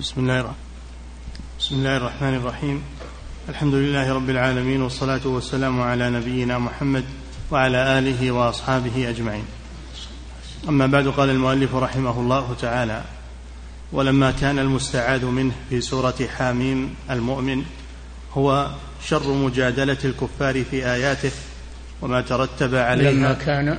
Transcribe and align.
بسم 0.00 0.20
الله 0.20 0.40
الرحمن 0.40 0.56
بسم 1.60 1.74
الله 1.74 1.96
الرحمن 1.96 2.34
الرحيم. 2.34 2.82
الحمد 3.48 3.74
لله 3.74 4.12
رب 4.12 4.30
العالمين 4.30 4.82
والصلاة 4.82 5.20
والسلام 5.24 5.80
على 5.80 6.10
نبينا 6.10 6.58
محمد 6.58 7.04
وعلى 7.50 7.98
آله 7.98 8.30
وأصحابه 8.30 9.10
أجمعين. 9.10 9.44
أما 10.68 10.86
بعد 10.86 11.08
قال 11.08 11.30
المؤلف 11.30 11.74
رحمه 11.74 12.20
الله 12.20 12.56
تعالى 12.60 13.04
ولما 13.92 14.30
كان 14.30 14.58
المستعاذ 14.58 15.24
منه 15.24 15.52
في 15.70 15.80
سورة 15.80 16.28
حاميم 16.36 16.94
المؤمن 17.10 17.64
هو 18.32 18.70
شر 19.04 19.32
مجادلة 19.32 19.98
الكفار 20.04 20.64
في 20.64 20.86
آياته 20.86 21.30
وما 22.02 22.20
ترتب 22.20 22.74
عليها 22.74 23.12
لما 23.12 23.32
كان 23.32 23.78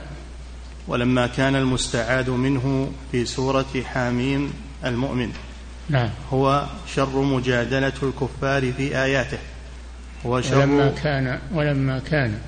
ولما 0.88 1.28
كان 1.28 1.56
المستعاذ 1.56 2.30
منه 2.30 2.92
في 3.12 3.26
سورة 3.26 3.74
حاميم 3.86 4.54
المؤمن. 4.86 5.51
نعم. 5.92 6.10
هو 6.34 6.66
شر 6.96 7.22
مجادلة 7.22 7.94
الكفار 8.04 8.72
في 8.74 8.98
آياته. 8.98 9.38
هو 10.26 10.42
شر 10.42 10.58
ولما 10.58 10.90
كان 11.04 11.40
ولما 11.54 12.00
كان. 12.00 12.40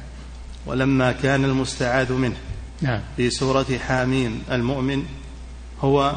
ولما 0.66 1.12
كان 1.12 1.46
المستعاذ 1.46 2.14
منه. 2.14 2.38
نعم. 2.82 3.00
في 3.18 3.30
سورة 3.30 3.78
حاميم 3.88 4.44
المؤمن 4.52 5.06
هو 5.82 6.16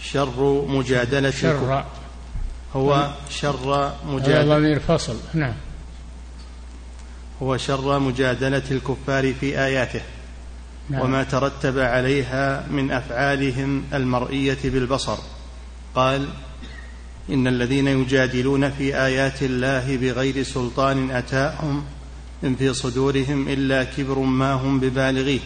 شر 0.00 0.66
مجادلة 0.68 1.30
شر. 1.30 1.84
هو 2.76 3.10
شر 3.30 3.74
هذا 3.74 3.96
مجادلة 4.06 4.58
ضمير 4.58 4.80
فصل. 4.80 5.16
نعم. 5.34 5.54
هو 7.42 7.56
شر 7.56 7.98
مجادلة 7.98 8.62
الكفار 8.70 9.34
في 9.34 9.58
آياته. 9.58 10.00
نعم. 10.90 11.00
وما 11.00 11.22
ترتب 11.22 11.78
عليها 11.78 12.66
من 12.70 12.90
أفعالهم 12.90 13.84
المرئية 13.94 14.58
بالبصر. 14.64 15.18
قال 15.94 16.28
إن 17.30 17.46
الذين 17.46 17.88
يجادلون 17.88 18.70
في 18.70 18.96
آيات 18.96 19.42
الله 19.42 19.96
بغير 19.96 20.42
سلطان 20.42 21.10
أتاهم 21.10 21.84
إن 22.44 22.54
في 22.54 22.74
صدورهم 22.74 23.48
إلا 23.48 23.84
كبر 23.84 24.18
ما 24.18 24.52
هم 24.52 24.80
ببالغيه. 24.80 25.40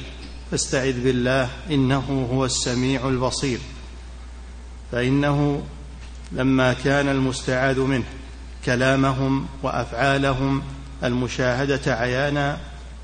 فاستعذ 0.50 1.04
بالله 1.04 1.48
إنه 1.70 2.28
هو 2.32 2.44
السميع 2.44 3.08
البصير. 3.08 3.58
فإنه 4.92 5.62
لما 6.32 6.72
كان 6.72 7.08
المستعاذ 7.08 7.80
منه 7.80 8.04
كلامهم 8.64 9.46
وأفعالهم 9.62 10.62
المشاهدة 11.04 11.94
عيانا 11.94 12.58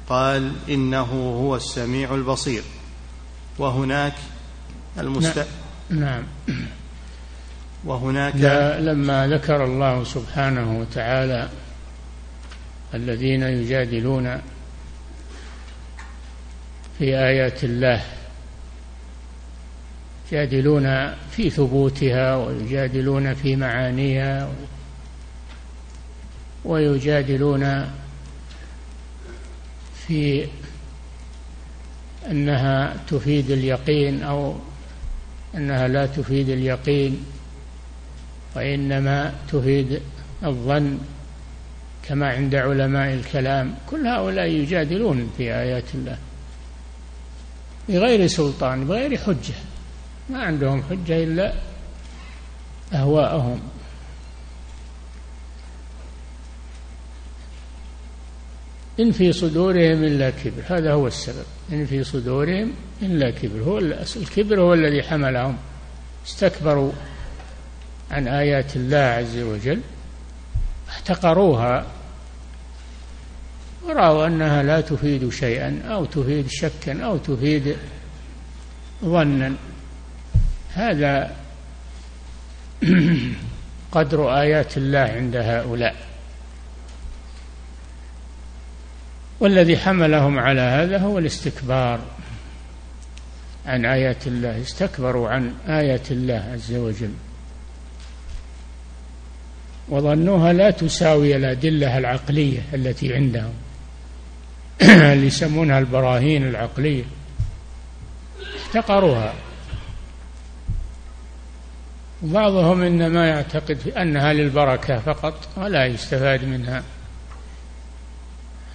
قال 0.08 0.52
إنه 0.68 1.34
هو 1.40 1.56
السميع 1.56 2.14
البصير. 2.14 2.62
وهناك 3.58 4.14
المست... 4.98 5.46
نعم. 5.90 6.22
وهناك 7.84 8.36
لما 8.80 9.26
ذكر 9.28 9.64
الله 9.64 10.04
سبحانه 10.04 10.80
وتعالى 10.80 11.48
الذين 12.94 13.42
يجادلون 13.42 14.40
في 16.98 17.18
آيات 17.18 17.64
الله 17.64 18.02
يجادلون 20.32 21.14
في 21.30 21.50
ثبوتها 21.50 22.36
ويجادلون 22.36 23.34
في 23.34 23.56
معانيها 23.56 24.52
ويجادلون 26.64 27.90
في 30.06 30.46
أنها 32.30 32.96
تفيد 33.08 33.50
اليقين 33.50 34.22
أو 34.22 34.54
أنها 35.54 35.88
لا 35.88 36.06
تفيد 36.06 36.48
اليقين. 36.48 37.24
وإنما 38.56 39.34
تفيد 39.52 40.00
الظن 40.44 40.98
كما 42.08 42.28
عند 42.28 42.54
علماء 42.54 43.14
الكلام. 43.14 43.74
كل 43.90 44.06
هؤلاء 44.06 44.46
يجادلون 44.46 45.32
في 45.36 45.42
آيات 45.42 45.94
الله 45.94 46.18
بغير 47.88 48.26
سلطان 48.26 48.84
بغير 48.84 49.18
حجة. 49.18 49.54
ما 50.30 50.42
عندهم 50.42 50.82
حجة 50.82 51.24
إلا 51.24 51.52
أهواءهم. 52.92 53.60
إن 59.00 59.12
في 59.12 59.32
صدورهم 59.32 60.04
إلا 60.04 60.30
كبر 60.30 60.62
هذا 60.68 60.92
هو 60.92 61.06
السبب. 61.06 61.44
إن 61.72 61.86
في 61.86 62.04
صدورهم 62.04 62.72
إلا 63.02 63.30
كبر 63.30 63.62
هو 63.62 63.78
الكبر 64.16 64.60
هو 64.60 64.74
الذي 64.74 65.02
حملهم. 65.02 65.56
استكبروا. 66.26 66.92
عن 68.12 68.28
آيات 68.28 68.76
الله 68.76 68.98
عز 68.98 69.38
وجل 69.38 69.80
احتقروها 70.88 71.86
ورأوا 73.82 74.26
أنها 74.26 74.62
لا 74.62 74.80
تفيد 74.80 75.28
شيئا 75.28 75.82
أو 75.88 76.04
تفيد 76.04 76.46
شكا 76.48 77.04
أو 77.04 77.16
تفيد 77.16 77.76
ظنا. 79.04 79.54
هذا 80.74 81.36
قدر 83.92 84.40
آيات 84.40 84.76
الله 84.76 84.98
عند 84.98 85.36
هؤلاء. 85.36 85.96
والذي 89.40 89.76
حملهم 89.76 90.38
على 90.38 90.60
هذا 90.60 90.98
هو 90.98 91.18
الاستكبار 91.18 92.00
عن 93.66 93.84
آيات 93.84 94.26
الله 94.26 94.62
استكبروا 94.62 95.28
عن 95.28 95.54
آيات 95.68 96.12
الله 96.12 96.50
عز 96.52 96.74
وجل. 96.74 97.14
وظنوها 99.88 100.52
لا 100.52 100.70
تساوي 100.70 101.36
الأدلة 101.36 101.98
العقلية 101.98 102.60
التي 102.74 103.14
عندهم. 103.14 103.52
اللي 105.12 105.26
يسمونها 105.26 105.78
البراهين 105.78 106.48
العقلية. 106.48 107.04
احتقروها 108.62 109.34
بعضهم 112.22 112.82
إنما 112.82 113.28
يعتقد 113.28 113.88
أنها 113.88 114.32
للبركة 114.32 114.98
فقط 114.98 115.48
ولا 115.56 115.86
يستفاد 115.86 116.44
منها 116.44 116.82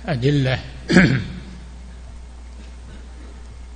أدلة. 0.05 0.59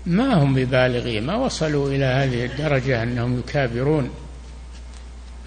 ما 0.05 0.33
هم 0.33 0.55
ببالغين؟ 0.55 1.25
ما 1.25 1.35
وصلوا 1.35 1.89
إلى 1.89 2.05
هذه 2.05 2.45
الدرجة 2.45 3.03
أنهم 3.03 3.39
يكابرون 3.39 4.09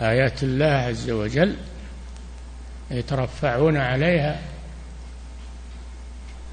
آيات 0.00 0.42
الله 0.42 0.66
عز 0.66 1.10
وجل. 1.10 1.56
يترفعون 2.90 3.76
عليها 3.76 4.40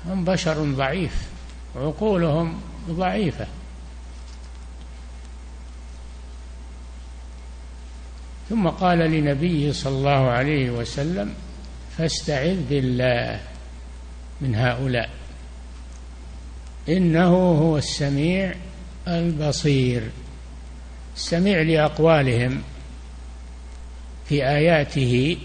هم 0.05 0.25
بشر 0.25 0.63
ضعيف 0.63 1.29
عقولهم 1.75 2.61
ضعيفة. 2.89 3.47
ثم 8.49 8.67
قال 8.67 8.99
لنبيه 8.99 9.71
صلى 9.71 9.97
الله 9.97 10.29
عليه 10.29 10.69
وسلم 10.69 11.33
فاستعذ 11.97 12.63
بالله 12.69 13.39
من 14.41 14.55
هؤلاء 14.55 15.09
إنه 16.89 17.33
هو 17.35 17.77
السميع 17.77 18.55
البصير. 19.07 20.09
السميع 21.15 21.61
لأقوالهم 21.61 22.61
في 24.25 24.47
آياته 24.47 25.37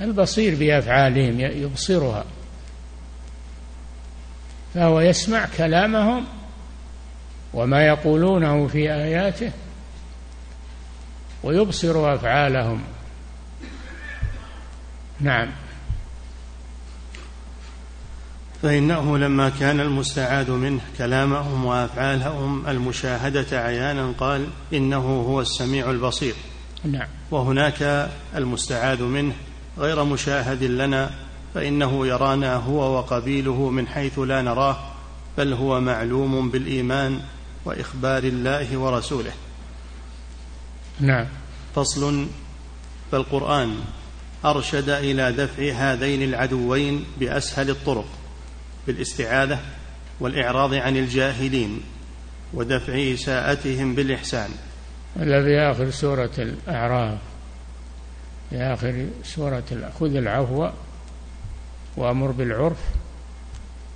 البصير 0.00 0.54
بأفعالهم 0.54 1.40
يبصرها. 1.40 2.24
فهو 4.74 5.00
يسمع 5.00 5.46
كلامهم 5.56 6.24
وما 7.54 7.86
يقولونه 7.86 8.66
في 8.66 8.92
آياته 8.92 9.52
ويبصر 11.42 12.14
أفعالهم. 12.14 12.82
نعم. 15.20 15.50
فإنه 18.62 19.18
لما 19.18 19.48
كان 19.60 19.80
المستعاذ 19.80 20.50
منه 20.50 20.80
كلامهم 20.98 21.64
وأفعالهم 21.64 22.68
المشاهدة 22.68 23.60
عيانا 23.60 24.12
قال 24.18 24.46
إنه 24.72 25.22
هو 25.28 25.40
السميع 25.40 25.90
البصير. 25.90 26.34
نعم. 26.84 27.08
وهناك 27.30 28.10
المستعاذ 28.36 29.02
منه 29.02 29.34
غير 29.78 30.04
مشاهد 30.04 30.62
لنا 30.64 31.10
فإنه 31.54 32.06
يرانا 32.06 32.56
هو 32.56 32.96
وقبيله 32.96 33.70
من 33.70 33.88
حيث 33.88 34.18
لا 34.18 34.42
نراه 34.42 34.76
بل 35.38 35.52
هو 35.52 35.80
معلوم 35.80 36.50
بالإيمان 36.50 37.20
وإخبار 37.64 38.22
الله 38.22 38.76
ورسوله. 38.78 39.32
نعم. 41.00 41.26
فصل 41.74 42.26
فالقرآن 43.12 43.74
أرشد 44.44 44.88
إلى 44.88 45.32
دفع 45.32 45.72
هذين 45.72 46.22
العدوين 46.22 47.04
بأسهل 47.20 47.70
الطرق 47.70 48.06
بالاستعاذة 48.86 49.58
والإعراض 50.20 50.74
عن 50.74 50.96
الجاهلين 50.96 51.80
ودفع 52.54 53.12
إساءتهم 53.14 53.94
بالإحسان. 53.94 54.50
ولا 55.16 55.42
في 55.42 55.58
آخر 55.72 55.90
سورة 55.90 56.30
الأعراف. 56.38 57.18
في 58.50 58.56
آخر 58.56 59.06
سورة 59.24 59.90
خذ 60.00 60.16
العفو 60.16 60.68
وأمر 61.96 62.30
بالعرف 62.30 62.78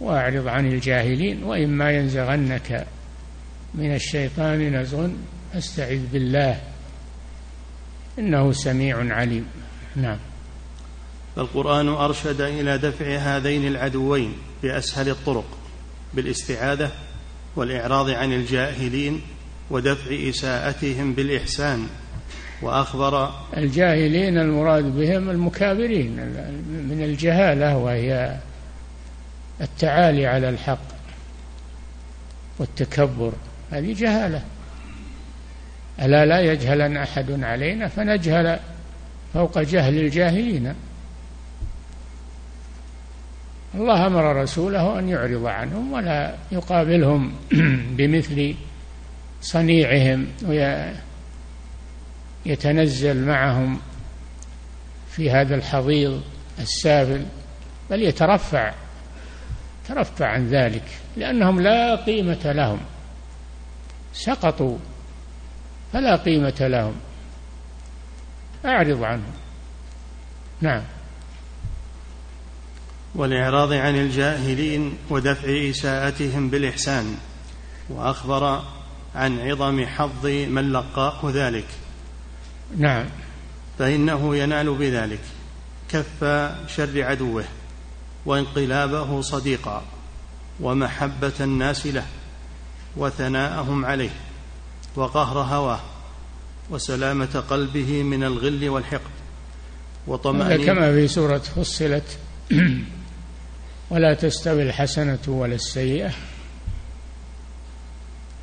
وأعرض 0.00 0.46
عن 0.48 0.66
الجاهلين 0.66 1.42
وإما 1.42 1.90
ينزغنك 1.90 2.86
من 3.74 3.94
الشيطان 3.94 4.80
نزغ. 4.80 5.08
فاستعذ 5.52 6.06
بالله. 6.12 6.60
إنه 8.18 8.52
سميع 8.52 9.14
عليم. 9.14 9.46
نعم. 9.96 10.18
فالقرآن 11.36 11.88
أرشد 11.88 12.40
إلى 12.40 12.78
دفع 12.78 13.16
هذين 13.16 13.66
العدوين 13.66 14.32
بأسهل 14.62 15.08
الطرق 15.08 15.58
بالاستعاذة 16.14 16.90
والإعراض 17.56 18.10
عن 18.10 18.32
الجاهلين 18.32 19.20
ودفع 19.70 20.28
إساءتهم 20.28 21.12
بالإحسان. 21.12 21.86
وأخبر 22.62 23.30
الجاهلين 23.56 24.38
المراد 24.38 24.84
بهم 24.84 25.30
المكابرين 25.30 26.16
من 26.68 27.00
الجهالة 27.04 27.76
وهي 27.76 28.36
التعالي 29.60 30.26
على 30.26 30.48
الحق 30.48 30.94
والتكبر. 32.58 33.32
هذه 33.70 33.92
جهالة. 33.92 34.42
ألا 36.02 36.26
لا 36.26 36.40
يجهلن 36.40 36.96
أحد 36.96 37.42
علينا؟ 37.44 37.88
فنجهل 37.88 38.58
فوق 39.34 39.58
جهل 39.58 39.98
الجاهلين. 39.98 40.74
الله 43.74 44.06
أمر 44.06 44.42
رسوله 44.42 44.98
أن 44.98 45.08
يعرض 45.08 45.46
عنهم 45.46 45.92
ولا 45.92 46.34
يقابلهم 46.52 47.32
بمثل 47.96 48.54
صنيعهم. 49.42 50.26
ويتنزل 52.46 53.26
معهم 53.26 53.80
في 55.10 55.30
هذا 55.30 55.54
الحضيض 55.54 56.22
السافل 56.58 57.26
بل 57.90 58.02
يترفع 58.02 58.74
ترفع 59.88 60.26
عن 60.26 60.48
ذلك 60.48 60.84
لأنهم 61.16 61.60
لا 61.60 61.96
قيمة 61.96 62.52
لهم 62.52 62.80
سقطوا 64.12 64.78
فلا 65.92 66.16
قيمة 66.16 66.54
لهم. 66.60 66.94
أعرض 68.64 69.02
عنهم. 69.02 69.32
نعم. 70.60 70.82
والإعراض 73.14 73.72
عن 73.72 73.96
الجاهلين 73.96 74.98
ودفع 75.10 75.70
إساءتهم 75.70 76.50
بالإحسان 76.50 77.16
وأخبر 77.88 78.62
عن 79.14 79.40
عظم 79.40 79.86
حظ 79.86 80.26
من 80.26 80.72
لقاه 80.72 81.30
ذلك. 81.30 81.66
نعم. 82.76 83.06
فإنه 83.78 84.36
ينال 84.36 84.74
بذلك 84.74 85.20
كف 85.88 86.24
شر 86.68 87.02
عدوه 87.02 87.44
وانقلابه 88.26 89.20
صديقا 89.20 89.82
ومحبة 90.60 91.32
الناس 91.40 91.86
له 91.86 92.06
وثناءهم 92.96 93.84
عليه 93.84 94.10
وقهر 94.96 95.38
هواه 95.38 95.80
وسلامة 96.70 97.44
قلبه 97.50 98.02
من 98.02 98.24
الغل 98.24 98.68
والحقد 98.68 99.10
وطمأنينة. 100.06 100.66
كما 100.66 100.92
في 100.92 101.08
سورة 101.08 101.38
فصلت 101.38 102.18
ولا 103.90 104.14
تستوي 104.14 104.62
الحسنة 104.62 105.18
ولا 105.26 105.54
السيئة. 105.54 106.10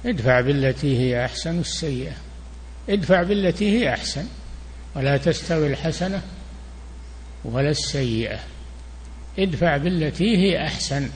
ادفع 0.06 0.42
بالتي 0.42 0.98
هي 1.00 1.26
أحسن 1.26 1.60
السيئة. 1.60 2.14
ادفع 2.89 3.24
بالتي 3.24 3.80
هي 3.80 3.89
أحسن 3.89 4.25
ولا 4.95 5.18
تستوي 5.18 5.68
الحسنة 5.68 6.22
ولا 7.45 7.69
السيئة. 7.69 8.39
ادفع 9.39 9.78
بالتي 9.78 10.38
هي 10.38 10.66
أحسن. 10.66 11.10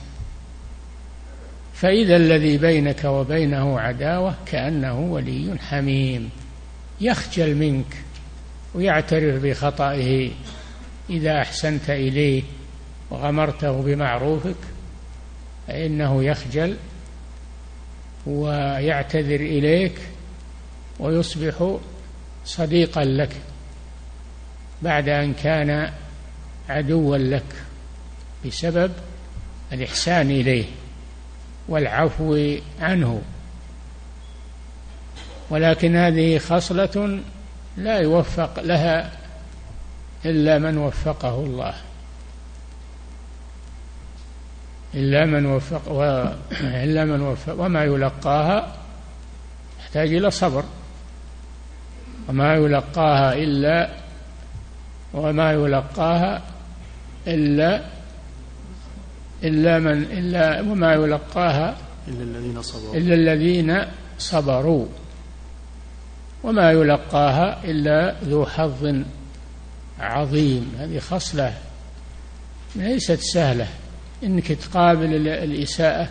فإذا 1.74 2.16
الذي 2.16 2.58
بينك 2.58 3.04
وبينه 3.04 3.80
عداوة 3.80 4.34
كأنه 4.46 5.00
ولي 5.00 5.58
حميم 5.58 6.30
يخجل 7.00 7.54
منك 7.54 7.96
ويعترف 8.74 9.42
بخطئه. 9.42 10.30
إذا 11.10 11.42
أحسنت 11.42 11.90
إليه 11.90 12.42
وغمرته 13.10 13.82
بمعروفك 13.82 14.56
فإنه 15.68 16.24
يخجل 16.24 16.76
ويعتذر 18.26 19.40
إليك 19.40 20.00
ويصبح 20.98 21.78
صديقا 22.44 23.04
لك 23.04 23.36
بعد 24.82 25.08
أن 25.08 25.34
كان 25.34 25.92
عدوا 26.68 27.16
لك 27.16 27.64
بسبب 28.46 28.92
الإحسان 29.72 30.30
إليه 30.30 30.64
والعفو 31.68 32.56
عنه. 32.80 33.22
ولكن 35.50 35.96
هذه 35.96 36.38
خصلة 36.38 37.20
لا 37.76 37.98
يوفق 37.98 38.60
لها 38.60 39.12
إلا 40.24 40.58
من 40.58 40.78
وفقه 40.78 41.34
الله. 41.34 41.74
إلا 44.94 45.26
من 45.26 45.46
وفق 45.46 45.88
و... 45.88 46.02
إلا 46.60 47.04
من 47.04 47.20
وفق 47.20 47.60
وما 47.60 47.84
يلقاها 47.84 48.76
يحتاج 49.80 50.14
إلى 50.14 50.30
صبر. 50.30 50.64
وما 52.28 52.54
يلقاها 52.54 53.34
إلا 53.34 53.90
وما 55.14 55.52
يلقاها 55.52 56.42
إلا 57.26 57.82
إلا 59.44 59.78
من 59.78 60.02
إلا 60.02 60.60
وما 60.60 60.92
يلقاها 60.92 61.76
إلا 62.08 62.22
الذين 62.22 62.62
صبروا. 62.62 62.94
إلا 62.96 63.14
الذين 63.14 63.78
صبروا. 64.18 64.86
وما 66.44 66.70
يلقاها 66.70 67.64
إلا 67.64 68.14
ذو 68.24 68.46
حظ 68.46 68.94
عظيم. 70.00 70.72
هذه 70.78 70.98
خصلة 70.98 71.54
ليست 72.76 73.20
سهلة. 73.20 73.68
إنك 74.24 74.52
تقابل 74.52 75.28
الإساءة 75.28 76.08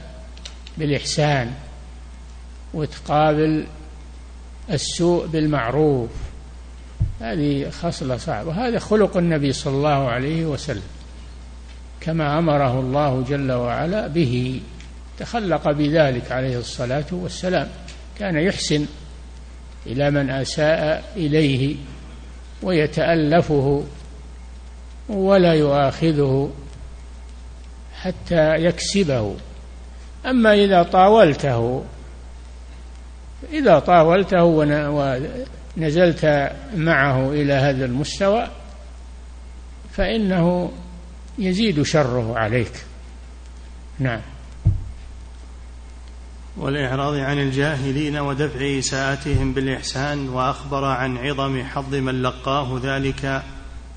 بالإحسان 0.77 1.51
وتقابل 2.73 3.65
السوء 4.71 5.25
بالمعروف. 5.25 6.09
هذه 7.21 7.69
خصلة 7.69 8.17
صعبة. 8.17 8.67
هذا 8.67 8.79
خلق 8.79 9.17
النبي 9.17 9.53
صلى 9.53 9.73
الله 9.73 10.09
عليه 10.09 10.45
وسلم 10.45 10.83
كما 12.01 12.39
أمره 12.39 12.79
الله 12.79 13.23
جل 13.29 13.51
وعلا 13.51 14.07
به. 14.07 14.61
تخلق 15.19 15.71
بذلك 15.71 16.31
عليه 16.31 16.57
الصلاة 16.57 17.05
والسلام. 17.11 17.67
كان 18.19 18.35
يحسن 18.35 18.85
إلى 19.85 20.11
من 20.11 20.29
أساء 20.29 21.03
إليه 21.15 21.75
ويتألفه 22.63 23.83
ولا 25.09 25.53
يؤاخذه 25.53 26.51
حتى 28.01 28.55
يكسبه. 28.55 29.35
أما 30.25 30.53
إذا 30.53 30.83
طاولته 30.83 31.83
إذا 33.53 33.79
طاولته 33.79 34.43
ونزلت 35.77 36.51
معه 36.75 37.31
إلى 37.31 37.53
هذا 37.53 37.85
المستوى 37.85 38.47
فإنه 39.93 40.71
يزيد 41.39 41.81
شره 41.81 42.37
عليك. 42.37 42.71
نعم. 43.99 44.21
والإعراض 46.57 47.15
عن 47.15 47.39
الجاهلين 47.39 48.17
ودفع 48.17 48.79
إساءتهم 48.79 49.53
بالإحسان 49.53 50.29
وأخبر 50.29 50.85
عن 50.85 51.17
عظم 51.17 51.63
حظ 51.63 51.95
من 51.95 52.21
لقاه 52.21 52.79
ذلك 52.83 53.43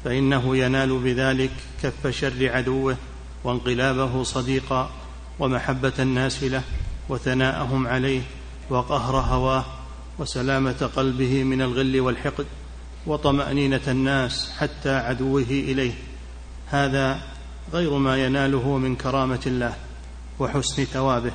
فإنه 0.05 0.57
ينال 0.57 0.99
بذلك 0.99 1.50
كف 1.83 2.07
شر 2.07 2.50
عدوه 2.50 2.97
وانقلابه 3.45 4.23
صديقا 4.23 4.90
ومحبة 5.38 5.93
الناس 5.99 6.43
له 6.45 6.62
وثناءهم 7.09 7.87
عليه 7.87 8.21
وقهر 8.70 9.16
هواه 9.16 9.64
وسلامة 10.18 10.90
قلبه 10.96 11.44
من 11.44 11.62
الغل 11.62 12.00
والحقد 12.00 12.46
وطمأنينة 13.06 13.80
الناس 13.88 14.50
حتى 14.58 14.94
عدوه 14.94 15.42
إليه. 15.42 15.92
هذا 16.70 17.20
غير 17.72 17.98
ما 17.98 18.16
يناله 18.16 18.78
من 18.78 18.96
كرامة 18.96 19.40
الله 19.46 19.75
وحسن 20.38 20.84
ثوابه 20.84 21.32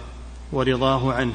ورضاه 0.51 1.13
عنه. 1.13 1.33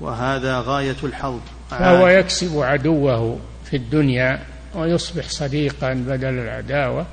وهذا 0.00 0.60
غاية 0.60 0.96
الحظ. 1.04 1.40
فهو 1.70 2.08
يكسب 2.08 2.58
عدوه 2.58 3.38
في 3.64 3.76
الدنيا 3.76 4.46
ويصبح 4.74 5.28
صديقا 5.28 5.92
بدل 5.92 6.38
العداوة. 6.38 7.06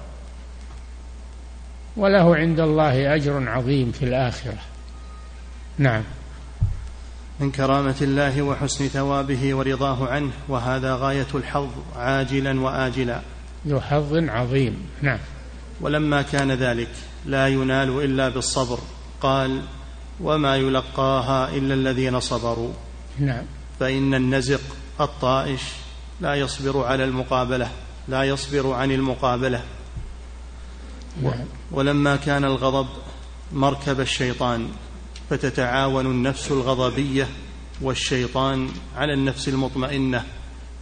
وله 1.97 2.35
عند 2.35 2.59
الله 2.59 3.15
أجر 3.15 3.49
عظيم 3.49 3.91
في 3.91 4.05
الآخرة. 4.05 4.57
نعم. 5.77 6.03
من 7.41 7.51
كرامة 7.51 7.95
الله 8.01 8.41
وحسن 8.41 8.87
ثوابه 8.87 9.55
ورضاه 9.55 10.07
عنه 10.07 10.31
وهذا 10.47 10.95
غاية 10.95 11.27
الحظ 11.35 11.69
عاجلا 11.95 12.61
وآجلا. 12.61 13.21
ذو 13.67 13.79
حظ 13.79 14.13
عظيم. 14.13 14.85
نعم. 15.01 15.19
ولما 15.81 16.21
كان 16.21 16.51
ذلك 16.51 16.89
لا 17.25 17.47
ينال 17.47 18.03
إلا 18.03 18.29
بالصبر. 18.29 18.79
قال 19.21 19.61
وما 20.21 20.55
يلقاها 20.55 21.49
إلا 21.49 21.73
الذين 21.73 22.19
صبروا. 22.19 22.73
نعم. 23.19 23.43
فإن 23.79 24.13
النزق 24.13 24.61
الطائش 25.01 25.61
لا 26.21 26.35
يصبر 26.35 26.85
على 26.85 27.03
المقابلة 27.03 27.71
لا 28.07 28.23
يصبر 28.23 28.73
عن 28.73 28.91
المقابلة. 28.91 29.63
نعم. 31.21 31.45
ولما 31.71 32.15
كان 32.15 32.45
الغضب 32.45 32.87
مركب 33.53 33.99
الشيطان. 33.99 34.67
فتتعاون 35.31 36.05
النفس 36.05 36.51
الغضبية 36.51 37.27
والشيطان 37.81 38.69
على 38.95 39.13
النفس 39.13 39.47
المطمئنة 39.47 40.23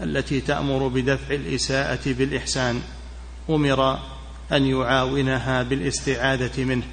التي 0.03 0.41
تأمر 0.41 0.87
بدفع 0.87 1.35
الإساءة 1.35 1.99
بالإحسان. 2.05 2.81
أمر 3.49 3.99
أن 4.51 4.65
يعاونها 4.65 5.63
بالاستعاذة 5.63 6.63
منه. 6.63 6.83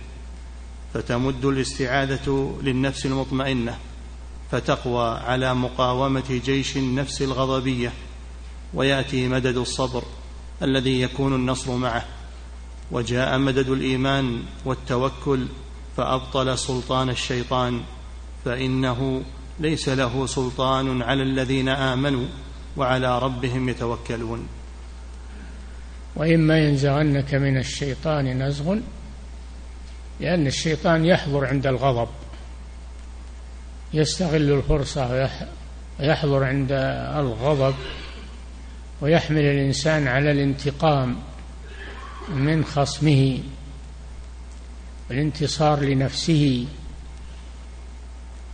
فتمد 0.94 1.44
الاستعاذة 1.44 2.58
للنفس 2.62 3.06
المطمئنة. 3.06 3.78
فتقوى 4.52 5.08
على 5.08 5.54
مقاومة 5.54 6.40
جيش 6.44 6.76
النفس 6.76 7.22
الغضبية. 7.22 7.92
ويأتي 8.75 9.28
مدد 9.28 9.56
الصبر 9.56 10.02
الذي 10.62 11.00
يكون 11.00 11.34
النصر 11.34 11.76
معه. 11.76 12.04
وجاء 12.90 13.38
مدد 13.38 13.68
الإيمان 13.68 14.42
والتوكل 14.64 15.46
فأبطل 15.96 16.58
سلطان 16.58 17.08
الشيطان 17.10 17.80
فإنه 18.44 19.22
ليس 19.60 19.88
له 19.88 20.26
سلطان 20.26 21.02
على 21.02 21.22
الذين 21.22 21.68
آمنوا 21.68 22.26
وعلى 22.76 23.18
ربهم 23.18 23.68
يتوكلون. 23.68 24.48
وإما 26.16 26.58
ينزغنك 26.58 27.34
من 27.34 27.56
الشيطان 27.58 28.42
نزغ 28.42 28.76
لأن 30.20 30.46
الشيطان 30.46 31.04
يحضر 31.04 31.46
عند 31.46 31.66
الغضب. 31.66 32.08
يستغل 33.94 34.52
الفرصة 34.52 35.30
ويحضر 36.00 36.44
عند 36.44 36.72
الغضب 37.16 37.74
ويحمل 39.00 39.40
الإنسان 39.40 40.08
على 40.08 40.30
الانتقام 40.30 41.16
من 42.28 42.64
خصمه. 42.64 43.38
والانتصار 45.10 45.80
لنفسه. 45.80 46.66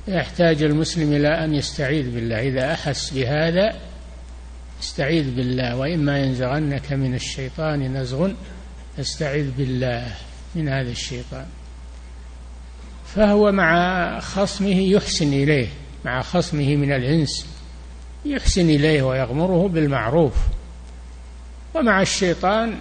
يحتاج 0.09 0.62
المسلم 0.62 1.12
إلى 1.12 1.44
أن 1.44 1.54
يستعيذ 1.54 2.14
بالله. 2.14 2.49
إذا 2.49 2.73
أحس 2.73 3.11
بهذا 3.11 3.78
استعيذ 4.82 5.35
بالله. 5.35 5.76
وإما 5.76 6.18
ينزغنك 6.18 6.92
من 6.92 7.14
الشيطان 7.14 7.97
نزغ 7.97 8.30
فاستعذ 8.97 9.50
بالله 9.50 10.14
من 10.54 10.68
هذا 10.68 10.90
الشيطان. 10.90 11.47
فهو 13.14 13.52
مع 13.52 14.21
خصمه 14.21 14.80
يحسن 14.80 15.32
إليه 15.32 15.68
مع 16.04 16.23
خصمه 16.23 16.76
من 16.76 16.92
الإنس 16.92 17.47
يحسن 18.25 18.71
إليه 18.71 19.02
ويغمره 19.02 19.68
بالمعروف. 19.68 20.35
ومع 21.75 22.02
الشيطان 22.02 22.78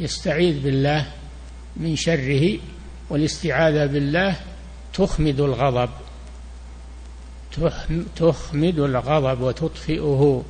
يستعيذ 0.00 0.60
بالله 0.60 1.06
من 1.76 1.96
شره 1.96 2.58
والاستعاذة 3.10 3.86
بالله 3.86 4.36
تخمد 4.94 5.40
الغضب. 5.40 5.90
تخمد 8.16 8.78
الغضب 8.78 9.40
وتطفئه. 9.40 10.44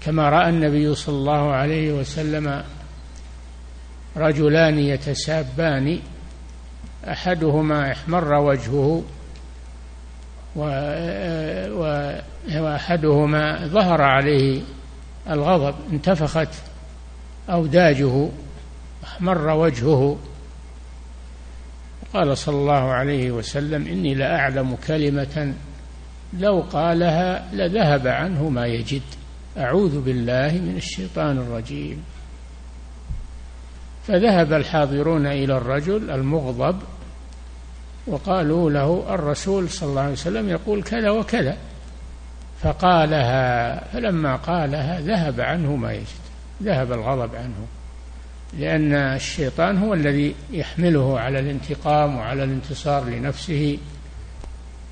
كما 0.00 0.28
رأى 0.28 0.48
النبي 0.48 0.94
صلى 0.94 1.14
الله 1.14 1.52
عليه 1.52 1.92
وسلم 1.92 2.64
رجلان 4.16 4.78
يتسابان 4.78 5.98
أحدهما 7.08 7.92
احمر 7.92 8.34
وجهه 8.34 9.02
وأحدهما 12.60 13.66
ظهر 13.66 14.02
عليه 14.02 14.62
الغضب 15.30 15.74
انتفخت 15.92 16.48
أوداجه 17.50 18.28
أحمر 19.04 19.48
وجهه. 19.48 20.18
قال 22.14 22.38
صلى 22.38 22.56
الله 22.56 22.92
عليه 22.92 23.30
وسلم 23.30 23.86
إني 23.86 24.14
لأعلم 24.14 24.76
كلمة 24.86 25.54
لو 26.38 26.60
قالها 26.72 27.48
لذهب 27.52 28.06
عنه 28.06 28.48
ما 28.48 28.66
يجد. 28.66 29.02
أعوذ 29.58 30.00
بالله 30.00 30.52
من 30.52 30.76
الشيطان 30.76 31.38
الرجيم. 31.38 32.04
فذهب 34.06 34.52
الحاضرون 34.52 35.26
إلى 35.26 35.56
الرجل 35.56 36.10
المغضب 36.10 36.78
وقالوا 38.06 38.70
له 38.70 39.14
الرسول 39.14 39.70
صلى 39.70 39.88
الله 39.88 40.00
عليه 40.00 40.12
وسلم 40.12 40.48
يقول 40.48 40.82
كذا 40.82 41.10
وكذا. 41.10 41.56
فقالها 42.62 43.84
فلما 43.84 44.36
قالها 44.36 45.00
ذهب 45.00 45.40
عنه 45.40 45.76
ما 45.76 45.92
يجد. 45.92 46.24
ذهب 46.62 46.92
الغضب 46.92 47.34
عنه. 47.34 47.66
لأن 48.58 48.92
الشيطان 48.94 49.78
هو 49.78 49.94
الذي 49.94 50.34
يحمله 50.50 51.20
على 51.20 51.38
الانتقام 51.38 52.16
وعلى 52.16 52.44
الانتصار 52.44 53.04
لنفسه. 53.04 53.78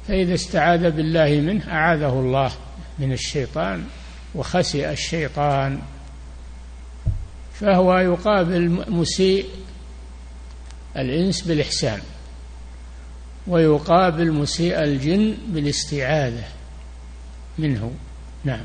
فإذا 0.08 0.34
استعاذ 0.34 0.90
بالله 0.90 1.40
منه 1.40 1.68
أعاذه 1.68 2.12
الله 2.12 2.52
من 2.98 3.12
الشيطان 3.12 3.84
وخسئ 4.34 4.90
الشيطان. 4.90 5.78
فهو 7.54 7.98
يقابل 7.98 8.84
مسيء 8.88 9.46
الإنس 10.96 11.42
بالإحسان 11.42 12.00
ويقابل 13.46 14.32
مسيء 14.32 14.82
الجن 14.82 15.34
بالاستعاذة 15.48 16.44
منه. 17.58 17.92
نعم. 18.44 18.64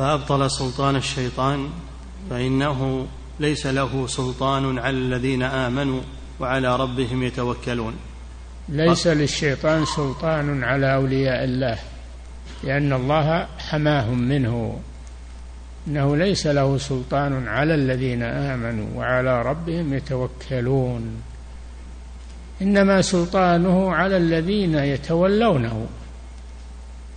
فأبطل 0.00 0.50
سلطان 0.50 0.96
الشيطان 0.96 1.68
فإنه 2.30 3.06
ليس 3.40 3.66
له 3.66 4.06
سلطان 4.06 4.78
على 4.78 4.96
الذين 4.96 5.42
آمنوا 5.42 6.00
وعلى 6.40 6.76
ربهم 6.76 7.22
يتوكلون. 7.22 7.94
ليس 8.68 9.06
للشيطان 9.06 9.84
سلطان 9.84 10.64
على 10.64 10.94
أولياء 10.94 11.44
الله 11.44 11.78
لأن 12.64 12.92
الله 12.92 13.46
حماهم 13.58 14.18
منه. 14.18 14.80
إنه 15.88 16.16
ليس 16.16 16.46
له 16.46 16.78
سلطان 16.78 17.48
على 17.48 17.74
الذين 17.74 18.22
آمنوا 18.22 18.86
وعلى 18.96 19.42
ربهم 19.42 19.94
يتوكلون. 19.94 21.22
إنما 22.62 23.02
سلطانه 23.02 23.92
على 23.92 24.16
الذين 24.16 24.74
يتولونه 24.74 25.86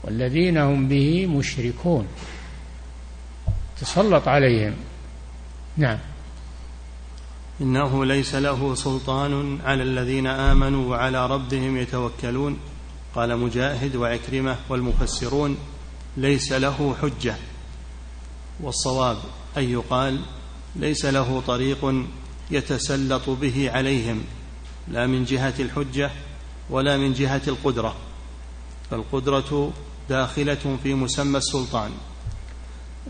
والذين 0.03 0.57
هم 0.57 0.87
به 0.87 1.25
مشركون. 1.27 2.07
تسلط 3.81 4.27
عليهم. 4.27 4.73
نعم. 5.77 5.99
إنه 7.61 8.05
ليس 8.05 8.35
له 8.35 8.75
سلطان 8.75 9.59
على 9.65 9.83
الذين 9.83 10.27
آمنوا 10.27 10.89
وعلى 10.89 11.27
ربهم 11.27 11.77
يتوكلون. 11.77 12.57
قال 13.15 13.37
مجاهد 13.37 13.95
وعكرمة 13.95 14.57
والمفسرون 14.69 15.57
ليس 16.17 16.51
له 16.51 16.95
حجة. 17.01 17.35
والصواب 18.59 19.17
أن 19.57 19.63
يقال 19.63 20.19
ليس 20.75 21.05
له 21.05 21.43
طريق 21.47 22.05
يتسلط 22.51 23.29
به 23.29 23.71
عليهم. 23.71 24.23
لا 24.87 25.07
من 25.07 25.25
جهة 25.25 25.53
الحجة 25.59 26.11
ولا 26.69 26.97
من 26.97 27.13
جهة 27.13 27.41
القدرة. 27.47 27.95
فالقدرة 28.91 29.73
داخلة 30.09 30.77
في 30.83 30.93
مسمى 30.93 31.37
السلطان. 31.37 31.91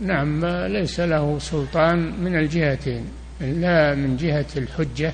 نعم 0.01 0.45
ليس 0.45 0.99
له 0.99 1.39
سلطان 1.39 2.23
من 2.23 2.35
الجهتين 2.35 3.05
لا 3.41 3.95
من 3.95 4.17
جهة 4.17 4.45
الحجة 4.57 5.13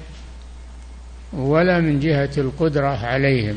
ولا 1.34 1.80
من 1.80 2.00
جهة 2.00 2.30
القدرة 2.38 3.06
عليهم 3.06 3.56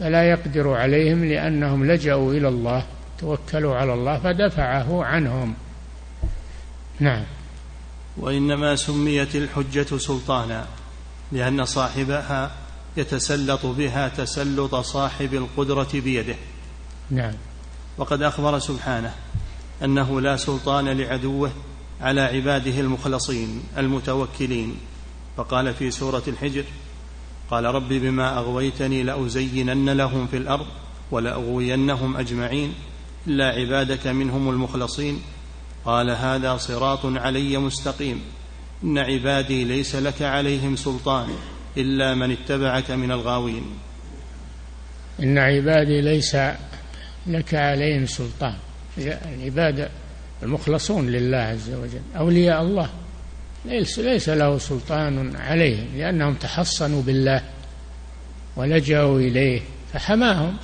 فلا 0.00 0.30
يقدر 0.30 0.68
عليهم 0.68 1.24
لأنهم 1.24 1.84
لجأوا 1.84 2.32
إلى 2.32 2.48
الله 2.48 2.86
توكلوا 3.18 3.76
على 3.76 3.94
الله 3.94 4.18
فدفعه 4.18 5.04
عنهم. 5.04 5.54
نعم. 7.00 7.24
وإنما 8.16 8.76
سميت 8.76 9.36
الحجة 9.36 9.96
سلطانا 9.98 10.66
لأن 11.32 11.64
صاحبها 11.64 12.50
يتسلط 12.96 13.66
بها 13.66 14.08
تسلط 14.08 14.74
صاحب 14.74 15.34
القدرة 15.34 15.88
بيده. 15.94 16.34
نعم. 17.10 17.34
وقد 17.98 18.22
أخبر 18.22 18.58
سبحانه 18.58 19.14
أنه 19.84 20.20
لا 20.20 20.36
سلطان 20.36 20.88
لعدوه 20.88 21.50
على 22.00 22.20
عباده 22.20 22.80
المخلصين 22.80 23.62
المتوكلين. 23.78 24.76
فقال 25.36 25.74
في 25.74 25.90
سورة 25.90 26.22
الحجر 26.28 26.64
قال 27.50 27.64
رب 27.64 27.88
بما 27.88 28.38
أغويتني 28.38 29.02
لأزينن 29.02 29.90
لهم 29.90 30.26
في 30.26 30.36
الأرض 30.36 30.66
ولأغوينهم 31.10 32.16
أجمعين 32.16 32.74
إلا 33.26 33.46
عبادك 33.46 34.06
منهم 34.06 34.50
المخلصين. 34.50 35.22
قال 35.84 36.10
هذا 36.10 36.56
صراط 36.56 37.06
علي 37.06 37.58
مستقيم. 37.58 38.20
إن 38.84 38.98
عبادي 38.98 39.64
ليس 39.64 39.96
لك 39.96 40.22
عليهم 40.22 40.76
سلطان 40.76 41.28
إلا 41.76 42.14
من 42.14 42.30
اتبعك 42.30 42.90
من 42.90 43.12
الغاوين. 43.12 43.64
إن 45.22 45.38
عبادي 45.38 46.00
ليس 46.00 46.36
لك 47.26 47.54
عليهم 47.54 48.06
سلطان. 48.06 48.54
العباد 48.98 49.88
المخلصون 50.42 51.06
لله 51.06 51.38
عز 51.38 51.70
وجل 51.70 52.00
أولياء 52.16 52.62
الله. 52.62 52.90
ليس, 53.64 53.98
ليس 53.98 54.28
له 54.28 54.58
سلطان 54.58 55.36
عليهم 55.36 55.86
لأنهم 55.96 56.34
تحصنوا 56.34 57.02
بالله 57.02 57.42
ولجأوا 58.56 59.20
إليه 59.20 59.60
فحماهم. 59.92 60.56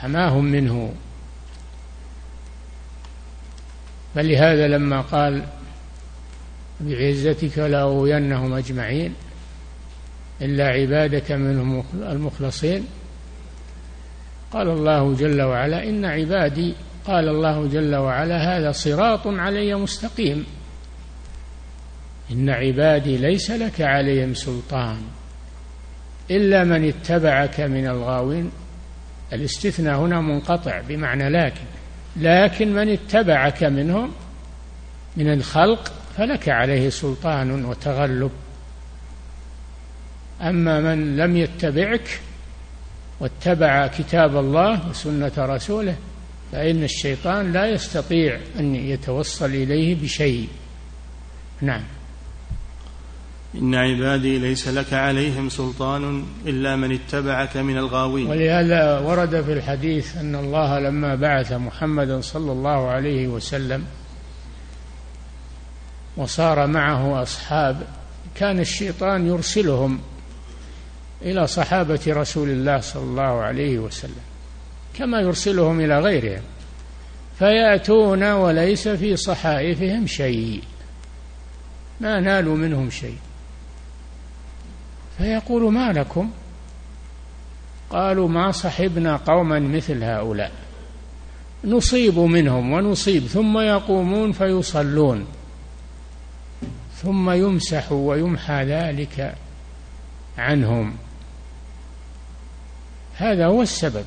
حماهم 0.00 0.44
منه. 0.44 0.94
فلهذا 4.14 4.68
لما 4.68 5.00
قال 5.00 5.44
بعزتك 6.80 7.58
لأغوينهم 7.58 8.52
أجمعين 8.52 9.14
إلا 10.42 10.66
عبادك 10.66 11.32
منهم 11.32 11.84
المخلصين 11.94 12.86
قال 14.52 14.68
الله 14.68 15.14
جل 15.14 15.42
وعلا 15.42 15.88
إن 15.88 16.04
عبادي 16.04 16.74
قال 17.06 17.28
الله 17.28 17.66
جل 17.66 17.94
وعلا 17.94 18.56
هذا 18.56 18.72
صراط 18.72 19.26
علي 19.26 19.74
مستقيم. 19.74 20.46
إن 22.32 22.50
عبادي 22.50 23.16
ليس 23.16 23.50
لك 23.50 23.80
عليهم 23.80 24.34
سلطان 24.34 24.98
إلا 26.30 26.64
من 26.64 26.88
اتبعك 26.88 27.60
من 27.60 27.86
الغاوين. 27.86 28.50
الاستثناء 29.32 29.98
هنا 29.98 30.20
منقطع 30.20 30.80
بمعنى 30.88 31.28
لكن 31.28 31.64
لكن 32.16 32.74
من 32.74 32.88
اتبعك 32.88 33.64
منهم 33.64 34.12
من 35.16 35.32
الخلق 35.32 35.92
فلك 36.16 36.48
عليه 36.48 36.90
سلطان 36.90 37.64
وتغلب. 37.64 38.30
أما 40.42 40.80
من 40.80 41.16
لم 41.16 41.36
يتبعك 41.36 42.20
واتبع 43.20 43.86
كتاب 43.86 44.36
الله 44.36 44.90
وسنة 44.90 45.32
رسوله 45.38 45.96
فإن 46.52 46.82
الشيطان 46.82 47.52
لا 47.52 47.66
يستطيع 47.66 48.40
أن 48.58 48.74
يتوصل 48.74 49.46
إليه 49.46 49.94
بشيء. 49.94 50.48
نعم. 51.60 51.82
إن 53.54 53.74
عبادي 53.74 54.38
ليس 54.38 54.68
لك 54.68 54.92
عليهم 54.92 55.48
سلطان 55.48 56.24
إلا 56.46 56.76
من 56.76 56.92
اتبعك 56.92 57.56
من 57.56 57.78
الغاوين. 57.78 58.26
ولهذا 58.26 58.98
ورد 58.98 59.40
في 59.42 59.52
الحديث 59.52 60.16
أن 60.16 60.34
الله 60.34 60.78
لما 60.78 61.14
بعث 61.14 61.52
محمدا 61.52 62.20
صلى 62.20 62.52
الله 62.52 62.88
عليه 62.88 63.28
وسلم 63.28 63.84
وصار 66.16 66.66
معه 66.66 67.22
أصحاب 67.22 67.82
كان 68.34 68.58
الشيطان 68.58 69.26
يرسلهم 69.26 70.00
إلى 71.22 71.46
صحابة 71.46 72.00
رسول 72.06 72.48
الله 72.48 72.80
صلى 72.80 73.02
الله 73.02 73.22
عليه 73.22 73.78
وسلم 73.78 74.22
كما 74.94 75.20
يرسلهم 75.20 75.80
إلى 75.80 75.98
غيرهم 76.00 76.42
فيأتون 77.38 78.32
وليس 78.32 78.88
في 78.88 79.16
صحائفهم 79.16 80.06
شيء 80.06 80.62
ما 82.00 82.20
نالوا 82.20 82.56
منهم 82.56 82.90
شيء. 82.90 83.18
فيقول 85.18 85.72
ما 85.72 85.92
لكم؟ 85.92 86.30
قالوا 87.90 88.28
ما 88.28 88.52
صحبنا 88.52 89.16
قوما 89.16 89.58
مثل 89.58 90.04
هؤلاء 90.04 90.52
نصيب 91.64 92.18
منهم 92.18 92.72
ونصيب 92.72 93.26
ثم 93.26 93.58
يقومون 93.58 94.32
فيصلون 94.32 95.26
ثم 97.02 97.30
يمسح 97.30 97.92
ويمحى 97.92 98.64
ذلك 98.64 99.34
عنهم. 100.38 100.96
هذا 103.20 103.46
هو 103.46 103.62
السبب. 103.62 104.04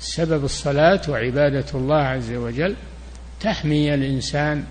السبب 0.00 0.44
الصلاة 0.44 1.00
وعبادة 1.08 1.64
الله 1.74 2.02
عز 2.02 2.32
وجل 2.32 2.76
تحمي 3.40 3.94
الإنسان 3.94 4.64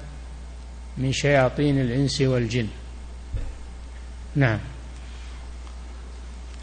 من 0.98 1.12
شياطين 1.12 1.82
الإنس 1.82 2.22
والجن. 2.22 2.68
نعم. 4.36 4.60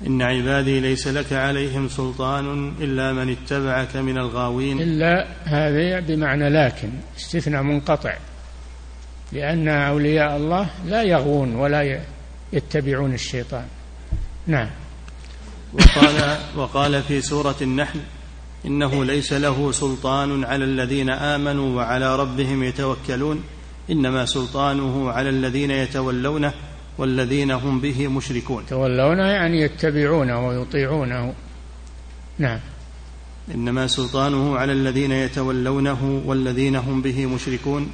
إن 0.06 0.22
عبادي 0.22 0.80
ليس 0.80 1.08
لك 1.08 1.32
عليهم 1.32 1.88
سلطان 1.88 2.74
إلا 2.80 3.12
من 3.12 3.32
اتبعك 3.32 3.96
من 3.96 4.18
الغاوين. 4.18 4.80
إلا 4.80 5.26
هذا 5.44 6.00
بمعنى 6.00 6.48
لكن 6.48 6.90
استثناء 7.16 7.62
منقطع. 7.62 8.16
لأن 9.32 9.68
أولياء 9.68 10.36
الله 10.36 10.70
لا 10.86 11.02
يغوون 11.02 11.54
ولا 11.54 12.00
يتبعون 12.52 13.14
الشيطان. 13.14 13.66
نعم. 14.46 14.70
وقال 15.72 16.38
وقال 16.56 17.02
في 17.02 17.20
سورة 17.20 17.56
النحل 17.62 18.00
إنه 18.66 19.04
ليس 19.04 19.32
له 19.32 19.72
سلطان 19.72 20.44
على 20.44 20.64
الذين 20.64 21.10
آمنوا 21.10 21.76
وعلى 21.76 22.16
ربهم 22.16 22.62
يتوكلون 22.62 23.42
إنما 23.90 24.24
سلطانه 24.24 25.10
على 25.10 25.28
الذين 25.28 25.70
يتولونه 25.70 26.52
والذين 26.98 27.50
هم 27.50 27.80
به 27.80 28.08
مشركون. 28.08 28.64
يتولونه 28.64 29.26
يعني 29.26 29.60
يتبعونه 29.60 30.48
ويطيعونه. 30.48 31.34
نعم. 32.38 32.60
إنما 33.54 33.86
سلطانه 33.86 34.56
على 34.56 34.72
الذين 34.72 35.12
يتولونه 35.12 36.22
والذين 36.26 36.76
هم 36.76 37.02
به 37.02 37.26
مشركون. 37.26 37.90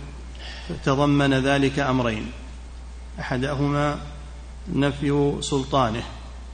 تضمن 0.85 1.35
ذلك 1.35 1.79
أمرين. 1.79 2.27
أحدهما 3.21 3.99
نفي 4.75 5.33
سلطانه. 5.41 6.03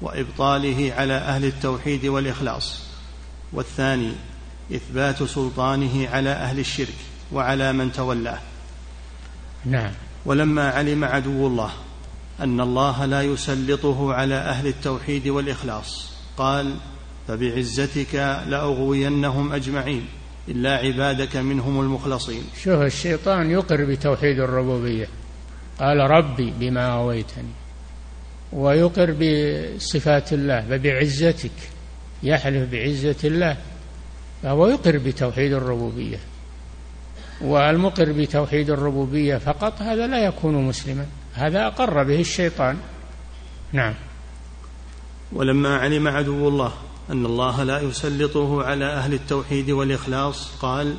وإبطاله 0.02 0.92
على 0.96 1.14
أهل 1.14 1.44
التوحيد 1.44 2.06
والإخلاص. 2.06 2.82
والثاني 3.52 4.12
إثبات 4.74 5.22
سلطانه 5.22 6.08
على 6.08 6.30
أهل 6.30 6.58
الشرك 6.58 6.94
وعلى 7.32 7.72
من 7.72 7.92
تولاه. 7.92 8.38
نعم. 9.64 9.90
ولما 10.26 10.70
علم 10.70 11.04
عدو 11.04 11.46
الله 11.46 11.70
أن 12.40 12.60
الله 12.60 13.04
لا 13.04 13.22
يسلطه 13.22 14.14
على 14.14 14.34
أهل 14.34 14.66
التوحيد 14.66 15.28
والإخلاص 15.28 16.12
قال 16.36 16.74
فبعزتك 17.28 18.14
لأغوينهم 18.48 19.52
أجمعين 19.52 20.06
إلا 20.48 20.76
عبادك 20.76 21.36
منهم 21.36 21.80
المخلصين. 21.80 22.42
شوف 22.62 22.80
الشيطان 22.82 23.50
يقر 23.50 23.84
بتوحيد 23.84 24.40
الربوبية. 24.40 25.08
قال 25.80 25.98
ربي 25.98 26.52
بما 26.60 26.86
اويتني 26.86 27.61
ويقر 28.52 29.10
بصفات 29.10 30.32
الله 30.32 30.60
فبعزتك 30.60 31.50
يحلف 32.22 32.70
بعزة 32.72 33.16
الله 33.24 33.56
فهو 34.42 34.66
يقر 34.66 34.98
بتوحيد 34.98 35.52
الربوبية. 35.52 36.18
والمقر 37.40 38.12
بتوحيد 38.12 38.70
الربوبية 38.70 39.36
فقط 39.36 39.82
هذا 39.82 40.06
لا 40.06 40.24
يكون 40.24 40.54
مسلما 40.54 41.06
هذا 41.34 41.66
أقر 41.66 42.02
به 42.02 42.20
الشيطان. 42.20 42.76
نعم. 43.72 43.94
ولما 45.32 45.76
علم 45.76 46.08
عدو 46.08 46.48
الله 46.48 46.72
أن 47.10 47.26
الله 47.26 47.62
لا 47.62 47.80
يسلطه 47.80 48.62
على 48.62 48.84
أهل 48.84 49.14
التوحيد 49.14 49.70
والإخلاص 49.70 50.56
قال 50.60 50.96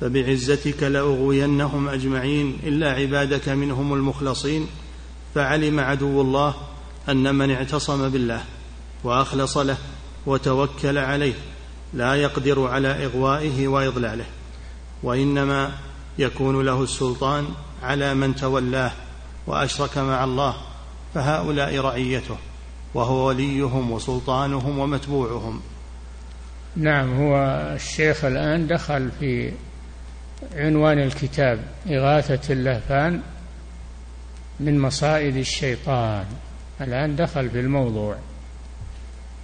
فبعزتك 0.00 0.82
لأغوينهم 0.82 1.88
أجمعين 1.88 2.58
إلا 2.62 2.90
عبادك 2.90 3.48
منهم 3.48 3.94
المخلصين 3.94 4.66
فعلم 5.34 5.80
عدو 5.80 6.20
الله 6.20 6.54
أن 7.08 7.34
من 7.34 7.50
اعتصم 7.50 8.08
بالله 8.08 8.44
وأخلص 9.04 9.56
له 9.56 9.76
وتوكل 10.26 10.98
عليه 10.98 11.34
لا 11.94 12.14
يقدر 12.14 12.66
على 12.66 13.04
إغوائه 13.04 13.68
وإضلاله 13.68 14.24
وإنما 15.02 15.72
يكون 16.18 16.64
له 16.64 16.82
السلطان 16.82 17.48
على 17.82 18.14
من 18.14 18.34
تولاه 18.34 18.92
وأشرك 19.46 19.98
مع 19.98 20.24
الله 20.24 20.54
فهؤلاء 21.14 21.78
رعيته 21.78 22.36
وهو 22.94 23.28
وليهم 23.28 23.92
وسلطانهم 23.92 24.78
ومتبوعهم. 24.78 25.60
نعم 26.76 27.22
هو 27.22 27.36
الشيخ 27.74 28.24
الآن 28.24 28.66
دخل 28.66 29.10
في 29.20 29.52
عنوان 30.54 30.98
الكتاب 30.98 31.64
إغاثة 31.86 32.52
اللهفان 32.52 33.20
من 34.60 34.80
مصائد 34.80 35.36
الشيطان. 35.36 36.24
الآن 36.80 37.16
دخل 37.16 37.50
في 37.50 37.60
الموضوع. 37.60 38.16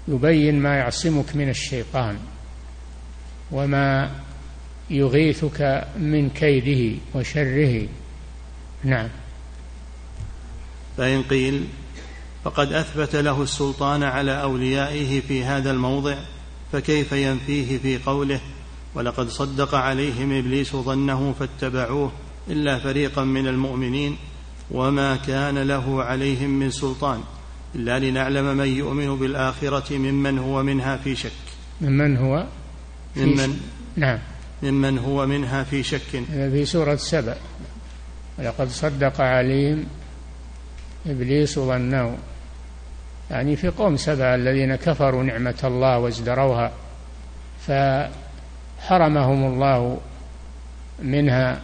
يبين 0.08 0.60
ما 0.60 0.76
يعصمك 0.76 1.36
من 1.36 1.48
الشيطان 1.48 2.18
وما 3.50 4.10
يغيثك 4.90 5.88
من 5.96 6.30
كيده 6.30 6.98
وشره. 7.14 7.88
نعم. 8.84 9.08
فإن 10.96 11.22
قيل 11.22 11.64
فقد 12.44 12.72
أثبت 12.72 13.16
له 13.16 13.42
السلطان 13.42 14.02
على 14.02 14.42
أوليائه 14.42 15.20
في 15.20 15.44
هذا 15.44 15.70
الموضع 15.70 16.16
فكيف 16.72 17.12
ينفيه 17.12 17.78
في 17.78 17.98
قوله 17.98 18.40
ولقد 18.94 19.28
صدق 19.28 19.74
عليهم 19.74 20.38
إبليس 20.38 20.76
ظنه 20.76 21.34
فاتبعوه 21.38 22.12
إلا 22.48 22.78
فريقا 22.78 23.24
من 23.24 23.46
المؤمنين 23.46 24.16
وما 24.70 25.16
كان 25.16 25.58
له 25.58 26.04
عليهم 26.04 26.50
من 26.50 26.70
سلطان 26.70 27.20
إلا 27.74 27.98
لنعلم 27.98 28.56
من 28.56 28.68
يؤمن 28.68 29.16
بالآخرة 29.16 29.98
ممن 29.98 30.38
هو 30.38 30.62
منها 30.62 30.96
في 30.96 31.16
شك. 31.16 31.30
ممن 31.80 32.16
هو 32.16 32.46
في 33.14 33.24
ممن؟ 33.24 33.60
نعم. 33.96 34.18
ممن 34.62 34.98
هو 34.98 35.26
منها 35.26 35.64
في 35.64 35.82
شك. 35.82 36.22
في 36.26 36.64
سورة 36.64 36.96
سبأ 36.96 37.36
ولقد 38.38 38.68
صدق 38.68 39.20
عليهم 39.20 39.84
إبليس 41.06 41.58
ظنه. 41.58 42.16
يعني 43.30 43.56
في 43.56 43.68
قوم 43.68 43.96
سبأ 43.96 44.34
الذين 44.34 44.76
كفروا 44.76 45.22
نعمة 45.22 45.58
الله 45.64 45.98
وازدروها 45.98 46.72
فحرمهم 47.66 49.44
الله 49.44 50.00
منها 51.02 51.60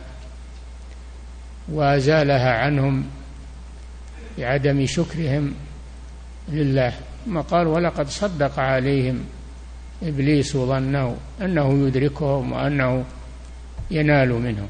وأزالها 1.68 2.50
عنهم 2.50 3.04
بعدم 4.38 4.86
شكرهم 4.86 5.54
لله 6.48 6.92
ثم 7.26 7.40
قال 7.40 7.66
ولقد 7.66 8.08
صدق 8.08 8.58
عليهم 8.58 9.24
إبليس 10.02 10.56
ظنه 10.56 11.16
أنه 11.42 11.86
يدركهم 11.86 12.52
وأنه 12.52 13.04
ينال 13.90 14.28
منهم. 14.28 14.68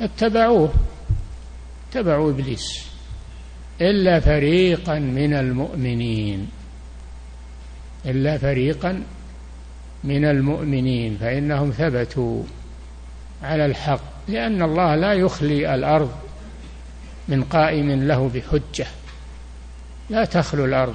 اتبعوه 0.00 0.72
اتبعوا 1.90 2.30
إبليس 2.30 2.86
إلا 3.80 4.20
فريقا 4.20 4.98
من 4.98 5.34
المؤمنين 5.34 6.48
إلا 8.06 8.38
فريقا 8.38 9.02
من 10.04 10.24
المؤمنين 10.24 11.16
فإنهم 11.16 11.70
ثبتوا 11.70 12.42
على 13.42 13.66
الحق. 13.66 14.15
لأن 14.28 14.62
الله 14.62 14.94
لا 14.94 15.12
يخلي 15.12 15.74
الأرض 15.74 16.12
من 17.28 17.44
قائم 17.44 17.90
له 17.90 18.30
بحجة. 18.34 18.86
لا 20.10 20.24
تخلو 20.24 20.64
الأرض 20.64 20.94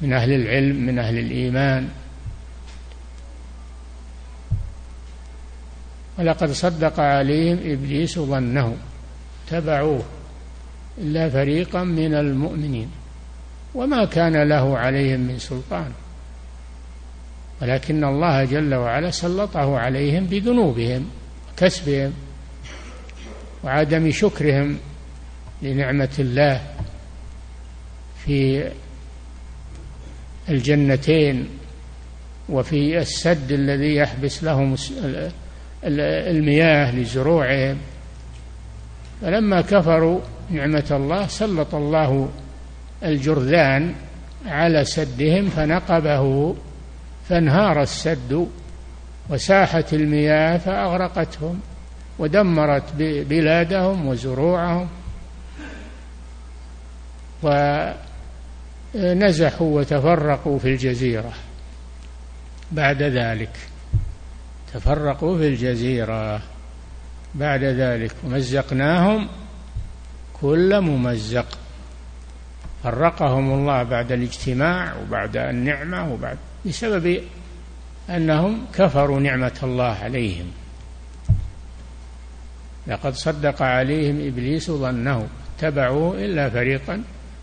من 0.00 0.12
أهل 0.12 0.32
العلم 0.32 0.76
من 0.86 0.98
أهل 0.98 1.18
الإيمان. 1.18 1.88
ولقد 6.18 6.50
صدق 6.50 7.00
عليهم 7.00 7.58
إبليس 7.64 8.18
ظنه. 8.18 8.76
تبعوه 9.50 10.02
إلا 10.98 11.30
فريقا 11.30 11.84
من 11.84 12.14
المؤمنين. 12.14 12.90
وما 13.74 14.04
كان 14.04 14.48
له 14.48 14.78
عليهم 14.78 15.20
من 15.20 15.38
سلطان. 15.38 15.92
ولكن 17.62 18.04
الله 18.04 18.44
جل 18.44 18.74
وعلا 18.74 19.10
سلطه 19.10 19.78
عليهم 19.78 20.26
بذنوبهم. 20.26 21.21
وكسبهم 21.62 22.12
وعدم 23.64 24.10
شكرهم 24.10 24.78
لنعمة 25.62 26.10
الله 26.18 26.60
في 28.24 28.70
الجنتين 30.48 31.48
وفي 32.48 32.98
السد 32.98 33.52
الذي 33.52 33.94
يحبس 33.94 34.44
لهم 34.44 34.76
المياه 35.84 36.96
لزروعهم. 36.96 37.78
فلما 39.20 39.60
كفروا 39.60 40.20
نعمة 40.50 40.86
الله 40.90 41.26
سلط 41.26 41.74
الله 41.74 42.28
الجرذان 43.04 43.94
على 44.46 44.84
سدهم 44.84 45.48
فنقبه 45.48 46.54
فانهار 47.28 47.82
السد 47.82 48.46
وساحت 49.30 49.94
المياه 49.94 50.58
فأغرقتهم 50.58 51.60
ودمرت 52.18 52.84
بلادهم 52.98 54.06
وزروعهم. 54.06 54.88
ونزحوا 58.94 59.80
وتفرقوا 59.80 60.58
في 60.58 60.68
الجزيرة. 60.68 61.32
بعد 62.72 63.02
ذلك 63.02 63.56
تفرقوا 64.74 65.38
في 65.38 65.48
الجزيرة. 65.48 66.42
بعد 67.34 67.64
ذلك 67.64 68.12
ومزقناهم 68.24 69.28
كل 70.40 70.80
ممزق. 70.80 71.58
فرقهم 72.82 73.52
الله 73.52 73.82
بعد 73.82 74.12
الاجتماع 74.12 74.94
وبعد 74.96 75.36
النعمة 75.36 76.12
وبعد 76.12 76.36
بسبب 76.66 77.20
أنهم 78.10 78.66
كفروا 78.74 79.20
نعمة 79.20 79.58
الله 79.62 79.96
عليهم. 80.02 80.46
لقد 82.86 83.14
صدق 83.14 83.62
عليهم 83.62 84.26
إبليس 84.26 84.70
ظنه. 84.70 85.26
اتبعوه 85.58 86.24
إلا 86.24 86.50
فريقا 86.50 87.02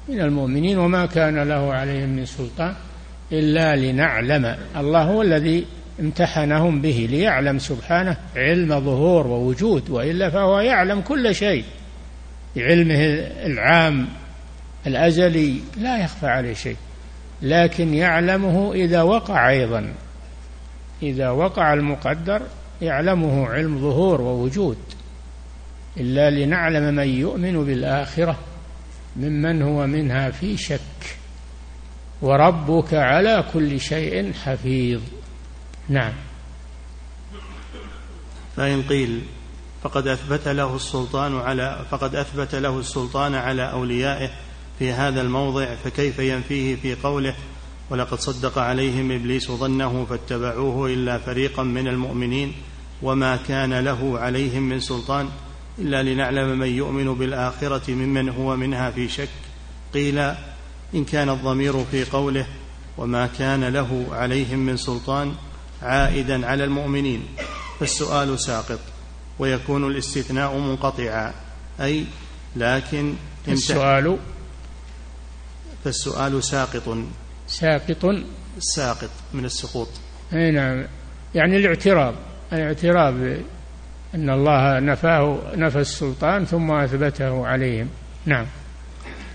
من 0.09 0.21
المؤمنين 0.21 0.77
وما 0.77 1.05
كان 1.05 1.39
له 1.43 1.73
عليهم 1.73 2.09
من 2.09 2.25
سلطان 2.25 2.73
إلا 3.31 3.75
لنعلم. 3.75 4.55
الله 4.77 5.03
هو 5.03 5.21
الذي 5.21 5.65
امتحنهم 5.99 6.81
به 6.81 7.07
ليعلم 7.09 7.59
سبحانه 7.59 8.17
علم 8.35 8.79
ظهور 8.79 9.27
ووجود 9.27 9.89
وإلا 9.89 10.29
فهو 10.29 10.59
يعلم 10.59 11.01
كل 11.01 11.35
شيء. 11.35 11.63
بعلمه 12.55 12.95
العام 13.45 14.07
الأزلي 14.87 15.59
لا 15.77 16.03
يخفى 16.03 16.27
عليه 16.27 16.53
شيء 16.53 16.75
لكن 17.41 17.93
يعلمه 17.93 18.73
إذا 18.73 19.01
وقع 19.01 19.49
أيضا. 19.49 19.93
إذا 21.03 21.29
وقع 21.29 21.73
المقدر 21.73 22.41
يعلمه 22.81 23.47
علم 23.47 23.79
ظهور 23.79 24.21
ووجود 24.21 24.77
إلا 25.97 26.29
لنعلم 26.29 26.95
من 26.95 27.07
يؤمن 27.07 27.65
بالآخرة 27.65 28.39
ممن 29.15 29.61
هو 29.61 29.87
منها 29.87 30.31
في 30.31 30.57
شك. 30.57 30.79
وربك 32.21 32.93
على 32.93 33.43
كل 33.53 33.79
شيء 33.79 34.33
حفيظ. 34.33 35.01
نعم. 35.89 36.13
فإن 38.55 38.81
قيل 38.83 39.21
فقد 39.83 40.07
أثبت 40.07 40.47
له 40.47 40.75
السلطان 40.75 41.37
على 41.37 41.85
فقد 41.91 42.15
أثبت 42.15 42.55
له 42.55 42.79
السلطان 42.79 43.35
على 43.35 43.71
أوليائه 43.71 44.29
في 44.79 44.91
هذا 44.91 45.21
الموضع 45.21 45.75
فكيف 45.75 46.19
ينفيه 46.19 46.75
في 46.75 46.95
قوله 46.95 47.35
ولقد 47.89 48.19
صدق 48.19 48.57
عليهم 48.57 49.11
إبليس 49.11 49.51
ظنه 49.51 50.05
فاتبعوه 50.09 50.87
إلا 50.93 51.17
فريقا 51.17 51.63
من 51.63 51.87
المؤمنين 51.87 52.53
وما 53.01 53.35
كان 53.35 53.79
له 53.79 54.19
عليهم 54.19 54.69
من 54.69 54.79
سلطان 54.79 55.29
إلا 55.79 56.03
لنعلم 56.03 56.59
من 56.59 56.67
يؤمن 56.67 57.13
بالآخرة 57.13 57.91
ممن 57.91 58.29
هو 58.29 58.55
منها 58.55 58.91
في 58.91 59.09
شك. 59.09 59.29
قيل 59.93 60.19
إن 60.95 61.05
كان 61.11 61.29
الضمير 61.29 61.85
في 61.85 62.05
قوله 62.05 62.45
وما 62.97 63.27
كان 63.27 63.63
له 63.63 64.07
عليهم 64.11 64.59
من 64.59 64.77
سلطان 64.77 65.35
عائدا 65.81 66.47
على 66.47 66.63
المؤمنين 66.63 67.23
فالسؤال 67.79 68.39
ساقط 68.39 68.79
ويكون 69.39 69.87
الاستثناء 69.87 70.57
منقطعا 70.57 71.33
أي 71.81 72.05
لكن 72.55 73.13
السؤال 73.47 74.17
فالسؤال 75.83 76.43
ساقط. 76.43 76.97
ساقط. 77.49 78.15
ساقط 78.59 79.09
من 79.33 79.45
السقوط. 79.45 79.89
أي 80.33 80.51
نعم. 80.51 80.85
يعني 81.35 81.57
الاعتراض. 81.57 82.15
الاعتراض 82.53 83.13
أن 84.15 84.29
الله 84.29 84.79
نفاه 84.79 85.41
نفى 85.55 85.79
السلطان 85.79 86.45
ثم 86.45 86.71
أثبته 86.71 87.47
عليهم. 87.47 87.89
نعم. 88.25 88.45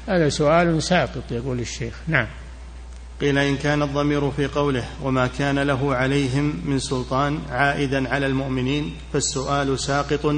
هذا 0.09 0.29
سؤال 0.29 0.83
ساقط 0.83 1.23
يقول 1.31 1.61
الشيخ. 1.61 1.95
نعم. 2.09 2.27
قيل 3.21 3.39
إن 3.39 3.57
كان 3.57 3.83
الضمير 3.83 4.31
في 4.31 4.47
قوله 4.47 4.85
وما 5.03 5.27
كان 5.27 5.59
له 5.59 5.95
عليهم 5.95 6.61
من 6.65 6.79
سلطان 6.79 7.39
عائدا 7.51 8.15
على 8.15 8.27
المؤمنين 8.27 8.95
فالسؤال 9.13 9.79
ساقط 9.79 10.35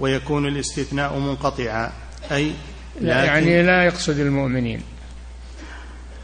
ويكون 0.00 0.46
الاستثناء 0.46 1.18
منقطعا. 1.18 1.92
أي 2.32 2.52
لا 3.00 3.24
يعني 3.24 3.62
لا 3.62 3.84
يقصد 3.84 4.18
المؤمنين. 4.18 4.82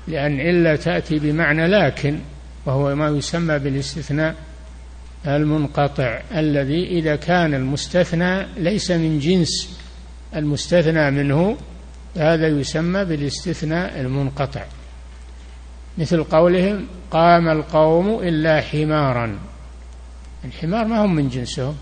لأن 0.08 0.40
إلا 0.40 0.76
تأتي 0.76 1.18
بمعنى 1.18 1.66
لكن 1.66 2.18
وهو 2.66 2.94
ما 2.94 3.08
يسمى 3.08 3.58
بالاستثناء 3.58 4.34
المنقطع 5.26 6.20
الذي 6.34 6.86
إذا 6.86 7.16
كان 7.16 7.54
المستثنى 7.54 8.46
ليس 8.56 8.90
من 8.90 9.18
جنس 9.18 9.78
المستثنى 10.36 11.10
منه 11.10 11.56
هذا 12.16 12.48
يسمى 12.48 13.04
بالاستثناء 13.04 14.00
المنقطع. 14.00 14.64
مثل 15.98 16.24
قولهم 16.24 16.86
قام 17.10 17.48
القوم 17.48 18.20
إلا 18.22 18.60
حمارا. 18.60 19.38
الحمار 20.44 20.84
ما 20.84 21.04
هم 21.04 21.14
من 21.14 21.28
جنسهم 21.28 21.76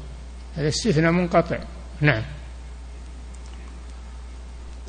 هذا 0.56 0.68
استثناء 0.68 1.10
منقطع. 1.10 1.58
نعم. 2.00 2.22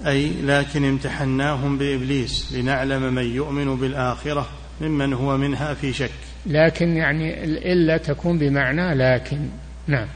أي 0.06 0.32
لكن 0.42 0.86
امتحناهم 0.86 1.78
بإبليس 1.78 2.54
لنعلم 2.54 3.14
من 3.14 3.36
يؤمن 3.36 3.76
بالآخرة 3.76 4.48
ممن 4.82 5.14
هو 5.14 5.38
منها 5.38 5.74
في 5.74 5.94
شك. 5.94 6.12
لكن 6.46 6.98
يعني 6.98 7.44
إلا 7.74 7.98
تكون 7.98 8.40
بمعنى 8.40 8.94
لكن. 8.96 9.50
نعم. 9.88 10.08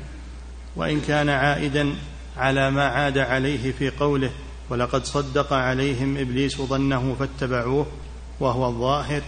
وإن 0.76 1.02
كان 1.02 1.30
عائدا 1.30 1.96
على 2.38 2.72
ما 2.72 2.84
عاد 2.84 3.18
عليه 3.18 3.72
في 3.72 3.90
قوله 3.90 4.32
ولقد 4.70 5.06
صدق 5.06 5.54
عليهم 5.54 6.18
إبليس 6.18 6.62
ظنه 6.62 7.16
فاتبعوه 7.20 7.88
وهو 8.40 8.68
الظاهر 8.68 9.22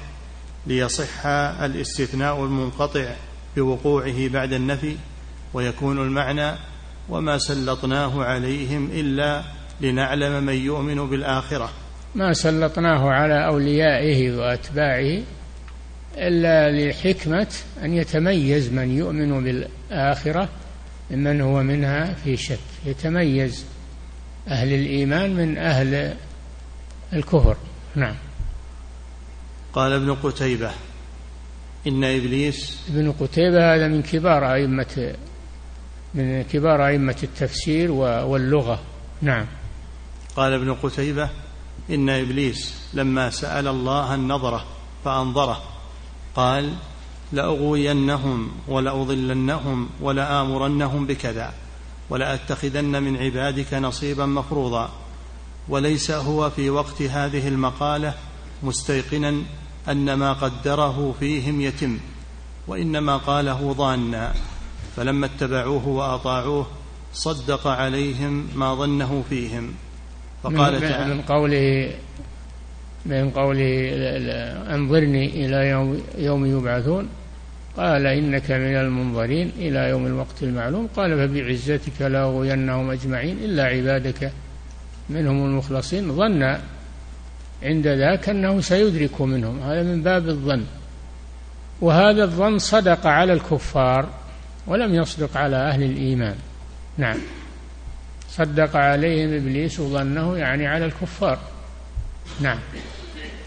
ليصح 0.68 1.26
الاستثناء 1.62 2.44
المنقطع 2.46 3.16
بوقوعه 3.56 4.28
بعد 4.28 4.54
النفي 4.54 4.96
ويكون 5.54 5.98
المعنى 5.98 6.56
وما 7.10 7.38
سلطناه 7.38 8.24
عليهم 8.24 8.90
إلا 8.94 9.44
لنعلم 9.82 10.44
من 10.44 10.54
يؤمن 10.54 11.10
بالآخرة. 11.10 11.70
ما 12.16 12.34
سلطناه 12.34 13.10
على 13.10 13.46
أوليائه 13.46 14.32
وأتباعه 14.32 15.22
إلا 16.18 16.72
لحكمة 16.72 17.48
أن 17.84 17.94
يتميز 17.94 18.74
من 18.74 18.98
يؤمن 18.98 19.44
بالآخرة 19.44 20.50
ممن 21.12 21.42
هو 21.42 21.64
منها 21.64 22.14
في 22.14 22.38
شك. 22.38 22.60
يتميز 22.86 23.66
أهل 24.48 24.74
الإيمان 24.74 25.36
من 25.36 25.58
أهل 25.58 26.16
الكفر. 27.14 27.58
نعم. 27.96 28.16
قال 29.74 29.94
ابن 29.94 30.14
قتيبة 30.14 30.72
إن 31.88 32.04
إبليس 32.04 32.80
ابن 32.90 33.12
قتيبة 33.12 33.76
هذا 33.76 33.88
من 33.88 34.02
كبار 34.02 34.54
أئمة 34.54 35.14
من 36.16 36.44
كبار 36.44 36.88
أئمة 36.88 37.16
التفسير 37.24 37.92
واللغة. 37.92 38.80
نعم. 39.22 39.46
قال 40.40 40.54
ابن 40.54 40.74
قتيبة 40.74 41.30
إن 41.90 42.10
إبليس 42.10 42.74
لما 42.94 43.30
سأل 43.30 43.68
الله 43.68 44.16
النظرة 44.16 44.66
فأنظره. 45.06 45.64
قال 46.36 46.74
لأغوينهم 47.32 48.52
ولأضلنهم 48.68 49.90
ولآمرنهم 50.02 51.06
بكذا 51.06 51.54
ولأتخذن 52.10 53.04
من 53.04 53.18
عبادك 53.18 53.74
نصيبا 53.74 54.26
مفروضا 54.26 54.90
وليس 55.70 56.12
هو 56.12 56.50
في 56.50 56.70
وقت 56.70 57.02
هذه 57.02 57.48
المقالة 57.48 58.14
مستيقنا 58.64 59.42
أن 59.90 60.14
ما 60.14 60.34
قدره 60.34 61.16
فيهم 61.20 61.62
يتم 61.62 62.00
وإنما 62.68 63.18
قاله 63.18 63.74
ظانا 63.78 64.34
فلما 64.96 65.26
اتبعوه 65.26 65.88
وأطاعوه 65.88 66.68
صدق 67.14 67.68
عليهم 67.68 68.48
ما 68.56 68.76
ظنه 68.76 69.24
فيهم. 69.30 69.74
فقال 70.44 70.82
تعالى 70.82 71.14
من 71.14 71.22
قوله 71.22 71.92
من 73.06 73.30
قوله 73.30 73.90
انظرني 74.76 75.46
إلى 75.46 75.70
يوم, 75.70 76.02
يوم 76.18 76.46
يبعثون. 76.46 77.10
قال 77.78 78.08
إنك 78.08 78.52
من 78.52 78.76
المنظرين 78.76 79.52
إلى 79.58 79.90
يوم 79.90 80.06
الوقت 80.06 80.44
المعلوم. 80.44 80.88
قال 80.96 81.28
فبعزتك 81.28 82.02
لاغوينهم 82.02 82.92
أجمعين 82.92 83.38
إلا 83.38 83.64
عبادك 83.64 84.32
منهم 85.10 85.46
المخلصين. 85.46 86.12
ظن 86.12 86.58
عند 87.64 87.88
ذاك 87.88 88.30
أنه 88.30 88.62
سيدرك 88.62 89.22
منهم. 89.22 89.60
هذا 89.60 89.84
من 89.84 90.04
باب 90.04 90.28
الظن. 90.28 90.64
وهذا 91.82 92.24
الظن 92.24 92.58
صدق 92.58 93.08
على 93.08 93.34
الكفار 93.34 94.10
ولم 94.68 94.96
يصدق 94.96 95.38
على 95.38 95.56
أهل 95.56 95.84
الإيمان. 95.84 96.36
نعم. 96.98 97.18
صدق 98.32 98.76
عليهم 98.76 99.34
إبليس 99.34 99.82
ظنه 99.82 100.38
يعني 100.38 100.68
على 100.68 100.86
الكفار. 100.86 101.40
نعم. 102.42 102.60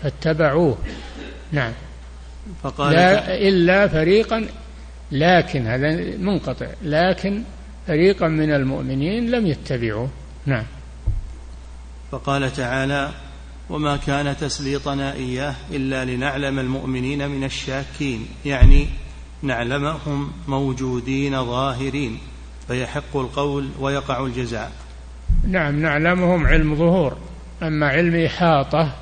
فاتبعوه. 0.03 0.79
نعم. 1.53 1.73
فقال 2.63 2.93
لا 2.93 3.39
إلا 3.49 3.89
فريقا 3.89 4.47
لكن 5.13 5.67
هذا 5.67 6.17
منقطع 6.17 6.67
لكن 6.83 7.43
فريقا 7.87 8.29
من 8.29 8.53
المؤمنين 8.53 9.31
لم 9.31 9.47
يتبعوه. 9.47 10.09
نعم. 10.47 10.65
فقال 12.11 12.53
تعالى 12.53 13.11
وما 13.71 13.97
كان 13.97 14.37
تسليطنا 14.37 15.13
إياه 15.13 15.55
إلا 15.71 16.05
لنعلم 16.05 16.59
المؤمنين 16.59 17.29
من 17.29 17.45
الشاكين 17.45 18.27
يعني 18.45 18.87
نعلمهم 19.43 20.33
موجودين 20.49 21.45
ظاهرين. 21.45 22.19
فيحق 22.73 23.17
القول 23.17 23.69
ويقع 23.81 24.27
الجزاء. 24.27 24.73
نعم 25.49 25.83
نعلمهم 25.83 26.47
علم 26.47 26.77
ظهور. 26.77 27.17
أما 27.63 27.89
علم 27.89 28.25
إحاطة 28.25 28.93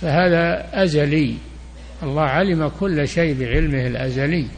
فهذا 0.00 0.68
أزلي. 0.82 1.36
الله 2.02 2.22
علم 2.22 2.68
كل 2.80 3.08
شيء 3.08 3.40
بعلمه 3.40 3.86
الأزلي. 3.86 4.48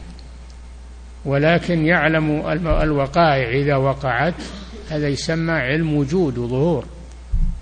ولكن 1.25 1.85
يعلم 1.85 2.47
الوقائع 2.67 3.49
إذا 3.49 3.75
وقعت. 3.75 4.33
هذا 4.89 5.07
يسمى 5.07 5.53
علم 5.53 5.95
وجود 5.95 6.37
وظهور 6.37 6.85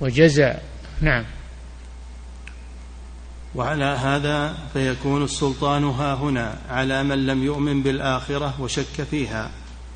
وجزاء. 0.01 0.63
نعم. 1.01 1.23
وعلى 3.55 3.85
هذا 3.85 4.53
فيكون 4.73 5.23
السلطان 5.23 5.83
ها 5.83 6.13
هنا 6.13 6.55
على 6.69 7.03
من 7.03 7.25
لم 7.25 7.43
يؤمن 7.43 7.83
بالآخرة 7.83 8.61
وشك 8.61 9.03
فيها. 9.11 9.49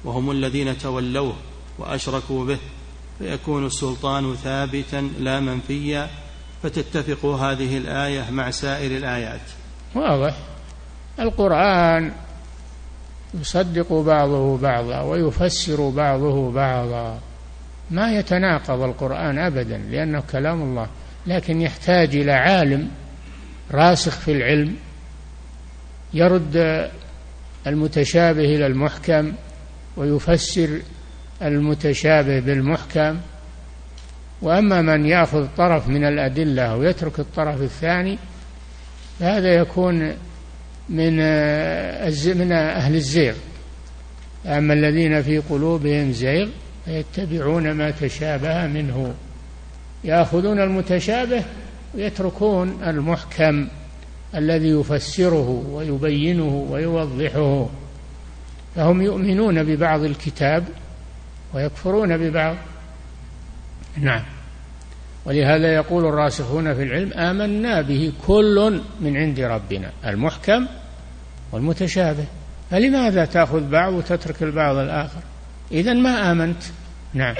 وهم 0.03 0.31
الذين 0.31 0.77
تولوه 0.77 1.33
وأشركوا 1.79 2.45
به 2.45 2.57
فيكون 3.19 3.65
السلطان 3.65 4.35
ثابتا 4.35 5.09
لا 5.19 5.39
منفيا 5.39 6.07
فتتفق 6.63 7.25
هذه 7.25 7.77
الآية 7.77 8.31
مع 8.31 8.51
سائر 8.51 8.97
الآيات. 8.97 9.41
واضح. 9.95 10.35
القرآن 11.19 12.11
يصدق 13.33 13.93
بعضه 13.93 14.57
بعضا 14.57 15.01
ويفسر 15.01 15.89
بعضه 15.89 16.51
بعضا. 16.51 17.19
ما 17.91 18.11
يتناقض 18.11 18.81
القرآن 18.81 19.39
ابدا 19.39 19.77
لأنه 19.77 20.23
كلام 20.31 20.61
الله 20.61 20.87
لكن 21.27 21.61
يحتاج 21.61 22.15
إلى 22.15 22.31
عالم 22.31 22.91
راسخ 23.71 24.19
في 24.19 24.31
العلم 24.31 24.75
يرد 26.13 26.89
المتشابه 27.67 28.43
إلى 28.43 28.65
المحكم 28.65 29.33
ويفسر 29.99 30.81
المتشابه 31.41 32.39
بالمحكم. 32.39 33.17
وأما 34.41 34.81
من 34.81 35.05
يأخذ 35.05 35.47
طرف 35.57 35.87
من 35.87 36.05
الأدلة 36.05 36.75
ويترك 36.75 37.19
الطرف 37.19 37.61
الثاني 37.61 38.17
فهذا 39.19 39.53
يكون 39.53 40.13
من 40.89 41.15
من 42.37 42.51
أهل 42.51 42.95
الزيغ. 42.95 43.35
أما 44.45 44.73
الذين 44.73 45.21
في 45.21 45.37
قلوبهم 45.37 46.11
زيغ 46.11 46.47
فيتبعون 46.85 47.71
ما 47.71 47.91
تشابه 47.91 48.67
منه. 48.67 49.13
يأخذون 50.03 50.59
المتشابه 50.59 51.43
ويتركون 51.95 52.83
المحكم 52.87 53.67
الذي 54.35 54.69
يفسره 54.69 55.63
ويبينه 55.71 56.67
ويوضحه. 56.69 57.69
فهم 58.79 59.01
يؤمنون 59.01 59.63
ببعض 59.63 60.03
الكتاب 60.03 60.67
ويكفرون 61.53 62.17
ببعض. 62.17 62.55
نعم. 63.97 64.23
ولهذا 65.25 65.73
يقول 65.75 66.05
الراسخون 66.05 66.73
في 66.73 66.83
العلم 66.83 67.13
آمنا 67.13 67.81
به 67.81 68.13
كل 68.27 68.81
من 69.01 69.17
عند 69.17 69.39
ربنا 69.39 69.91
المحكم 70.05 70.67
والمتشابه. 71.51 72.25
فلماذا 72.71 73.25
تأخذ 73.25 73.69
بعض 73.69 73.93
وتترك 73.93 74.43
البعض 74.43 74.75
الآخر؟ 74.75 75.21
إذا 75.71 75.93
ما 75.93 76.31
آمنت. 76.31 76.63
نعم. 77.13 77.35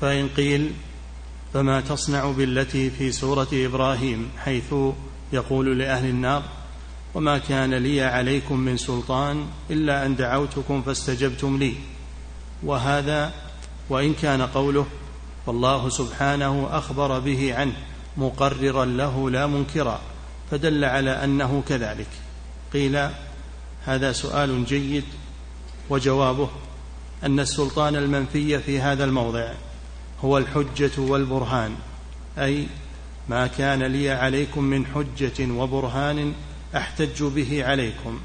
فإن 0.00 0.28
قيل 0.28 0.70
فما 1.54 1.80
تصنع 1.80 2.30
بالتي 2.30 2.90
في 2.90 3.12
سورة 3.12 3.48
إبراهيم 3.52 4.28
حيث 4.44 4.74
يقول 5.32 5.78
لأهل 5.78 6.08
النار 6.08 6.42
وما 7.16 7.38
كان 7.38 7.74
لي 7.74 8.02
عليكم 8.02 8.58
من 8.58 8.76
سلطان 8.76 9.46
إلا 9.70 10.06
أن 10.06 10.16
دعوتكم 10.16 10.82
فاستجبتم 10.82 11.58
لي. 11.58 11.74
وهذا 12.62 13.32
وإن 13.88 14.14
كان 14.14 14.42
قوله 14.42 14.86
والله 15.46 15.88
سبحانه 15.88 16.68
أخبر 16.70 17.18
به 17.18 17.54
عنه 17.54 17.72
مقررا 18.16 18.84
له 18.84 19.30
لا 19.30 19.46
منكرا 19.46 20.00
فدل 20.50 20.84
على 20.84 21.10
أنه 21.10 21.62
كذلك. 21.68 22.08
قيل 22.72 23.08
هذا 23.84 24.12
سؤال 24.12 24.64
جيد 24.64 25.04
وجوابه 25.90 26.48
أن 27.24 27.40
السلطان 27.40 27.96
المنفي 27.96 28.58
في 28.58 28.80
هذا 28.80 29.04
الموضع 29.04 29.52
هو 30.24 30.38
الحجة 30.38 30.90
والبرهان 30.98 31.74
أي 32.38 32.66
ما 33.28 33.46
كان 33.46 33.82
لي 33.82 34.10
عليكم 34.10 34.64
من 34.64 34.86
حجة 34.86 35.52
وبرهان 35.52 36.34
أحتج 36.76 37.22
به 37.22 37.64
عليكم. 37.64 38.20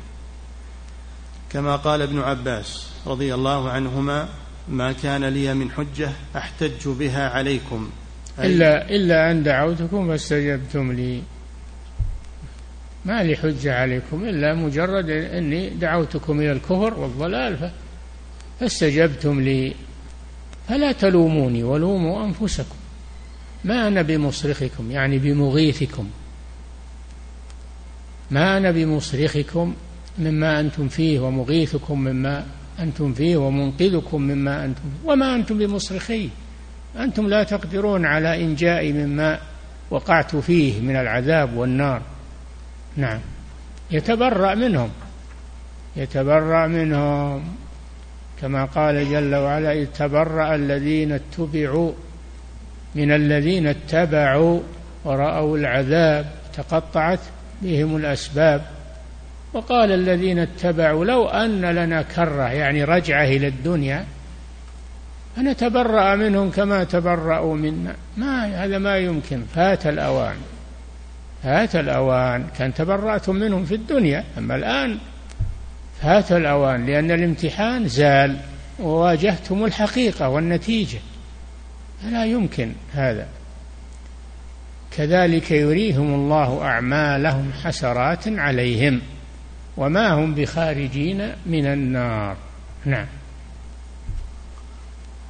كما 1.50 1.76
قال 1.76 2.02
ابن 2.02 2.20
عباس 2.20 2.88
رضي 3.08 3.34
الله 3.34 3.70
عنهما 3.70 4.30
ما 4.70 4.92
كان 4.92 5.26
لي 5.26 5.54
من 5.54 5.72
حجة 5.72 6.12
أحتج 6.36 6.88
بها 6.88 7.30
عليكم. 7.30 7.90
إلا 8.40 8.90
إلا 8.90 9.32
أن 9.32 9.44
دعوتكم 9.44 10.08
فاستجبتم 10.08 10.92
لي. 10.92 11.22
ما 13.06 13.24
لي 13.24 13.36
حجة 13.36 13.76
عليكم 13.76 14.24
إلا 14.24 14.54
مجرد 14.54 15.10
أني 15.10 15.70
دعوتكم 15.70 16.40
إلى 16.40 16.52
الكفر 16.52 16.94
والضلال 16.94 17.72
فاستجبتم 18.60 19.42
لي. 19.42 19.74
فلا 20.70 20.92
تلوموني 20.92 21.64
ولوموا 21.64 22.26
أنفسكم. 22.26 22.76
ما 23.64 23.88
أنا 23.88 24.02
بمصرخكم 24.02 24.92
يعني 24.92 25.18
بمغيثكم. 25.18 26.10
ما 28.32 28.58
أنا 28.58 28.72
بمصرخكم 28.72 29.74
مما 30.20 30.60
أنتم 30.60 30.88
فيه 30.88 31.20
ومغيثكم 31.20 32.00
مما 32.02 32.46
أنتم 32.80 33.14
فيه 33.14 33.38
ومنقذكم 33.38 34.22
مما 34.22 34.66
أنتم 34.66 34.82
فيه. 34.82 35.12
وما 35.12 35.36
أنتم 35.36 35.58
بمصرخي؟ 35.58 36.30
أنتم 37.00 37.28
لا 37.28 37.44
تقدرون 37.44 38.06
على 38.06 38.46
إنجائي 38.46 38.94
مما 38.94 39.40
وقعت 39.90 40.36
فيه 40.36 40.82
من 40.82 40.96
العذاب 40.96 41.58
والنار. 41.58 42.02
نعم. 42.98 43.20
يتبرأ 43.92 44.56
منهم. 44.56 44.90
يتبرأ 45.96 46.68
منهم. 46.68 47.44
كما 48.42 48.66
قال 48.66 49.12
جل 49.12 49.36
وعلا 49.36 49.74
إذ 49.74 49.86
تبرأ 49.86 50.56
الذين 50.56 51.12
اتبعوا 51.12 51.92
من 52.96 53.12
الذين 53.12 53.68
اتبعوا 53.68 54.60
ورأوا 55.06 55.58
العذاب 55.58 56.32
تقطعت 56.54 57.20
بهم 57.62 57.96
الأسباب. 57.96 58.62
وقال 59.54 59.92
الذين 59.92 60.40
اتبعوا 60.40 61.06
لو 61.06 61.28
أن 61.28 61.62
لنا 61.62 62.02
كرة 62.02 62.52
يعني 62.52 62.84
رجعة 62.84 63.24
إلى 63.24 63.48
الدنيا 63.48 64.06
فنتبرأ 65.36 66.16
منهم 66.16 66.52
كما 66.52 66.84
تبرأوا 66.84 67.56
منا. 67.56 67.96
ما 68.18 68.66
هذا 68.66 68.78
ما 68.78 68.98
يمكن. 68.98 69.44
فات 69.56 69.88
الأوان. 69.88 70.36
فات 71.44 71.76
الأوان. 71.76 72.46
كان 72.58 72.74
تبرأتم 72.74 73.36
منهم 73.36 73.66
في 73.66 73.76
الدنيا 73.76 74.24
أما 74.38 74.56
الآن 74.56 74.98
فات 76.02 76.32
الأوان 76.32 76.86
لأن 76.86 77.12
الامتحان 77.12 77.88
زال 77.88 78.38
وواجهتم 78.80 79.66
الحقيقة 79.66 80.30
والنتيجة. 80.30 81.00
فلا 82.04 82.26
يمكن 82.26 82.72
هذا. 82.94 83.28
كذلك 84.92 85.52
يريهم 85.52 86.14
الله 86.14 86.62
أعمالهم 86.62 87.52
حسرات 87.64 88.28
عليهم 88.28 89.02
وما 89.78 90.14
هم 90.14 90.36
بخارجين 90.36 91.32
من 91.46 91.66
النار. 91.66 92.36
نعم. 92.86 93.06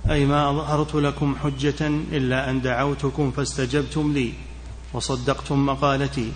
أي 0.09 0.25
ما 0.25 0.49
أظهرت 0.49 0.95
لكم 0.95 1.35
حجة 1.43 1.87
إلا 2.11 2.49
أن 2.49 2.61
دعوتكم 2.61 3.31
فاستجبتم 3.31 4.13
لي 4.13 4.33
وصدقتم 4.93 5.65
مقالتي 5.65 6.31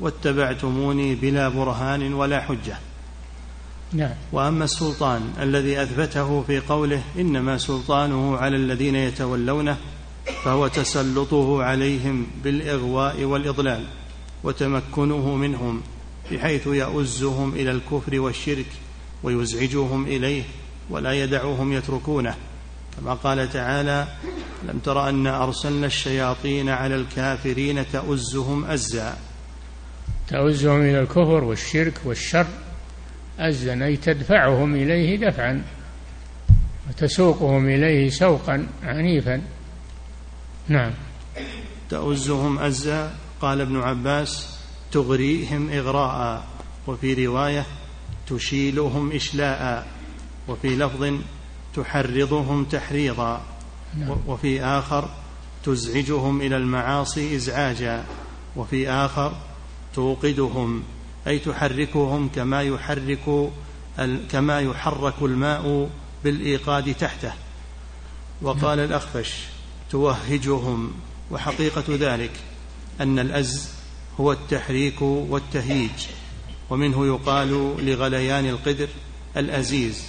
واتبعتموني 0.00 1.14
بلا 1.14 1.48
برهان 1.48 2.14
ولا 2.14 2.40
حجة. 2.40 2.76
نعم. 3.92 4.14
وأما 4.32 4.64
السلطان 4.64 5.32
الذي 5.40 5.82
أثبته 5.82 6.42
في 6.42 6.60
قوله 6.60 7.02
إنما 7.18 7.58
سلطانه 7.58 8.36
على 8.36 8.56
الذين 8.56 8.94
يتولونه 8.94 9.76
فهو 10.44 10.68
تسلطه 10.68 11.62
عليهم 11.62 12.26
بالإغواء 12.44 13.24
والإضلال 13.24 13.84
وتمكنه 14.44 15.34
منهم 15.34 15.82
بحيث 16.32 16.66
يؤزهم 16.66 17.54
إلى 17.54 17.70
الكفر 17.70 18.20
والشرك 18.20 18.66
ويزعجهم 19.22 20.06
إليه 20.06 20.42
ولا 20.90 21.12
يدعوهم 21.12 21.72
يتركونه. 21.72 22.34
كما 22.96 23.14
قال 23.14 23.52
تعالى 23.52 24.06
لم 24.68 24.78
تر 24.78 25.08
انا 25.08 25.44
أرسلنا 25.44 25.86
الشياطين 25.86 26.68
على 26.68 26.94
الكافرين 26.94 27.84
تؤزهم 27.92 28.64
أزا. 28.64 29.16
تؤزهم 30.28 30.80
إلى 30.80 31.00
الكفر 31.00 31.44
والشرك 31.44 32.00
والشر 32.04 32.46
أزا 33.38 33.84
أي 33.84 33.96
تدفعهم 33.96 34.74
إليه 34.74 35.28
دفعا 35.28 35.62
وتسوقهم 36.88 37.66
إليه 37.66 38.10
سوقا 38.10 38.66
عنيفا. 38.82 39.42
نعم 40.68 40.92
تؤزهم 41.88 42.58
أزا 42.58 43.14
قال 43.40 43.60
ابن 43.60 43.80
عباس 43.80 44.58
تغريهم 44.92 45.70
إغراء 45.70 46.46
وفي 46.86 47.26
رواية 47.26 47.66
تشيلهم 48.26 49.12
إشلاء 49.12 49.86
وفي 50.48 50.76
لفظ 50.76 51.14
تحرضهم 51.74 52.64
تحريضا 52.64 53.42
نعم. 53.98 54.16
وفي 54.26 54.62
آخر 54.62 55.08
تزعجهم 55.64 56.40
إلى 56.40 56.56
المعاصي 56.56 57.36
إزعاجا 57.36 58.04
وفي 58.56 58.90
آخر 58.90 59.32
توقدهم 59.94 60.82
أي 61.26 61.38
تحركهم 61.38 62.28
كما 62.28 62.62
يحرك 62.62 63.50
كما 64.30 64.60
يحرك 64.60 65.22
الماء 65.22 65.90
بالإيقاد 66.24 66.94
تحته 66.94 67.32
وقال 68.42 68.78
نعم. 68.78 68.86
الأخفش 68.86 69.55
توهجهم 69.90 70.92
وحقيقة 71.30 71.84
ذلك 71.88 72.30
أن 73.00 73.18
الأز 73.18 73.68
هو 74.20 74.32
التحريك 74.32 75.02
والتهييج 75.02 75.90
ومنه 76.70 77.06
يقال 77.06 77.76
لغليان 77.78 78.46
القدر 78.46 78.88
الأزيز. 79.36 80.02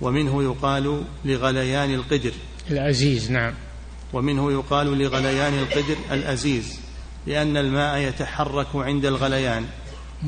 ومنه 0.00 0.42
يقال 0.42 1.04
لغليان 1.24 1.94
القدر. 1.94 2.32
الأزيز 2.70 3.30
نعم. 3.30 3.54
ومنه 4.12 4.52
يقال 4.52 4.98
لغليان 4.98 5.54
القدر 5.58 5.96
الأزيز 6.12 6.80
لأن 7.26 7.56
الماء 7.56 7.98
يتحرك 7.98 8.66
عند 8.74 9.06
الغليان. 9.06 9.66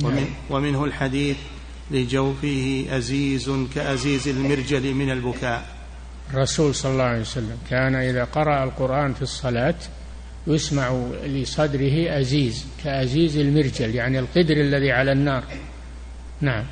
ومن 0.02 0.14
نعم. 0.14 0.26
ومنه 0.50 0.84
الحديث 0.84 1.36
لجوفه 1.90 2.86
أزيز 2.90 3.50
كأزيز 3.74 4.28
المرجل 4.28 4.94
من 4.94 5.10
البكاء. 5.10 5.73
الرسول 6.30 6.74
صلى 6.74 6.92
الله 6.92 7.04
عليه 7.04 7.20
وسلم 7.20 7.58
كان 7.70 7.94
إذا 7.94 8.24
قرأ 8.24 8.64
القرآن 8.64 9.14
في 9.14 9.22
الصلاة 9.22 9.74
يسمع 10.46 10.92
لصدره 11.24 12.18
أزيز 12.20 12.66
كأزيز 12.84 13.36
المرجل 13.36 13.94
يعني 13.94 14.18
القدر 14.18 14.56
الذي 14.56 14.92
على 14.92 15.12
النار. 15.12 15.44
نعم. 16.40 16.64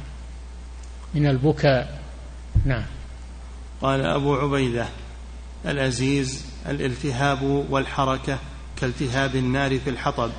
من 1.15 1.27
البكاء. 1.27 2.01
نعم. 2.65 2.85
قال 3.83 4.01
أبو 4.01 4.35
عبيدة 4.35 4.87
الأزيز 5.67 6.45
الالتهاب 6.69 7.43
والحركة 7.71 8.39
كالتهاب 8.81 9.37
النار 9.37 9.79
في 9.79 9.91
الحطب. 9.91 10.31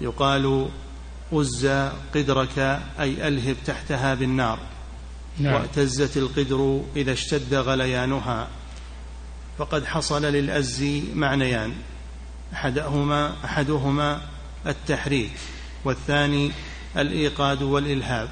يقال 0.00 0.68
أز 1.32 1.66
قدرك 2.14 2.58
أي 3.00 3.28
ألهب 3.28 3.56
تحتها 3.66 4.14
بالنار. 4.14 4.58
نعم. 5.40 5.54
واعتزت 5.54 6.16
القدر 6.16 6.82
إذا 6.96 7.12
اشتد 7.12 7.54
غليانها. 7.54 8.48
فقد 9.58 9.84
حصل 9.84 10.22
للأز 10.22 10.84
معنيان 11.14 11.72
أحدهما 12.52 13.32
أحدهما 13.44 14.22
التحريك 14.66 15.32
والثاني 15.84 16.50
الإيقاد 16.96 17.62
والإلهاب 17.62 18.28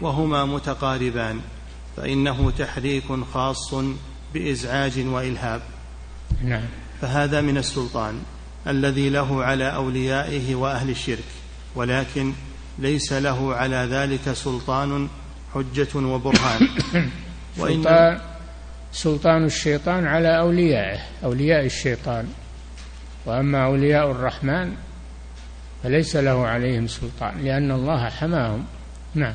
وهما 0.00 0.44
متقاربان 0.44 1.40
فإنه 1.96 2.50
تحريك 2.50 3.04
خاص 3.32 3.74
بإزعاج 4.34 5.06
وإلهاب. 5.06 5.62
نعم. 6.44 6.64
فهذا 7.00 7.40
من 7.40 7.58
السلطان 7.58 8.22
الذي 8.66 9.10
له 9.10 9.44
على 9.44 9.74
أوليائه 9.74 10.54
وأهل 10.54 10.90
الشرك 10.90 11.24
ولكن 11.74 12.32
ليس 12.78 13.12
له 13.12 13.54
على 13.54 13.76
ذلك 13.76 14.32
سلطان 14.32 15.08
حجة 15.54 15.96
وبرهان. 15.96 16.68
سلطان 17.56 18.20
سلطان 18.92 19.44
الشيطان 19.44 20.06
على 20.06 20.38
أوليائه 20.38 20.98
أولياء 21.24 21.66
الشيطان. 21.66 22.28
وأما 23.26 23.64
أولياء 23.66 24.10
الرحمن 24.10 24.72
فليس 25.82 26.16
له 26.16 26.46
عليهم 26.46 26.86
سلطان 26.86 27.44
لأن 27.44 27.70
الله 27.70 28.08
حماهم. 28.10 28.64
نعم. 29.14 29.34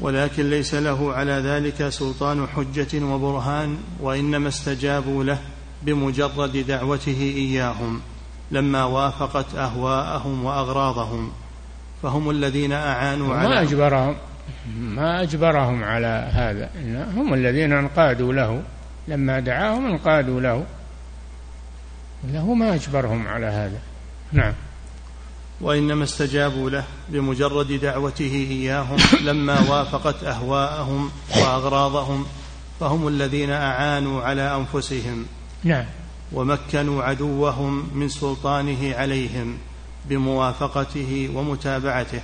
ولكن 0.00 0.50
ليس 0.50 0.74
له 0.74 1.12
على 1.12 1.32
ذلك 1.32 1.88
سلطان 1.88 2.46
حجة 2.46 3.04
وبرهان 3.04 3.78
وإنما 4.00 4.48
استجابوا 4.48 5.24
له 5.24 5.38
بمجرد 5.82 6.56
دعوته 6.56 7.32
إياهم 7.36 8.00
لما 8.50 8.84
وافقت 8.84 9.54
أهواءهم 9.54 10.44
وأغراضهم. 10.44 11.32
فهم 12.02 12.30
الذين 12.30 12.72
أعانوا 12.72 13.34
على 13.34 13.48
ما 13.48 13.62
أجبرهم. 13.62 14.16
ما 14.78 15.22
أجبرهم 15.22 15.84
على 15.84 16.30
هذا. 16.32 16.70
هم 17.16 17.34
الذين 17.34 17.72
انقادوا 17.72 18.32
له 18.32 18.62
لما 19.08 19.40
دعاهم 19.40 19.86
انقادوا 19.86 20.40
له. 20.40 20.64
له 22.24 22.54
ما 22.54 22.74
أجبرهم 22.74 23.28
على 23.28 23.46
هذا. 23.46 23.78
نعم. 24.32 24.52
وإنما 25.60 26.04
استجابوا 26.04 26.70
له 26.70 26.84
بمجرد 27.08 27.72
دعوته 27.72 28.46
إياهم 28.50 28.96
لما 29.24 29.60
وافقت 29.70 30.24
أهواءهم 30.24 31.10
وأغراضهم 31.36 32.26
فهم 32.80 33.08
الذين 33.08 33.50
أعانوا 33.50 34.22
على 34.22 34.56
أنفسهم. 34.56 35.26
نعم. 35.64 35.84
ومكنوا 36.32 37.02
عدوهم 37.02 37.90
من 37.94 38.08
سلطانه 38.08 38.94
عليهم 38.94 39.58
بموافقته 40.08 41.30
ومتابعته. 41.34 42.20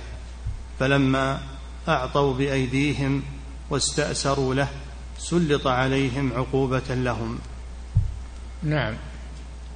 فلما 0.79 1.39
أعطوا 1.87 2.33
بأيديهم 2.33 3.23
واستأسروا 3.69 4.55
له 4.55 4.67
سلط 5.17 5.67
عليهم 5.67 6.33
عقوبة 6.33 6.95
لهم. 6.95 7.39
نعم. 8.63 8.93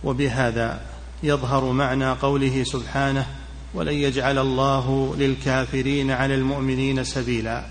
وبهذا 0.03 0.81
يظهر 1.23 1.71
معنى 1.71 2.11
قوله 2.11 2.63
سبحانه 2.63 3.27
ولن 3.73 3.93
يجعل 3.93 4.37
الله 4.37 5.15
للكافرين 5.19 6.11
على 6.11 6.35
المؤمنين 6.35 7.03
سبيلا 7.03 7.65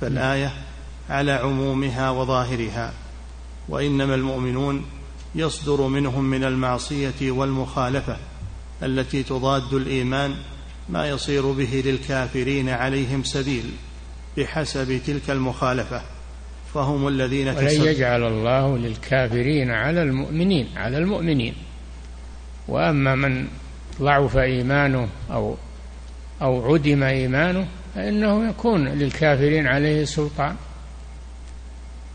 فالآية 0.00 0.52
على 1.10 1.32
عمومها 1.32 2.10
وظاهرها. 2.10 2.92
وإنما 3.68 4.14
المؤمنون 4.14 4.84
يصدر 5.34 5.86
منهم 5.86 6.24
من 6.24 6.44
المعصية 6.44 7.30
والمخالفة 7.30 8.16
التي 8.82 9.22
تضاد 9.22 9.74
الإيمان 9.74 10.34
ما 10.88 11.08
يصير 11.08 11.52
به 11.52 11.82
للكافرين 11.84 12.68
عليهم 12.68 13.24
سبيل 13.24 13.70
بحسب 14.36 15.00
تلك 15.06 15.30
المخالفة 15.30 16.02
فهم 16.74 17.08
الذين 17.08 17.48
ولن 17.48 17.68
يجعل 17.68 18.22
الله 18.22 18.78
للكافرين 18.78 19.70
على 19.70 20.02
المؤمنين 20.02 20.68
على 20.76 20.98
المؤمنين. 20.98 21.54
وأما 22.68 23.14
من 23.14 23.48
ضعف 24.00 24.36
إيمانه 24.36 25.08
أو 25.30 25.56
أو 26.42 26.74
عدم 26.74 27.02
إيمانه 27.02 27.68
فإنه 27.94 28.48
يكون 28.48 28.88
للكافرين 28.88 29.66
عليه 29.66 30.04
سلطان. 30.04 30.56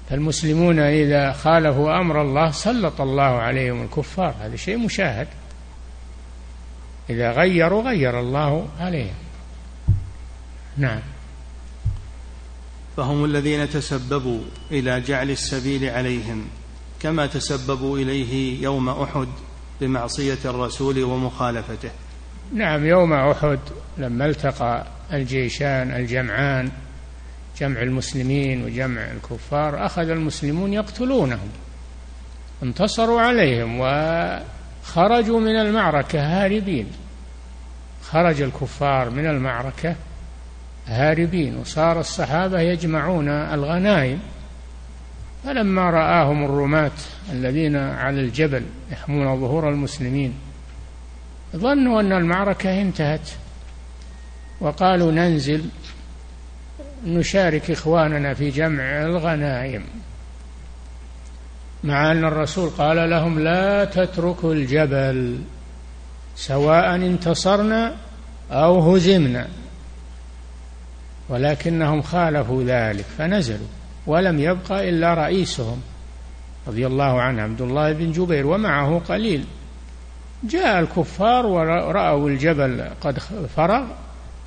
فالمسلمون 0.09 0.80
إذا 0.80 1.32
خالفوا 1.32 2.01
أمر 2.01 2.22
الله 2.22 2.51
سلط 2.51 3.01
الله 3.01 3.24
عليهم 3.24 3.84
الكفار. 3.84 4.36
هذا 4.41 4.55
شيء 4.55 4.78
مشاهد. 4.78 5.28
إذا 7.10 7.32
غيروا 7.32 7.84
غير 7.84 8.20
الله 8.20 8.68
عليهم. 8.80 9.16
نعم. 10.78 10.99
فهم 12.97 13.26
الذين 13.26 13.70
تسببوا 13.70 14.41
إلى 14.72 15.02
جعل 15.02 15.30
السبيل 15.30 15.89
عليهم 15.89 16.47
كما 16.99 17.28
تسببوا 17.28 17.97
إليه 17.97 18.64
يوم 18.64 18.89
أحد 18.89 19.28
بمعصية 19.82 20.39
الرسول 20.45 21.04
ومخالفته. 21.04 21.91
نعم 22.54 22.86
يوم 22.86 23.14
أحد 23.14 23.60
لما 23.97 24.26
التقى 24.26 24.88
الجيشان 25.14 25.91
الجمعان 25.91 26.72
جمع 27.60 27.82
المسلمين 27.82 28.64
وجمع 28.64 29.12
الكفار 29.12 29.86
أخذ 29.86 30.10
المسلمون 30.10 30.74
يقتلونهم 30.74 31.49
انتصروا 32.64 33.22
عليهم 33.22 33.80
وخرجوا 34.84 35.39
من 35.39 35.55
المعركة 35.55 36.19
هاربين. 36.19 36.88
خرج 38.03 38.41
الكفار 38.41 39.09
من 39.09 39.25
المعركة 39.25 39.95
هاربين 40.88 41.57
وصار 41.57 41.99
الصحابة 41.99 42.59
يجمعون 42.59 43.29
الغنائم. 43.29 44.19
فلما 45.43 45.89
رآهم 45.89 46.45
الرماة 46.45 46.91
الذين 47.32 47.75
على 47.75 48.19
الجبل 48.21 48.63
يحمون 48.91 49.39
ظهور 49.41 49.69
المسلمين 49.69 50.34
ظنوا 51.55 52.01
أن 52.01 52.11
المعركة 52.11 52.82
انتهت 52.82 53.29
وقالوا 54.59 55.11
ننزل 55.11 55.65
نشارك 57.05 57.71
إخواننا 57.71 58.34
في 58.34 58.49
جمع 58.49 58.84
الغنائم. 58.84 59.84
مع 61.84 62.11
أن 62.11 62.25
الرسول 62.25 62.69
قال 62.69 63.09
لهم 63.09 63.39
لا 63.39 63.86
تتركوا 63.86 64.53
الجبل 64.53 65.39
سواء 66.36 66.95
انتصرنا 66.95 67.95
أو 68.51 68.95
هزمنا 68.95 69.47
ولكنهم 71.29 72.01
خالفوا 72.01 72.63
ذلك 72.63 73.05
فنزلوا 73.17 73.67
ولم 74.07 74.39
يبق 74.39 74.71
إلا 74.71 75.13
رئيسهم 75.13 75.82
رضي 76.67 76.88
الله 76.88 77.21
عنه 77.21 77.41
عبد 77.41 77.61
الله 77.61 77.91
بن 77.91 78.11
جبير 78.11 78.47
ومعه 78.47 78.99
قليل. 78.99 79.43
جاء 80.43 80.79
الكفار 80.79 81.45
ورأوا 81.45 82.29
الجبل 82.29 82.89
قد 83.01 83.19
فرغ 83.55 83.84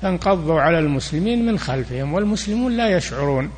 فانقضوا 0.01 0.61
على 0.61 0.79
المسلمين 0.79 1.45
من 1.45 1.59
خلفهم 1.59 2.13
والمسلمون 2.13 2.77
لا 2.77 2.89
يشعرون. 2.89 3.49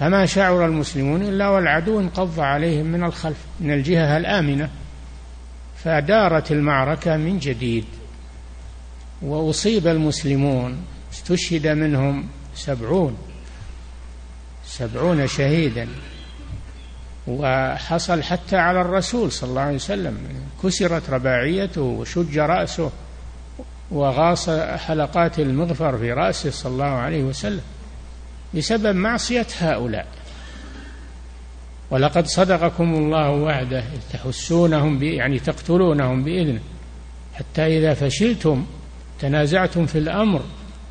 فما 0.00 0.26
شعر 0.26 0.66
المسلمون 0.66 1.22
إلا 1.22 1.48
والعدو 1.48 2.00
انقض 2.00 2.40
عليهم 2.40 2.86
من 2.86 3.04
الخلف 3.04 3.36
من 3.60 3.72
الجهة 3.72 4.16
الآمنة 4.16 4.70
فدارت 5.76 6.52
المعركة 6.52 7.16
من 7.16 7.38
جديد. 7.38 7.84
وأصيب 9.22 9.86
المسلمون 9.86 10.76
استشهد 11.12 11.66
منهم 11.66 12.28
سبعون 12.54 13.16
سبعون 14.66 15.26
شهيدا. 15.26 15.88
وحصل 17.26 18.22
حتى 18.22 18.56
على 18.56 18.80
الرسول 18.80 19.32
صلى 19.32 19.50
الله 19.50 19.60
عليه 19.60 19.74
وسلم 19.74 20.18
كسرت 20.62 21.10
رباعيته 21.10 21.80
وشج 21.82 22.38
رأسه 22.38 22.90
وغاص 23.90 24.50
حلقات 24.50 25.38
المغفر 25.38 25.98
في 25.98 26.12
رأسه 26.12 26.50
صلى 26.50 26.72
الله 26.72 26.84
عليه 26.84 27.22
وسلم. 27.22 27.75
بسبب 28.56 28.96
معصية 28.96 29.46
هؤلاء. 29.58 30.06
ولقد 31.90 32.26
صدقكم 32.26 32.94
الله 32.94 33.30
وعده 33.30 33.84
تحسونهم 34.12 35.02
يعني 35.02 35.38
تقتلونهم 35.38 36.24
بإذنه. 36.24 36.60
حتى 37.34 37.78
إذا 37.78 37.94
فشلتم 37.94 38.66
تنازعتم 39.20 39.86
في 39.86 39.98
الأمر 39.98 40.42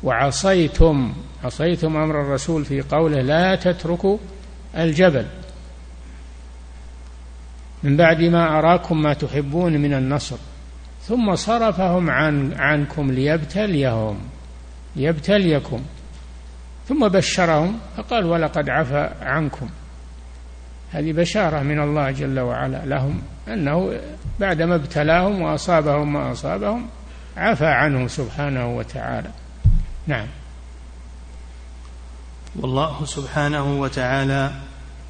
وعصيتم 0.02 1.12
عصيتم 1.44 1.96
أمر 1.96 2.20
الرسول 2.20 2.64
في 2.64 2.80
قوله 2.80 3.20
لا 3.20 3.54
تتركوا 3.54 4.18
الجبل. 4.76 5.26
من 7.82 7.96
بعد 7.96 8.20
ما 8.20 8.58
أراكم 8.58 9.02
ما 9.02 9.14
تحبون 9.14 9.72
من 9.72 9.94
النصر. 9.94 10.36
ثم 11.02 11.34
صرفهم 11.34 12.10
عن 12.10 12.52
عنكم 12.52 13.10
ليبتليهم 13.10 14.18
ليبتليكم. 14.96 15.82
ثم 16.88 17.08
بشرهم 17.08 17.78
فقال 17.96 18.24
ولقد 18.24 18.68
عفى 18.68 19.10
عنكم. 19.22 19.68
هذه 20.92 21.12
بشارة 21.12 21.60
من 21.62 21.80
الله 21.80 22.10
جل 22.10 22.40
وعلا 22.40 22.86
لهم 22.86 23.22
أنه 23.48 24.00
بعدما 24.40 24.74
ابتلاهم 24.74 25.40
وأصابهم 25.40 26.12
ما 26.12 26.32
أصابهم 26.32 26.86
عفى 27.36 27.66
عنهم 27.66 28.08
سبحانه 28.08 28.76
وتعالى. 28.76 29.30
نعم. 30.06 30.26
والله 32.56 33.04
سبحانه 33.04 33.80
وتعالى 33.80 34.50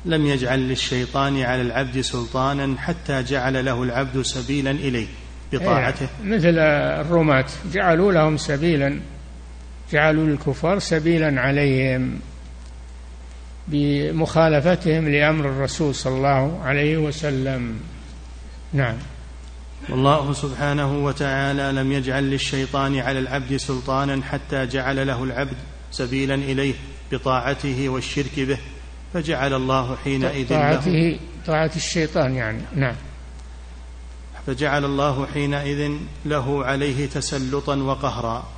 لم 0.05 0.27
يجعل 0.27 0.69
للشيطان 0.69 1.43
على 1.43 1.63
العبد 1.63 2.01
سلطانا 2.01 2.81
حتى 2.81 3.23
جعل 3.23 3.65
له 3.65 3.83
العبد 3.83 4.23
سبيلا 4.23 4.71
إليه 4.71 5.07
بطاعته. 5.53 6.09
إيه، 6.25 6.37
مثل 6.37 6.59
الرماة 6.59 7.47
جعلوا 7.73 8.13
لهم 8.13 8.37
سبيلا. 8.37 9.01
جعلوا 9.93 10.27
للكفار 10.27 10.79
سبيلا 10.79 11.41
عليهم 11.41 12.21
بمخالفتهم 13.69 15.09
لأمر 15.09 15.45
الرسول 15.49 15.95
صلى 15.95 16.17
الله 16.17 16.63
عليه 16.65 16.97
وسلم. 16.97 17.81
نعم. 18.73 18.97
والله 19.89 20.33
سبحانه 20.33 21.05
وتعالى 21.05 21.73
لم 21.73 21.93
يجعل 21.93 22.31
للشيطان 22.31 22.99
على 22.99 23.19
العبد 23.19 23.57
سلطانا 23.57 24.23
حتى 24.23 24.67
جعل 24.67 25.07
له 25.07 25.25
العبد 25.25 25.57
سبيلا 25.91 26.35
إليه 26.35 26.75
بطاعته 27.13 27.89
والشرك 27.89 28.41
به 28.41 28.59
فجعل 29.15 29.55
الله 29.55 29.97
حينئذ 30.05 30.49
طاعته 30.49 30.91
له 30.91 31.19
طاعة 31.47 31.71
الشيطان 31.77 32.35
يعني. 32.35 32.63
نعم. 32.75 32.95
فجعل 34.47 34.85
الله 34.85 35.27
حينئذ 35.27 35.91
له 36.25 36.65
عليه 36.65 37.07
تسلطا 37.07 37.77
وقهرا. 37.77 38.56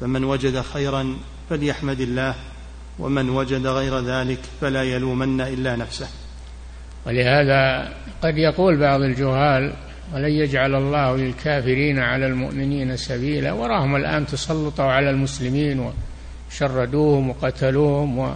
فمن 0.00 0.24
وجد 0.24 0.60
خيرا 0.60 1.16
فليحمد 1.50 2.00
الله 2.00 2.34
ومن 2.98 3.30
وجد 3.30 3.66
غير 3.66 4.00
ذلك 4.00 4.38
فلا 4.60 4.82
يلومن 4.82 5.40
إلا 5.40 5.76
نفسه. 5.76 6.08
ولهذا 7.06 7.92
قد 8.22 8.38
يقول 8.38 8.76
بعض 8.76 9.00
الجهال 9.00 9.72
ولن 10.14 10.30
يجعل 10.30 10.74
الله 10.74 11.16
للكافرين 11.16 11.98
على 11.98 12.26
المؤمنين 12.26 12.96
سبيلا 12.96 13.52
وراهم 13.52 13.96
الآن 13.96 14.26
تسلطوا 14.26 14.84
على 14.84 15.10
المسلمين 15.10 15.92
وشردوهم 16.50 17.30
وقتلوهم. 17.30 18.18
و 18.18 18.34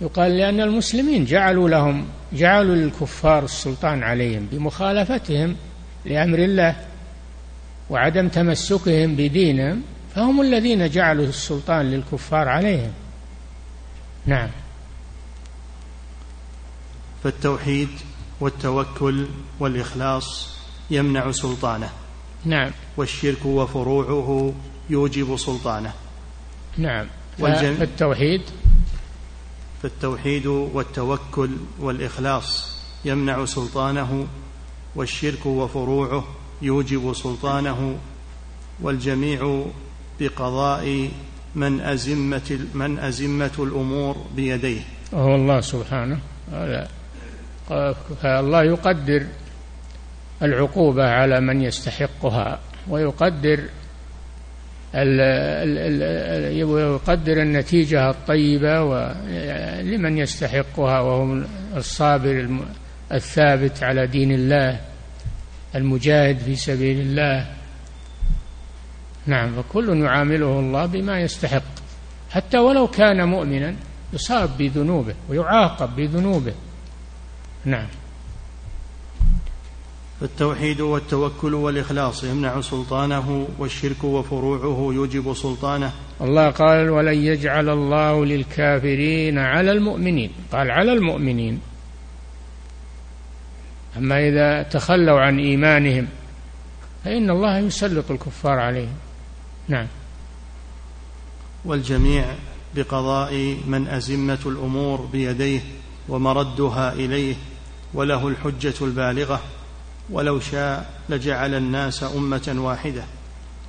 يقال 0.00 0.36
لأن 0.36 0.60
المسلمين 0.60 1.24
جعلوا 1.24 1.68
لهم 1.68 2.06
جعلوا 2.32 2.74
للكفار 2.74 3.44
السلطان 3.44 4.02
عليهم 4.02 4.48
بمخالفتهم 4.52 5.56
لأمر 6.04 6.38
الله 6.38 6.76
وعدم 7.90 8.28
تمسكهم 8.28 9.14
بدينهم 9.14 9.82
فهم 10.14 10.40
الذين 10.40 10.90
جعلوا 10.90 11.26
السلطان 11.26 11.90
للكفار 11.90 12.48
عليهم. 12.48 12.92
نعم. 14.26 14.50
فالتوحيد 17.24 17.88
والتوكل 18.40 19.26
والإخلاص 19.60 20.56
يمنع 20.90 21.30
سلطانه. 21.30 21.90
نعم. 22.44 22.70
والشرك 22.96 23.46
وفروعه 23.46 24.54
يوجب 24.90 25.36
سلطانه. 25.36 25.92
نعم. 26.78 27.06
والجن... 27.38 27.74
فالتوحيد؟ 27.74 28.42
فالتوحيد 29.82 30.46
والتوكل 30.46 31.50
والإخلاص 31.80 32.76
يمنع 33.04 33.44
سلطانه. 33.44 34.26
والشرك 34.96 35.46
وفروعه 35.46 36.24
يوجب 36.62 37.12
سلطانه. 37.12 37.98
والجميع 38.82 39.64
بقضاء 40.20 41.08
من 41.54 41.80
أزمة 41.80 42.58
من 42.74 42.98
أزمة 42.98 43.56
الأمور 43.58 44.16
بيديه. 44.36 44.80
وهو 45.12 45.34
الله 45.34 45.60
سبحانه. 45.60 46.18
فالله 48.22 48.62
يقدر 48.62 49.26
العقوبة 50.42 51.04
على 51.04 51.40
من 51.40 51.62
يستحقها 51.62 52.58
ويقدر 52.88 53.60
يقدر 56.52 57.42
النتيجة 57.42 58.10
الطيبة 58.10 58.82
لمن 59.82 60.18
يستحقها 60.18 61.00
وهو 61.00 61.42
الصابر 61.76 62.48
الثابت 63.12 63.82
على 63.82 64.06
دين 64.06 64.32
الله 64.32 64.80
المجاهد 65.74 66.38
في 66.38 66.56
سبيل 66.56 67.00
الله. 67.00 67.46
نعم 69.26 69.62
فكل 69.62 69.96
يعامله 70.02 70.60
الله 70.60 70.86
بما 70.86 71.20
يستحق. 71.20 71.62
حتى 72.30 72.58
ولو 72.58 72.86
كان 72.86 73.28
مؤمنا 73.28 73.74
يصاب 74.12 74.58
بذنوبه 74.58 75.14
ويعاقب 75.28 75.96
بذنوبه. 75.96 76.54
نعم. 77.64 77.86
فالتوحيد 80.20 80.80
والتوكل 80.80 81.54
والإخلاص 81.54 82.24
يمنع 82.24 82.60
سلطانه 82.60 83.48
والشرك 83.58 84.04
وفروعه 84.04 84.94
يوجب 84.94 85.34
سلطانه. 85.34 85.92
الله 86.20 86.50
قال 86.50 86.90
ولن 86.90 87.18
يجعل 87.18 87.68
الله 87.68 88.24
للكافرين 88.24 89.38
على 89.38 89.72
المؤمنين 89.72 90.30
قال 90.52 90.70
على 90.70 90.92
المؤمنين 90.92 91.60
أما 93.96 94.28
إذا 94.28 94.62
تخلوا 94.62 95.20
عن 95.20 95.38
إيمانهم 95.38 96.08
فإن 97.04 97.30
الله 97.30 97.58
يسلط 97.58 98.10
الكفار 98.10 98.58
عليهم. 98.58 98.96
نعم. 99.68 99.86
والجميع 101.64 102.24
بقضاء 102.74 103.56
من 103.66 103.88
أزمة 103.88 104.38
الأمور 104.46 105.00
بيديه 105.00 105.60
ومردها 106.08 106.92
إليه 106.92 107.34
وله 107.94 108.28
الحجة 108.28 108.74
البالغة 108.80 109.40
ولو 110.10 110.40
شاء 110.40 111.00
لجعل 111.08 111.54
الناس 111.54 112.02
أمة 112.02 112.54
واحدة 112.58 113.04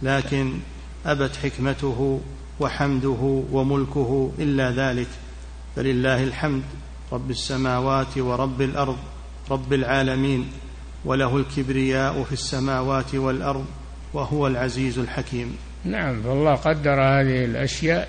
لكن 0.01 0.53
أبت 1.05 1.35
حكمته 1.35 2.21
وحمده 2.59 3.43
وملكه 3.51 4.31
إلا 4.39 4.71
ذلك. 4.71 5.07
فلله 5.75 6.23
الحمد 6.23 6.63
رب 7.11 7.31
السماوات 7.31 8.17
ورب 8.17 8.61
الأرض 8.61 8.97
رب 9.51 9.73
العالمين 9.73 10.47
وله 11.05 11.37
الكبرياء 11.37 12.23
في 12.23 12.33
السماوات 12.33 13.15
والأرض 13.15 13.65
وهو 14.13 14.47
العزيز 14.47 14.99
الحكيم. 14.99 15.57
نعم 15.85 16.21
فالله 16.21 16.55
قدر 16.55 17.01
هذه 17.01 17.45
الأشياء 17.45 18.07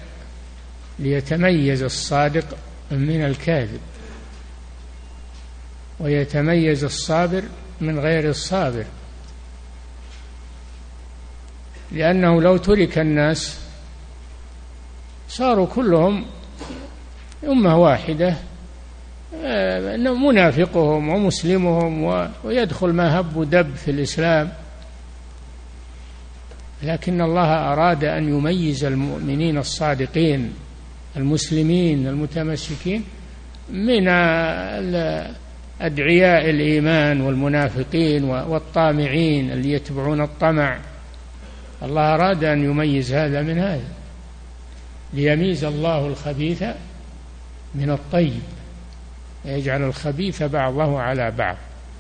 ليتميز 0.98 1.82
الصادق 1.82 2.44
من 2.90 3.24
الكاذب 3.24 3.80
ويتميز 6.00 6.84
الصابر 6.84 7.42
من 7.80 7.98
غير 7.98 8.28
الصابر 8.28 8.84
لأنه 11.92 12.42
لو 12.42 12.56
ترك 12.56 12.98
الناس 12.98 13.58
صاروا 15.28 15.66
كلهم 15.66 16.26
أمة 17.44 17.78
واحدة 17.78 18.34
آه، 19.44 19.96
منافقهم 19.96 21.08
ومسلمهم 21.08 22.04
ويدخل 22.44 22.88
ما 22.88 23.20
هب 23.20 23.36
ودب 23.36 23.74
في 23.74 23.90
الإسلام. 23.90 24.52
لكن 26.82 27.20
الله 27.20 27.72
أراد 27.72 28.04
أن 28.04 28.28
يميز 28.28 28.84
المؤمنين 28.84 29.58
الصادقين 29.58 30.52
المسلمين 31.16 32.06
المتمسكين 32.06 33.04
من 33.70 34.08
أدعياء 35.80 36.50
الإيمان 36.50 37.20
والمنافقين 37.20 38.24
والطامعين 38.24 39.50
اللي 39.50 39.72
يتبعون 39.72 40.20
الطمع. 40.20 40.78
الله 41.82 42.14
أراد 42.14 42.44
أن 42.44 42.64
يميز 42.64 43.12
هذا 43.12 43.42
من 43.42 43.58
هذا 43.58 43.88
ليميز 45.14 45.64
الله 45.64 46.06
الخبيث 46.06 46.64
من 47.74 47.90
الطيب 47.90 48.42
يجعل 49.44 49.82
الخبيث 49.82 50.42
بعضه 50.42 51.00
على 51.00 51.30
بعض 51.30 51.56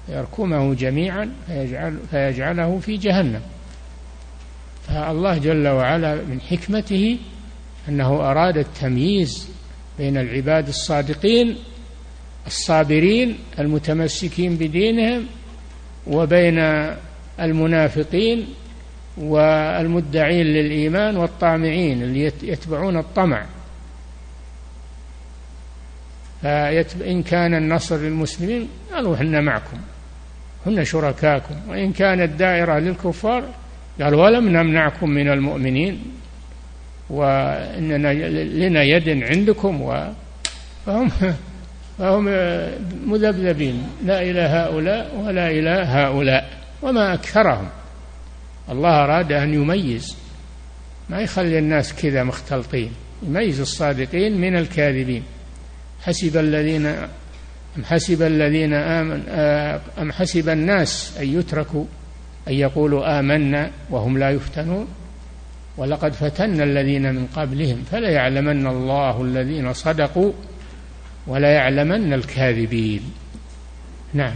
يركمه 0.08 0.74
جميعا 0.74 1.30
فيجعل 1.46 1.98
فيجعله 2.10 2.78
في 2.78 2.96
جهنم. 2.96 3.40
فالله 4.86 5.38
جل 5.38 5.68
وعلا 5.68 6.14
من 6.14 6.40
حكمته 6.40 7.18
أنه 7.88 8.30
أراد 8.30 8.58
التمييز 8.58 9.48
بين 9.98 10.16
العباد 10.16 10.68
الصادقين 10.68 11.56
الصابرين 12.46 13.38
المتمسكين 13.58 14.56
بدينهم 14.56 15.26
وبين 16.06 16.58
المنافقين 17.40 18.46
والمدعين 19.16 20.46
للإيمان 20.46 21.16
والطامعين 21.16 22.02
اللي 22.02 22.32
يتبعون 22.42 22.98
الطمع. 22.98 23.46
فإن 26.42 27.22
كان 27.22 27.54
النصر 27.54 27.96
للمسلمين 27.96 28.68
قالوا 28.92 29.16
هن 29.16 29.44
معكم 29.44 29.78
هن 30.66 30.84
شركاكم 30.84 31.54
وإن 31.68 31.92
كانت 31.92 32.32
دائرة 32.32 32.78
للكفار 32.78 33.44
قال 34.00 34.14
ولم 34.14 34.48
نمنعكم 34.48 35.10
من 35.10 35.28
المؤمنين 35.28 36.02
وإننا 37.10 38.12
لنا 38.44 38.82
يد 38.82 39.08
عندكم 39.08 39.82
و 39.82 40.12
فهم 40.86 41.08
فهم 41.98 42.24
مذبذبين. 43.06 43.82
لا 44.04 44.22
إلى 44.22 44.40
هؤلاء 44.40 45.16
ولا 45.16 45.50
إلى 45.50 45.70
هؤلاء 45.70 46.50
وما 46.82 47.14
أكثرهم. 47.14 47.68
الله 48.70 49.04
أراد 49.04 49.32
أن 49.32 49.54
يميز. 49.54 50.16
ما 51.10 51.20
يخلي 51.20 51.58
الناس 51.58 51.94
كذا 51.94 52.22
مختلطين. 52.22 52.90
يميز 53.22 53.60
الصادقين 53.60 54.40
من 54.40 54.56
الكاذبين. 54.56 55.22
حسب 56.02 56.36
الذين 56.36 56.86
أم 57.76 57.84
حسب 57.84 58.22
الذين 58.22 58.74
آمن 58.74 59.28
أم 59.98 60.12
حسب 60.12 60.48
الناس 60.48 61.18
أن 61.20 61.38
يتركوا 61.38 61.84
أن 62.48 62.52
يقولوا 62.52 63.18
آمنا 63.20 63.70
وهم 63.90 64.18
لا 64.18 64.30
يفتنون. 64.30 64.88
ولقد 65.76 66.12
فتنا 66.12 66.64
الذين 66.64 67.14
من 67.14 67.26
قبلهم 67.26 67.84
فلا 67.90 68.10
يعلمن 68.10 68.66
الله 68.66 69.22
الذين 69.22 69.72
صدقوا 69.72 70.32
ولا 71.26 71.52
يعلمن 71.52 72.12
الكاذبين. 72.12 73.12
نعم. 74.14 74.34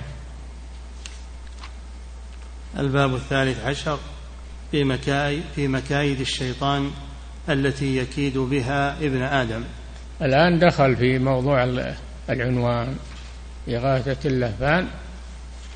الباب 2.78 3.14
الثالث 3.14 3.64
عشر 3.64 3.98
في 4.70 4.84
مكايد, 4.84 5.42
في 5.54 5.68
مكايد 5.68 6.20
الشيطان 6.20 6.90
التي 7.48 7.96
يكيد 7.96 8.38
بها 8.38 8.96
ابن 8.98 9.22
آدم. 9.22 9.64
الآن 10.22 10.58
دخل 10.58 10.96
في 10.96 11.18
موضوع 11.18 11.64
العنوان 12.30 12.96
إغاثة 13.68 14.28
اللهفان 14.28 14.86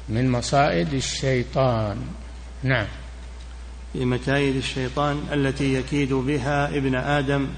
من 0.08 0.30
مصائد 0.30 0.94
الشيطان. 0.94 1.96
نعم. 2.64 2.86
في 3.92 4.04
مكايد 4.04 4.56
الشيطان 4.56 5.22
التي 5.32 5.74
يكيد 5.74 6.12
بها 6.12 6.68
ابن 6.68 6.94
آدم 6.94 7.48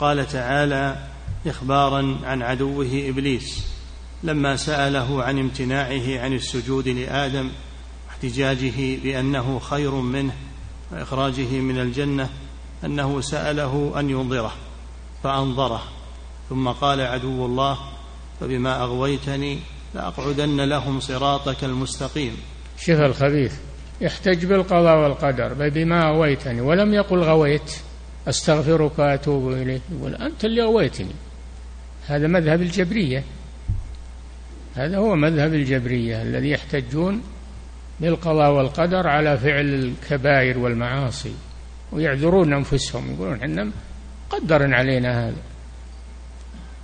قال 0.00 0.26
تعالى 0.26 1.08
إخبارا 1.46 2.18
عن 2.24 2.42
عدوه 2.42 3.04
إبليس. 3.08 3.66
لما 4.22 4.56
سأله 4.56 5.22
عن 5.22 5.38
امتناعه 5.38 6.20
عن 6.20 6.32
السجود 6.32 6.88
لآدم 6.88 7.50
واحتجاجه 8.06 9.02
بأنه 9.02 9.58
خير 9.58 9.94
منه 9.94 10.34
وإخراجه 10.92 11.60
من 11.60 11.78
الجنة 11.78 12.30
أنه 12.84 13.20
سأله 13.20 13.92
أن 14.00 14.10
ينظره 14.10 14.52
فأنظره 15.22 15.82
ثم 16.48 16.68
قال 16.68 17.00
عدو 17.00 17.46
الله 17.46 17.78
فبما 18.40 18.82
أغويتني 18.82 19.58
لأقعدن 19.94 20.60
لهم 20.60 21.00
صراطك 21.00 21.64
المستقيم. 21.64 22.36
شوف 22.78 23.00
الخبيث. 23.00 23.54
يحتج 24.00 24.46
بالقضاء 24.46 24.98
والقدر 24.98 25.68
بما 25.68 26.08
أغويتني 26.08 26.60
ولم 26.60 26.94
يقل 26.94 27.18
غويت 27.18 27.76
أستغفرك 28.28 28.98
وأتوب 28.98 29.52
إليك 29.52 29.82
يقول 29.92 30.14
أنت 30.14 30.44
اللي 30.44 30.62
أغويتني 30.62 31.14
هذا 32.06 32.26
مذهب 32.26 32.62
الجبرية. 32.62 33.24
هذا 34.74 34.98
هو 34.98 35.16
مذهب 35.16 35.54
الجبرية 35.54 36.22
الذي 36.22 36.50
يحتجون 36.50 37.22
بالقضاء 38.00 38.52
والقدر 38.52 39.06
على 39.08 39.38
فعل 39.38 39.74
الكبائر 39.74 40.58
والمعاصي 40.58 41.32
ويعذرون 41.92 42.52
أنفسهم 42.52 43.14
يقولون 43.14 43.40
إحنا 43.40 43.70
قدر 44.30 44.74
علينا 44.74 45.28
هذا. 45.28 45.42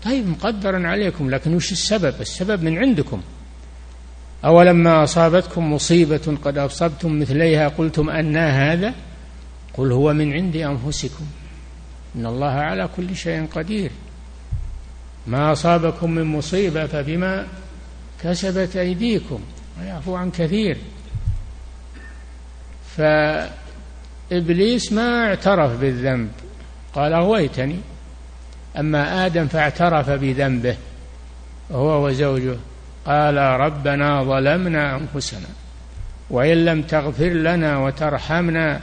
طيب 0.04 0.28
مقدر 0.28 0.86
عليكم 0.86 1.30
لكن 1.30 1.54
وش 1.54 1.72
السبب؟ 1.72 2.20
السبب 2.20 2.62
من 2.62 2.78
عندكم. 2.78 3.22
أولما 4.44 5.04
أصابتكم 5.04 5.72
مصيبة 5.72 6.36
قد 6.44 6.58
أصبتم 6.58 7.20
مثليها 7.20 7.68
قلتم 7.68 8.10
أنا 8.10 8.72
هذا؟ 8.72 8.94
قل 9.74 9.92
هو 9.92 10.12
من 10.12 10.32
عند 10.32 10.56
أنفسكم. 10.56 11.24
إن 12.16 12.26
الله 12.26 12.50
على 12.50 12.88
كل 12.96 13.16
شيء 13.16 13.46
قدير. 13.46 13.90
ما 15.26 15.52
أصابكم 15.52 16.10
من 16.10 16.24
مصيبة 16.24 16.86
فبما 16.86 17.46
كسبت 18.22 18.76
أيديكم. 18.76 19.40
ويعفو 19.80 20.14
عن 20.14 20.30
كثير. 20.30 20.76
فإبليس 22.96 24.92
ما 24.92 25.26
اعترف 25.26 25.80
بالذنب. 25.80 26.30
قال 26.94 27.12
أغويتني. 27.12 27.76
أما 28.78 29.26
آدم 29.26 29.46
فاعترف 29.46 30.10
بذنبه. 30.10 30.76
هو 31.72 32.06
وزوجه. 32.06 32.56
قال 33.06 33.36
ربنا 33.36 34.22
ظلمنا 34.24 34.96
أنفسنا 34.96 35.48
وإن 36.30 36.64
لم 36.64 36.82
تغفر 36.82 37.28
لنا 37.28 37.78
وترحمنا 37.78 38.80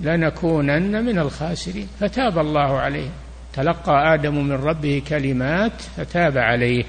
لنكونن 0.00 1.04
من 1.04 1.18
الخاسرين 1.18 1.88
فتاب 2.00 2.38
الله 2.38 2.78
عليه. 2.78 3.10
تلقى 3.52 4.14
آدم 4.14 4.34
من 4.34 4.52
ربه 4.52 5.02
كلمات 5.08 5.72
فتاب 5.96 6.38
عليه. 6.38 6.84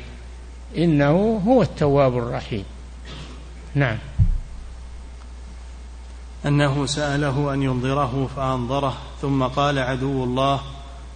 إنه 0.78 1.42
هو 1.48 1.62
التواب 1.62 2.18
الرحيم. 2.18 2.66
نعم. 3.76 3.98
أنه 6.46 6.86
سأله 6.86 7.54
أن 7.54 7.64
ينظره 7.64 8.30
فأنظره 8.36 8.98
ثم 9.22 9.44
قال 9.44 9.80
عدو 9.80 10.24
الله 10.24 10.62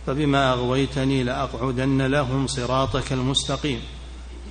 فبما 0.07 0.51
أغويتني 0.53 1.23
لأقعدن 1.23 2.01
لهم 2.01 2.47
صراطك 2.47 3.13
المستقيم. 3.13 3.79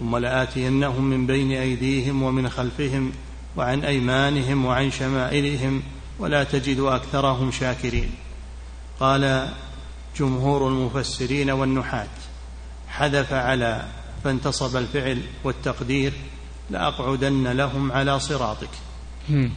ثم 0.01 0.16
لآتينهم 0.16 1.05
من 1.05 1.26
بين 1.26 1.53
أيديهم 1.53 2.22
ومن 2.22 2.49
خلفهم 2.49 3.12
وعن 3.57 3.80
أيمانهم 3.80 4.64
وعن 4.64 4.90
شمائلهم 4.90 5.82
ولا 6.18 6.45
تجد 6.45 6.80
أكثرهم 6.80 7.51
شاكرين. 7.51 8.11
قال 9.01 9.49
جمهور 10.16 10.68
المفسرين 10.68 11.51
والنحاة 11.51 12.07
حذف 12.88 13.32
على 13.32 13.84
فانتصب 14.24 14.76
الفعل 14.76 15.22
والتقدير 15.45 16.12
لأقعدن 16.70 17.49
لهم 17.49 17.92
على 17.92 18.20
صراطك. 18.20 18.68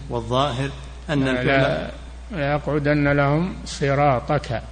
والظاهر 0.09 0.69
أن 1.09 1.27
الفعل 1.27 1.91
لأقعدن 2.31 3.07
لهم 3.07 3.55
صراطك. 3.65 4.63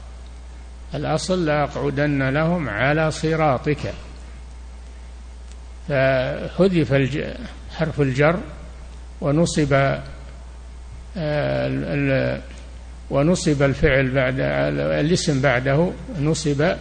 الأصل 0.94 1.46
لأقعدن 1.46 2.30
لهم 2.30 2.70
على 2.70 3.12
صراطك. 3.12 3.94
فحذف 5.88 6.94
حرف 7.76 8.02
الجر 8.02 8.40
ونصب 9.22 9.74
آه، 11.18 12.42
ونصب 13.10 13.64
الفعل 13.64 14.12
بعد 14.12 14.40
الاسم 15.00 15.42
بعده 15.42 15.92
نصب 16.20 16.76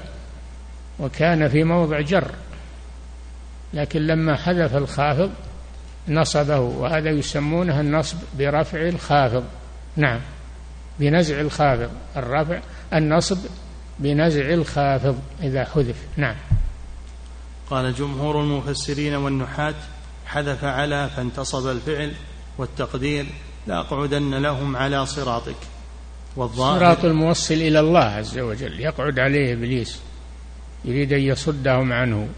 وكان 1.01 1.49
في 1.49 1.65
موضع 1.65 2.01
جر. 2.01 2.31
لكن 3.75 4.01
لما 4.01 4.37
حذف 4.37 4.77
الخافض 4.77 5.31
نصبه 6.09 6.59
وهذا 6.59 7.11
يسمونه 7.11 7.81
النصب 7.81 8.19
برفع 8.39 8.89
الخافض. 8.89 9.45
نعم 9.97 10.21
بنزع 11.01 11.41
الخافض. 11.41 11.91
الرفع 12.17 12.61
النصب 12.95 13.39
بنزع 13.99 14.49
الخافض 14.51 15.19
إذا 15.43 15.65
حذف. 15.65 15.97
نعم. 16.17 16.37
قال 17.71 17.95
جمهور 17.95 18.41
المفسرين 18.41 19.15
والنحاة 19.15 19.75
حذف 20.27 20.65
على 20.65 21.11
فانتصب 21.17 21.71
الفعل 21.71 22.13
والتقدير 22.59 23.27
لأقعدن 23.67 24.35
لهم 24.35 24.77
على 24.77 25.07
صراطك 25.07 25.57
والظاهر 26.37 26.79
صراط 26.79 27.05
الموصل 27.05 27.55
إلى 27.55 27.81
الله 27.81 28.01
عز 28.01 28.39
وجل 28.39 28.81
يقعد 28.81 29.19
عليه 29.19 29.53
إبليس 29.53 30.01
يريد 30.85 31.13
أن 31.13 31.21
يصدهم 31.21 31.93
عنه. 31.93 32.29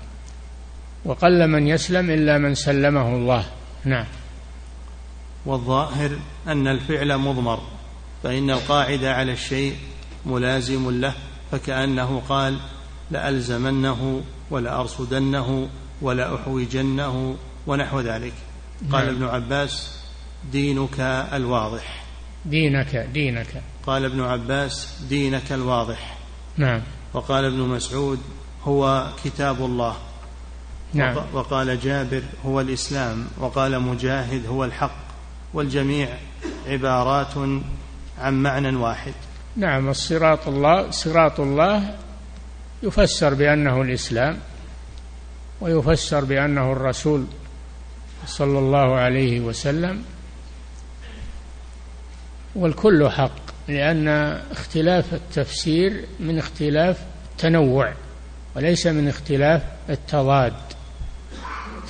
وقل 1.05 1.49
من 1.49 1.68
يسلم 1.68 2.11
إلا 2.11 2.39
من 2.39 2.55
سلمه 2.55 3.16
الله. 3.16 3.45
نعم. 3.85 4.07
والظاهر 5.47 6.18
أن 6.47 6.68
الفعل 6.68 7.18
مضمر 7.18 7.61
فإن 8.22 8.51
القاعد 8.51 9.05
على 9.05 9.33
الشيء 9.33 9.77
ملازم 10.27 11.01
له 11.01 11.14
فكأنه 11.53 12.22
قال 12.29 12.57
لألزمنه 13.11 14.22
ولأرصدنه 14.51 15.68
ولأحوجنه 16.03 17.36
ونحو 17.66 18.01
ذلك. 18.01 18.32
قال 18.92 19.07
نعم. 19.07 19.14
ابن 19.14 19.24
عباس 19.24 19.99
دينك 20.53 21.01
الواضح. 21.32 22.05
دينك 22.44 22.97
دينك. 22.97 23.62
قال 23.86 24.05
ابن 24.05 24.20
عباس 24.20 25.03
دينك 25.09 25.53
الواضح. 25.53 26.18
نعم. 26.57 26.82
وقال 27.14 27.44
ابن 27.44 27.59
مسعود 27.59 28.18
هو 28.64 29.07
كتاب 29.24 29.64
الله. 29.64 29.97
نعم. 30.94 31.16
وقال 31.32 31.80
جابر 31.80 32.22
هو 32.47 32.61
الإسلام. 32.61 33.26
وقال 33.38 33.82
مجاهد 33.82 34.47
هو 34.47 34.64
الحق. 34.64 35.07
والجميع 35.55 36.09
عبارات 36.66 37.34
عن 38.18 38.42
معنى 38.42 38.76
واحد. 38.76 39.14
نعم 39.57 39.88
الصراط 39.88 40.49
الله 40.49 40.90
صراط 40.90 41.40
الله 41.40 41.97
يفسر 42.83 43.35
بأنه 43.35 43.83
الإسلام 43.83 44.39
ويفسر 45.61 46.24
بأنه 46.24 46.72
الرسول 46.72 47.27
صلى 48.27 48.59
الله 48.59 48.95
عليه 48.95 49.41
وسلم 49.41 50.03
والكل 52.55 53.11
حق 53.11 53.47
لأن 53.68 54.09
اختلاف 54.51 55.14
التفسير 55.14 56.05
من 56.20 56.39
اختلاف 56.39 57.05
التنوع 57.33 57.95
وليس 58.57 58.87
من 58.87 59.09
اختلاف 59.09 59.62
التضاد. 59.91 60.55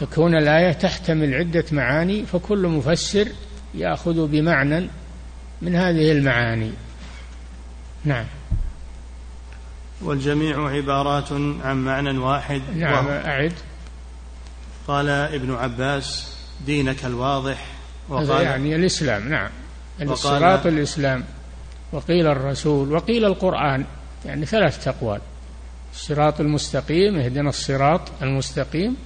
تكون 0.01 0.37
الآية 0.37 0.73
تحتمل 0.73 1.35
عدة 1.35 1.65
معاني 1.73 2.27
فكل 2.27 2.67
مفسر 2.67 3.29
يأخذ 3.75 4.27
بمعنى 4.27 4.89
من 5.63 5.77
هذه 5.77 6.13
المعاني. 6.13 6.71
نعم. 8.05 8.27
والجميع 10.03 10.69
عبارات 10.69 11.33
عن 11.65 11.85
معنى 11.85 12.19
واحد. 12.19 12.63
نعم 12.77 13.09
أعد. 13.09 13.53
قال 14.89 15.09
ابن 15.09 15.55
عباس 15.55 16.37
دينك 16.67 17.05
الواضح. 17.05 17.67
وقال 18.09 18.45
يعني 18.45 18.77
الإسلام 18.77 19.29
نعم. 19.29 19.51
الصراط 20.01 20.67
الإسلام. 20.67 21.25
وقيل 21.93 22.27
الرسول 22.27 22.93
وقيل 22.93 23.25
القرآن. 23.25 23.85
يعني 24.25 24.47
ثلاث 24.47 24.89
أقوال. 24.89 25.21
الصراط 25.93 26.41
المستقيم 26.41 27.19
اهدنا 27.19 27.49
الصراط 27.49 28.01
المستقيم. 28.23 28.97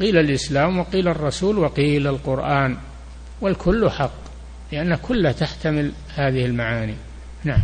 قيل 0.00 0.18
الإسلام 0.18 0.78
وقيل 0.78 1.08
الرسول 1.08 1.58
وقيل 1.58 2.06
القرآن. 2.06 2.76
والكل 3.40 3.90
حق 3.90 4.20
لأن 4.72 4.94
كل 4.94 5.34
تحتمل 5.34 5.92
هذه 6.14 6.46
المعاني. 6.46 6.94
نعم. 7.44 7.62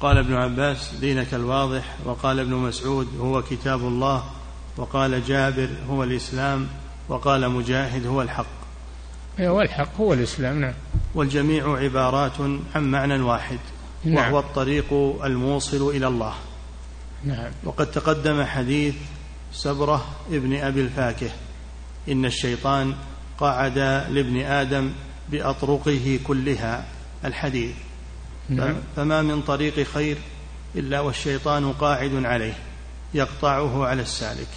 قال 0.00 0.18
ابن 0.18 0.34
عباس 0.34 0.94
دينك 1.00 1.34
الواضح 1.34 1.96
وقال 2.04 2.40
ابن 2.40 2.54
مسعود 2.54 3.08
هو 3.20 3.42
كتاب 3.42 3.80
الله 3.80 4.24
وقال 4.76 5.24
جابر 5.24 5.68
هو 5.90 6.04
الإسلام 6.04 6.68
وقال 7.08 7.50
مجاهد 7.50 8.06
هو 8.06 8.22
الحق. 8.22 8.46
هو 9.40 9.60
الحق 9.60 9.96
هو 10.00 10.12
الإسلام 10.12 10.60
نعم. 10.60 10.74
والجميع 11.14 11.78
عبارات 11.78 12.40
عن 12.74 12.90
معنى 12.90 13.20
واحد 13.20 13.58
نعم. 14.04 14.16
وهو 14.16 14.38
الطريق 14.38 14.92
الموصل 15.24 15.88
إلى 15.88 16.06
الله. 16.06 16.34
نعم. 17.24 17.50
وقد 17.64 17.90
تقدم 17.90 18.44
حديث 18.44 18.94
سبرة 19.52 20.04
ابن 20.32 20.56
أبي 20.56 20.80
الفاكه 20.80 21.30
إن 22.08 22.24
الشيطان 22.24 22.94
قعد 23.38 23.78
لابن 24.10 24.40
آدم 24.40 24.92
بأطرقه 25.30 26.20
كلها 26.26 26.84
الحديث. 27.24 27.74
نعم. 28.48 28.74
فما 28.96 29.22
من 29.22 29.42
طريق 29.42 29.82
خير 29.82 30.16
إلا 30.74 31.00
والشيطان 31.00 31.72
قاعد 31.72 32.24
عليه 32.24 32.54
يقطعه 33.14 33.86
على 33.86 34.02
السالك. 34.02 34.48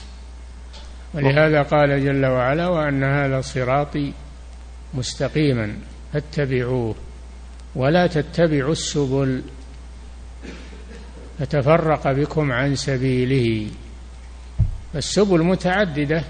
ولهذا 1.13 1.61
قال 1.61 2.05
جل 2.05 2.25
وعلا 2.25 2.67
وأن 2.67 3.03
هذا 3.03 3.41
صراطي 3.41 4.13
مستقيما 4.93 5.75
فاتبعوه 6.13 6.95
ولا 7.75 8.07
تتبعوا 8.07 8.71
السبل 8.71 9.43
فتفرق 11.39 12.11
بكم 12.11 12.51
عن 12.51 12.75
سبيله. 12.75 13.67
السبل 14.95 15.43
متعددة 15.43 16.23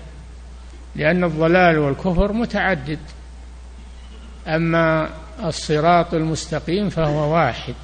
لأن 0.95 1.23
الضلال 1.23 1.77
والكفر 1.77 2.33
متعدد. 2.33 2.99
أما 4.47 5.09
الصراط 5.43 6.13
المستقيم 6.13 6.89
فهو 6.89 7.33
واحد 7.33 7.75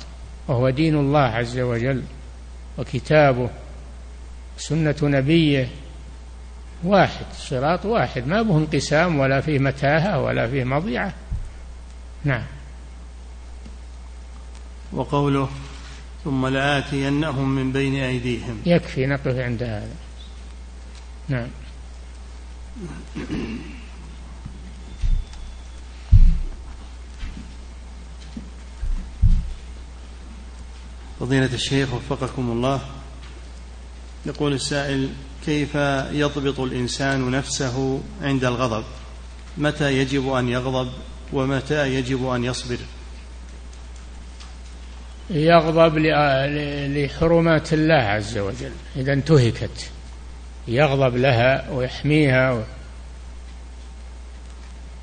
وهو 0.47 0.69
دين 0.69 0.95
الله 0.95 1.19
عز 1.19 1.59
وجل 1.59 2.03
وكتابه 2.77 3.49
سنة 4.57 4.95
نبيه 5.03 5.69
واحد 6.83 7.25
صراط 7.37 7.85
واحد 7.85 8.27
ما 8.27 8.41
به 8.41 8.57
انقسام 8.57 9.19
ولا 9.19 9.41
فيه 9.41 9.59
متاهة 9.59 10.21
ولا 10.21 10.47
فيه 10.47 10.63
مضيعة. 10.63 11.13
نعم. 12.23 12.43
وقوله 14.93 15.49
ثم 16.23 16.47
لآتينهم 16.47 17.55
من 17.55 17.71
بين 17.71 17.95
أيديهم. 17.95 18.61
يكفي 18.65 19.05
نقف 19.05 19.35
عند 19.35 19.63
هذا. 19.63 19.95
نعم. 21.29 21.47
فضيلة 31.19 31.53
الشيخ 31.53 31.93
وفقكم 31.93 32.51
الله 32.51 32.81
يقول 34.25 34.53
السائل 34.53 35.09
كيف 35.45 35.75
يضبط 36.11 36.59
الإنسان 36.59 37.31
نفسه 37.31 38.01
عند 38.21 38.45
الغضب؟ 38.45 38.83
متى 39.57 39.97
يجب 39.97 40.33
أن 40.33 40.49
يغضب 40.49 40.91
ومتى 41.33 41.95
يجب 41.95 42.27
أن 42.27 42.43
يصبر؟ 42.43 42.77
يغضب 45.29 45.97
لحرمات 46.97 47.73
الله 47.73 48.03
عز 48.03 48.37
وجل. 48.37 48.71
إذا 48.95 49.13
انتهكت. 49.13 49.91
يغضب 50.67 51.15
لها 51.15 51.69
ويحميها 51.71 52.63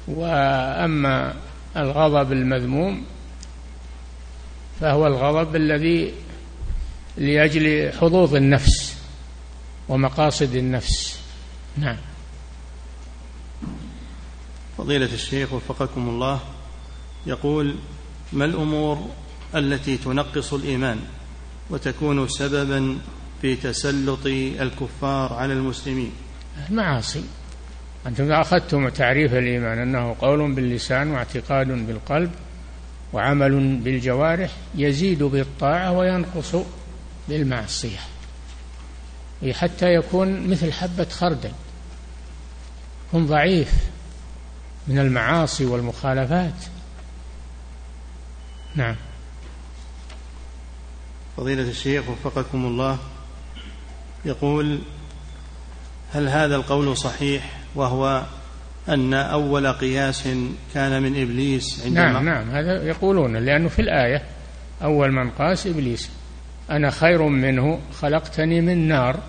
وأما 0.08 1.34
الغضب 1.76 2.32
المذموم 2.32 3.04
فهو 4.80 5.06
الغضب 5.06 5.56
الذي 5.56 6.12
لأجل 7.16 7.92
حظوظ 7.92 8.34
النفس 8.34 8.96
ومقاصد 9.88 10.54
النفس. 10.54 11.20
نعم. 11.78 11.96
فضيلة 14.78 15.14
الشيخ 15.14 15.52
وفقكم 15.52 16.08
الله 16.08 16.40
يقول 17.26 17.74
ما 18.32 18.44
الأمور 18.44 19.10
التي 19.54 19.96
تنقص 19.96 20.52
الإيمان 20.52 21.00
وتكون 21.70 22.28
سببا 22.28 22.98
في 23.42 23.56
تسلط 23.56 24.26
الكفار 24.26 25.32
على 25.32 25.52
المسلمين؟ 25.52 26.12
المعاصي. 26.70 27.24
أنتم 28.06 28.32
أخذتم 28.32 28.88
تعريف 28.88 29.34
الإيمان 29.34 29.78
أنه 29.78 30.16
قول 30.20 30.54
باللسان 30.54 31.10
واعتقاد 31.10 31.66
بالقلب 31.66 32.30
وعمل 33.14 33.76
بالجوارح 33.76 34.50
يزيد 34.74 35.22
بالطاعة 35.22 35.92
وينقص 35.92 36.56
بالمعصية. 37.28 37.98
حتى 39.52 39.94
يكون 39.94 40.48
مثل 40.48 40.72
حبة 40.72 41.04
خردل. 41.04 41.52
يكون 43.08 43.26
ضعيف 43.26 43.72
من 44.88 44.98
المعاصي 44.98 45.64
والمخالفات. 45.64 46.54
نعم. 48.74 48.96
فضيلة 51.36 51.62
الشيخ 51.62 52.04
وفقكم 52.08 52.64
الله 52.64 52.98
يقول 54.24 54.80
هل 56.12 56.28
هذا 56.28 56.56
القول 56.56 56.96
صحيح 56.96 57.60
وهو 57.74 58.26
أن 58.88 59.14
أول 59.14 59.72
قياس 59.72 60.28
كان 60.74 61.02
من 61.02 61.22
إبليس 61.22 61.84
عندما 61.84 62.12
نعم 62.12 62.24
نعم 62.24 62.50
هذا 62.50 62.82
يقولون 62.82 63.36
لأنه 63.36 63.68
في 63.68 63.82
الآية 63.82 64.22
أول 64.82 65.12
من 65.12 65.30
قاس 65.30 65.66
إبليس. 65.66 66.10
أنا 66.70 66.90
خير 66.90 67.22
منه 67.22 67.78
خلقتني 68.00 68.60
من 68.60 68.88
نار 68.88 69.20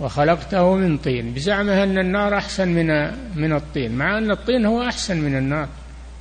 وخلقته 0.00 0.74
من 0.74 0.98
طين. 0.98 1.34
بزعمه 1.34 1.82
أن 1.82 1.98
النار 1.98 2.36
أحسن 2.38 2.68
من 2.68 2.86
من 3.36 3.52
الطين 3.52 3.92
مع 3.92 4.18
أن 4.18 4.30
الطين 4.30 4.66
هو 4.66 4.82
أحسن 4.82 5.20
من 5.20 5.36
النار. 5.36 5.68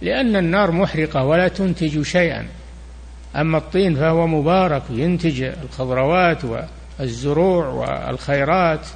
لأن 0.02 0.36
النار 0.36 0.72
محرقة 0.72 1.24
ولا 1.24 1.48
تنتج 1.48 2.02
شيئا. 2.02 2.48
أما 3.36 3.58
الطين 3.58 3.96
فهو 3.96 4.28
مبارك 4.28 4.84
ينتج 4.90 5.42
الخضروات 5.42 6.42
والزروع 7.00 7.68
والخيرات. 7.68 8.88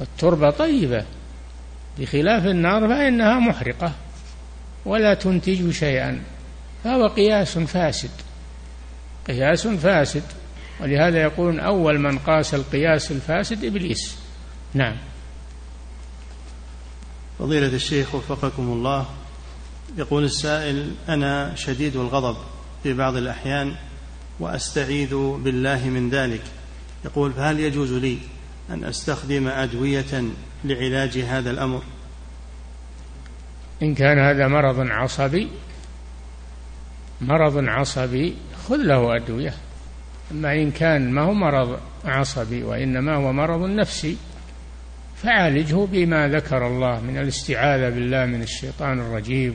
التربة 0.00 0.50
طيبة. 0.50 1.04
بخلاف 1.98 2.46
النار 2.46 2.88
فإنها 2.88 3.38
محرقة 3.38 3.92
ولا 4.86 5.14
تنتج 5.14 5.70
شيئا. 5.70 6.22
فهو 6.84 7.06
قياس 7.06 7.58
فاسد 7.58 8.10
قياس 9.28 9.66
فاسد. 9.66 10.22
ولهذا 10.80 11.22
يقولون 11.22 11.60
أول 11.60 11.98
من 11.98 12.18
قاس 12.18 12.54
القياس 12.54 13.10
الفاسد 13.10 13.64
إبليس. 13.64 14.16
نعم. 14.74 14.96
فضيلة 17.38 17.66
الشيخ 17.66 18.14
وفقكم 18.14 18.62
الله 18.62 19.06
يقول 19.96 20.24
السائل 20.24 20.94
أنا 21.08 21.54
شديد 21.54 21.96
الغضب 21.96 22.36
في 22.82 22.92
بعض 22.92 23.16
الأحيان 23.16 23.74
وأستعيذ 24.40 25.16
بالله 25.16 25.88
من 25.88 26.10
ذلك. 26.10 26.42
يقول 27.04 27.32
فهل 27.32 27.60
يجوز 27.60 27.92
لي 27.92 28.18
أن 28.70 28.84
أستخدم 28.84 29.48
أدوية 29.48 30.24
لعلاج 30.64 31.18
هذا 31.18 31.50
الأمر. 31.50 31.82
إن 33.82 33.94
كان 33.94 34.18
هذا 34.18 34.48
مرض 34.48 34.80
عصبي 34.80 35.48
مرض 37.20 37.68
عصبي 37.68 38.36
خذ 38.68 38.76
له 38.76 39.16
أدوية. 39.16 39.54
أما 40.30 40.54
إن 40.54 40.70
كان 40.70 41.10
ما 41.10 41.22
هو 41.22 41.34
مرض 41.34 41.78
عصبي 42.04 42.62
وإنما 42.62 43.16
هو 43.16 43.32
مرض 43.32 43.70
نفسي 43.70 44.16
فعالجه 45.16 45.86
بما 45.86 46.28
ذكر 46.28 46.66
الله 46.66 47.00
من 47.00 47.18
الاستعاذة 47.18 47.88
بالله 47.88 48.26
من 48.26 48.42
الشيطان 48.42 49.00
الرجيم. 49.00 49.54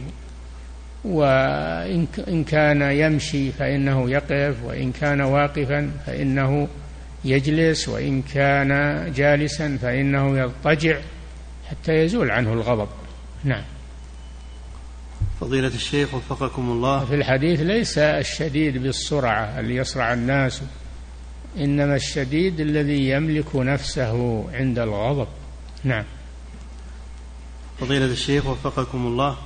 وإن 1.06 2.44
كان 2.44 2.82
يمشي 2.82 3.52
فإنه 3.52 4.12
يقف 4.12 4.64
وإن 4.64 4.92
كان 4.92 5.22
واقفا 5.22 5.92
فإنه 6.06 6.68
يجلس 7.26 7.90
وإن 7.90 8.22
كان 8.22 8.72
جالسا 9.16 9.78
فإنه 9.82 10.40
يضطجع 10.40 11.00
حتى 11.70 11.94
يزول 11.94 12.32
عنه 12.32 12.54
الغضب. 12.54 12.88
نعم. 13.44 13.64
فضيلة 15.42 15.68
الشيخ 15.68 16.14
وفقكم 16.14 16.72
الله. 16.72 17.06
في 17.06 17.16
الحديث 17.16 17.60
ليس 17.60 17.98
الشديد 17.98 18.78
بالسرعة 18.78 19.60
اللي 19.60 19.76
يصرع 19.76 20.14
الناس 20.14 20.62
إنما 21.58 21.96
الشديد 21.96 22.60
الذي 22.60 23.10
يملك 23.10 23.56
نفسه 23.56 24.46
عند 24.54 24.80
الغضب. 24.80 25.28
نعم. 25.84 26.04
فضيلة 27.80 28.06
الشيخ 28.06 28.46
وفقكم 28.46 29.08
الله. 29.08 29.38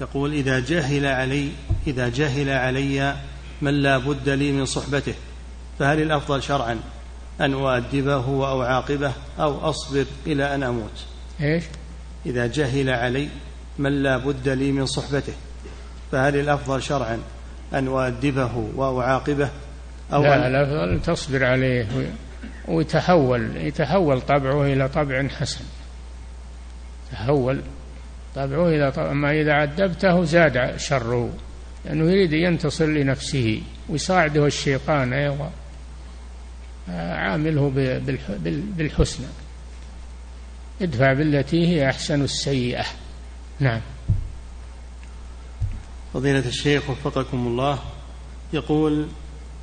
يقول 0.00 0.32
إذا 0.32 0.60
جهل 0.60 1.06
علي 1.06 1.48
إذا 1.86 2.08
جهل 2.08 2.50
علي 2.50 3.16
من 3.62 3.74
لا 3.74 3.98
بد 3.98 4.28
لي 4.28 4.52
من 4.52 4.64
صحبته 4.64 5.14
فهل 5.78 6.02
الأفضل 6.02 6.42
شرعا 6.42 6.80
أن 7.40 7.54
أؤدبه 7.54 8.28
وأعاقبه 8.28 9.12
أو 9.40 9.70
أصبر 9.70 10.04
إلى 10.26 10.54
أن 10.54 10.62
أموت. 10.62 11.04
إيش؟ 11.40 11.64
إذا 12.26 12.46
جهل 12.46 12.90
علي 12.90 13.28
من 13.78 14.02
لا 14.02 14.16
بد 14.16 14.48
لي 14.48 14.72
من 14.72 14.86
صحبته. 14.86 15.32
فهل 16.12 16.36
الأفضل 16.36 16.82
شرعا 16.82 17.18
أن 17.74 17.88
أؤدبه 17.88 18.56
وأعاقبه 18.76 19.48
أو 20.12 20.22
لا 20.22 20.46
الأفضل 20.46 21.02
تصبر 21.02 21.44
عليه 21.44 21.86
ويتحول 22.68 23.56
يتحول 23.56 24.20
طبعه 24.20 24.64
إلى 24.64 24.88
طبع 24.88 25.28
حسن. 25.28 25.64
تحول 27.12 27.62
طبعه 28.34 28.68
إلى 28.68 28.92
طبع 28.92 29.10
أما 29.10 29.30
إذا 29.30 29.52
عذبته 29.52 30.24
زاد 30.24 30.76
شره 30.76 31.30
لأنه 31.84 32.10
يريد 32.10 32.32
ينتصر 32.32 32.86
لنفسه. 32.86 33.62
ويساعده 33.88 34.46
الشيطان 34.46 35.12
أيضا. 35.12 35.50
عامله 36.88 37.72
بالحسنى. 38.76 39.26
ادفع 40.82 41.12
بالتي 41.12 41.66
هي 41.66 41.90
أحسن 41.90 42.22
السيئة. 42.22 42.84
نعم. 43.60 43.80
فضيلة 46.14 46.48
الشيخ 46.48 46.90
وفقكم 46.90 47.46
الله 47.46 47.78
يقول 48.52 49.06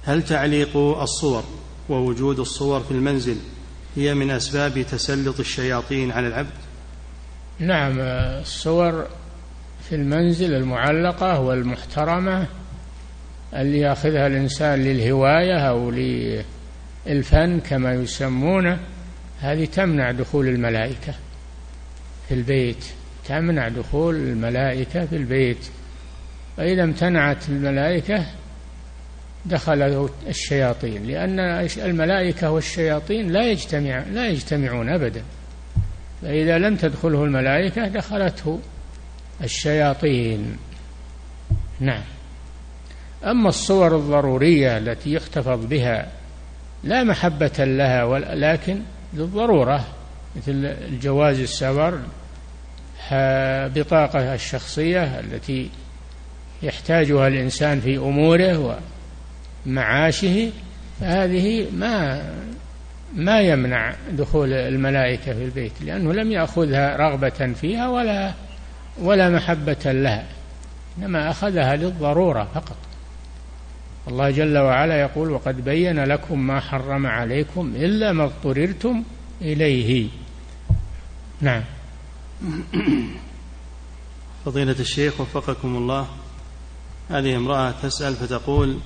هل 0.06 0.24
تعليق 0.24 0.78
الصور 0.78 1.44
ووجود 1.90 2.40
الصور 2.40 2.80
في 2.80 2.92
المنزل 2.92 3.38
هي 3.96 4.14
من 4.14 4.32
أسباب 4.32 4.82
تسلط 4.82 5.40
الشياطين 5.40 6.12
على 6.12 6.28
العبد؟ 6.28 6.54
نعم 7.60 8.00
الصور 8.00 9.08
في 9.90 9.96
المنزل 9.96 10.54
المعلقة 10.54 11.40
والمحترمة 11.40 12.48
اللي 13.54 13.80
يأخذها 13.80 14.28
الإنسان 14.28 14.84
للهواية 14.84 15.70
أو 15.70 15.92
للفن 17.10 17.60
كما 17.60 17.94
يسمونه 17.94 18.80
هذه 19.42 19.66
تمنع 19.66 20.12
دخول 20.12 20.48
الملائكة 20.48 21.14
في 22.28 22.34
البيت 22.34 22.86
تمنع 23.30 23.68
دخول 23.68 24.16
الملائكة 24.16 25.06
في 25.06 25.16
البيت. 25.16 25.68
فإذا 26.58 26.84
امتنعت 26.84 27.50
الملائكة 27.50 28.26
دخل 29.46 30.10
الشياطين 30.28 31.06
لأن 31.06 31.40
الملائكة 31.78 32.52
والشياطين 32.52 33.32
لا 33.32 33.52
يجتمع 33.52 34.04
لا 34.12 34.28
يجتمعون 34.28 34.90
أبدا. 34.90 35.24
فإذا 36.22 36.58
لم 36.58 36.76
تدخله 36.76 37.24
الملائكة 37.24 37.88
دخلته 37.88 38.60
الشياطين. 39.44 40.58
نعم. 41.80 42.04
أما 43.26 43.50
الصور 43.50 43.96
الضرورية 43.96 44.78
التي 44.78 45.14
يحتفظ 45.14 45.66
بها 45.66 46.12
لا 46.84 47.04
محبة 47.04 47.52
لها 47.58 48.04
ولكن 48.04 48.82
للضرورة 49.14 49.86
مثل 50.36 50.52
الجواز 50.66 51.40
السفر 51.40 52.00
بطاقة 53.76 54.34
الشخصية 54.34 55.20
التي 55.20 55.70
يحتاجها 56.64 57.28
الإنسان 57.28 57.80
في 57.80 57.98
أموره 57.98 58.80
ومعاشه 59.66 60.52
فهذه 61.00 61.68
ما 61.72 62.24
ما 63.16 63.42
يمنع 63.42 63.94
دخول 64.12 64.54
الملائكة 64.54 65.34
في 65.34 65.46
البيت 65.46 65.82
لأنه 65.82 66.14
لم 66.14 66.32
يأخذها 66.32 66.98
رغبة 66.98 67.54
فيها 67.54 67.88
ولا 67.90 68.34
ولا 69.02 69.30
محبة 69.30 69.92
لها 69.92 70.26
إنما 70.98 71.30
أخذها 71.32 71.76
للضرورة 71.76 72.48
فقط. 72.56 72.78
الله 74.10 74.32
جل 74.32 74.58
وعلا 74.58 75.02
يقول 75.02 75.32
وقد 75.32 75.66
بين 75.66 76.04
لكم 76.04 76.48
ما 76.48 76.60
حرم 76.60 77.08
عليكم 77.08 77.74
إلا 77.76 78.14
ما 78.14 78.24
اضطررتم 78.24 79.04
إليه. 79.42 80.08
نعم. 81.42 81.64
فضيلة 84.46 84.76
الشيخ 84.80 85.22
وفقكم 85.22 85.76
الله. 85.76 86.08
هذه 87.10 87.36
امرأة 87.36 87.72
تسأل 87.72 88.16
فتقول 88.16 88.78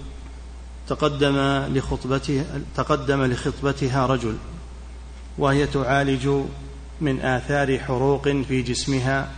تقدم 0.88 1.38
لخطبتها 1.76 2.46
تقدم 2.76 3.24
لخطبتها 3.24 4.06
رجل 4.06 4.38
وهي 5.38 5.68
تعالج 5.68 6.30
من 7.02 7.20
آثار 7.20 7.80
حروق 7.80 8.30
في 8.30 8.62
جسمها 8.62 9.32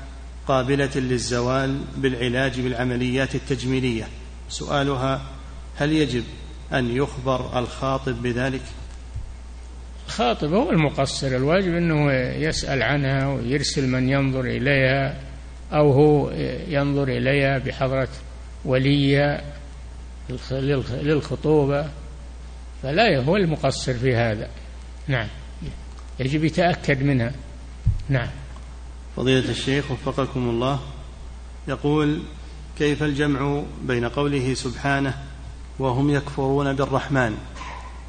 قابلة 0.47 0.91
للزوال 0.95 1.81
بالعلاج 1.97 2.61
بالعمليات 2.61 3.35
التجميلية. 3.35 4.07
سؤالها 4.49 5.34
هل 5.75 5.91
يجب 5.91 6.23
أن 6.73 6.95
يخبر 6.95 7.59
الخاطب 7.59 8.21
بذلك؟ 8.21 8.61
الخاطب 10.07 10.53
هو 10.53 10.71
المقصر. 10.71 11.27
الواجب 11.27 11.75
أنه 11.75 12.11
يسأل 12.47 12.83
عنها 12.83 13.27
ويرسل 13.27 13.87
من 13.87 14.09
ينظر 14.09 14.45
إليها 14.45 15.21
أو 15.73 15.91
هو 15.91 16.31
ينظر 16.67 17.07
إليها 17.07 17.57
بحضرة 17.57 18.09
ولي 18.65 19.41
للخطوبة. 20.91 21.89
فلا 22.83 23.21
هو 23.21 23.35
المقصر 23.35 23.93
في 23.93 24.15
هذا. 24.15 24.49
نعم. 25.07 25.27
يجب 26.19 26.43
يتأكد 26.43 27.03
منها. 27.03 27.31
نعم. 28.09 28.29
فضيلة 29.15 29.49
الشيخ 29.49 29.91
وفقكم 29.91 30.49
الله 30.49 30.79
يقول 31.67 32.21
كيف 32.77 33.03
الجمع 33.03 33.63
بين 33.83 34.05
قوله 34.05 34.53
سبحانه 34.53 35.13
وهم 35.79 36.09
يكفرون 36.09 36.73
بالرحمن 36.73 37.37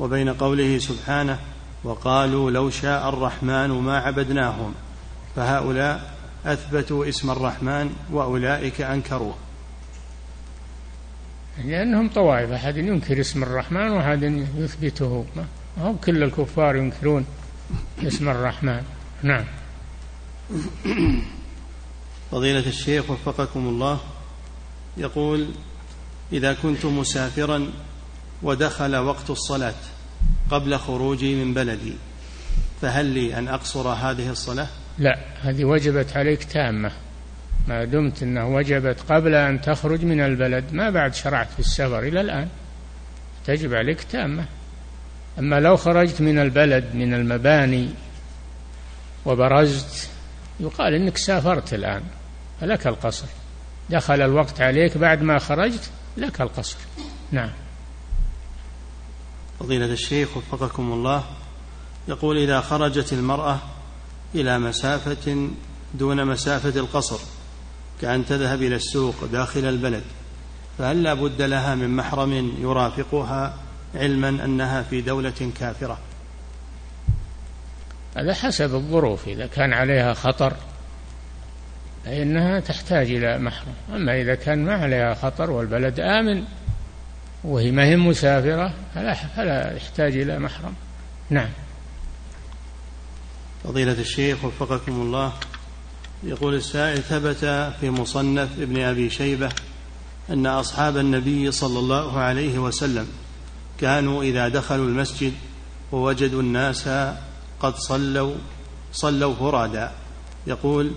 وبين 0.00 0.28
قوله 0.28 0.78
سبحانه 0.78 1.38
وقالوا 1.84 2.50
لو 2.50 2.70
شاء 2.70 3.08
الرحمن 3.08 3.70
ما 3.70 3.98
عبدناهم 3.98 4.74
فهؤلاء 5.36 6.16
أثبتوا 6.46 7.08
اسم 7.08 7.30
الرحمن 7.30 7.90
وأولئك 8.12 8.80
انكروه 8.80 9.34
لانهم 11.64 12.08
طوائف 12.08 12.50
أحد 12.50 12.76
ينكر 12.76 13.20
اسم 13.20 13.42
الرحمن 13.42 13.90
وأحد 13.90 14.22
يثبته. 14.56 15.26
ما 15.36 15.46
هم 15.78 15.96
كل 15.96 16.22
الكفار 16.22 16.76
ينكرون 16.76 17.26
اسم 18.02 18.28
الرحمن. 18.28 18.82
نعم. 19.22 19.44
فضيلة 22.30 22.66
الشيخ 22.66 23.10
وفقكم 23.10 23.68
الله 23.68 24.00
يقول 24.96 25.48
إذا 26.32 26.54
كنت 26.54 26.84
مسافرا 26.84 27.66
ودخل 28.42 28.96
وقت 28.96 29.30
الصلاة 29.30 29.74
قبل 30.50 30.78
خروجي 30.78 31.44
من 31.44 31.54
بلدي 31.54 31.92
فهل 32.82 33.06
لي 33.06 33.38
أن 33.38 33.48
أقصر 33.48 33.88
هذه 33.88 34.30
الصلاة؟ 34.30 34.66
لا 34.98 35.18
هذه 35.40 35.64
وجبت 35.64 36.16
عليك 36.16 36.44
تامة. 36.44 36.90
ما 37.68 37.84
دمت 37.84 38.22
أنه 38.22 38.48
وجبت 38.48 39.00
قبل 39.08 39.34
أن 39.34 39.60
تخرج 39.60 40.04
من 40.04 40.20
البلد 40.20 40.64
ما 40.72 40.90
بعد 40.90 41.14
شرعت 41.14 41.50
في 41.50 41.58
السفر 41.58 41.98
إلى 41.98 42.20
الآن. 42.20 42.48
تجب 43.46 43.74
عليك 43.74 44.02
تامة. 44.02 44.44
أما 45.38 45.60
لو 45.60 45.76
خرجت 45.76 46.20
من 46.20 46.38
البلد 46.38 46.84
من 46.94 47.14
المباني 47.14 47.88
وبرزت 49.26 50.10
يقال 50.60 50.94
إنك 50.94 51.16
سافرت 51.16 51.74
الآن 51.74 52.02
فلك 52.60 52.86
القصر. 52.86 53.26
دخل 53.90 54.22
الوقت 54.22 54.60
عليك 54.60 54.98
بعد 54.98 55.22
ما 55.22 55.38
خرجت 55.38 55.90
لك 56.16 56.40
القصر 56.40 56.76
نعم. 57.32 57.50
فضيلة 59.60 59.86
الشيخ 59.86 60.36
وفقكم 60.36 60.92
الله 60.92 61.24
يقول 62.08 62.38
إذا 62.38 62.60
خرجت 62.60 63.12
المرأة 63.12 63.58
إلى 64.34 64.58
مسافة 64.58 65.48
دون 65.94 66.24
مسافة 66.24 66.80
القصر 66.80 67.18
كأن 68.00 68.26
تذهب 68.26 68.62
إلى 68.62 68.76
السوق 68.76 69.24
داخل 69.32 69.64
البلد 69.64 70.04
فهل 70.78 71.02
لا 71.02 71.14
بد 71.14 71.42
لها 71.42 71.74
من 71.74 71.96
محرم 71.96 72.54
يرافقها 72.60 73.58
علما 73.94 74.28
أنها 74.28 74.82
في 74.82 75.00
دولة 75.00 75.50
كافرة؟ 75.60 75.98
هذا 78.16 78.34
حسب 78.34 78.74
الظروف 78.74 79.28
إذا 79.28 79.46
كان 79.46 79.72
عليها 79.72 80.14
خطر 80.14 80.56
فإنها 82.06 82.60
تحتاج 82.60 83.10
إلى 83.10 83.38
محرم. 83.38 83.74
أما 83.94 84.20
إذا 84.20 84.34
كان 84.34 84.64
ما 84.64 84.74
عليها 84.74 85.14
خطر 85.14 85.50
والبلد 85.50 86.00
آمن 86.00 86.44
وهي 87.44 87.70
ما 87.70 87.84
هي 87.84 87.96
مسافرة 87.96 88.74
فلا, 88.94 89.14
فلا 89.14 89.76
يحتاج 89.76 90.16
إلى 90.16 90.38
محرم. 90.38 90.74
نعم. 91.30 91.48
فضيلة 93.64 93.92
الشيخ 93.92 94.44
وفقكم 94.44 94.92
الله 94.92 95.32
يقول 96.22 96.54
السائل 96.54 97.02
ثبت 97.02 97.44
في 97.80 97.90
مصنف 97.90 98.48
ابن 98.60 98.80
أبي 98.80 99.10
شيبة 99.10 99.48
أن 100.30 100.46
أصحاب 100.46 100.96
النبي 100.96 101.50
صلى 101.50 101.78
الله 101.78 102.18
عليه 102.18 102.58
وسلم 102.58 103.06
كانوا 103.80 104.22
إذا 104.22 104.48
دخلوا 104.48 104.86
المسجد 104.86 105.32
ووجدوا 105.92 106.42
الناس 106.42 106.88
قد 107.60 107.76
صلوا 107.76 108.34
صلوا 108.92 109.34
فرادا 109.34 109.92
يقول 110.46 110.92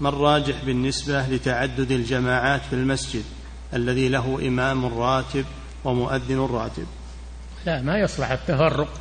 ما 0.00 0.08
الراجح 0.08 0.64
بالنسبة 0.64 1.26
لتعدد 1.26 1.90
الجماعات 1.90 2.60
في 2.70 2.72
المسجد 2.72 3.24
الذي 3.74 4.08
له 4.08 4.48
إمام 4.48 4.86
راتب 4.86 5.44
ومؤذن 5.84 6.38
راتب؟ 6.38 6.86
لا 7.66 7.82
ما 7.82 7.98
يصلح 7.98 8.30
التفرق. 8.30 9.00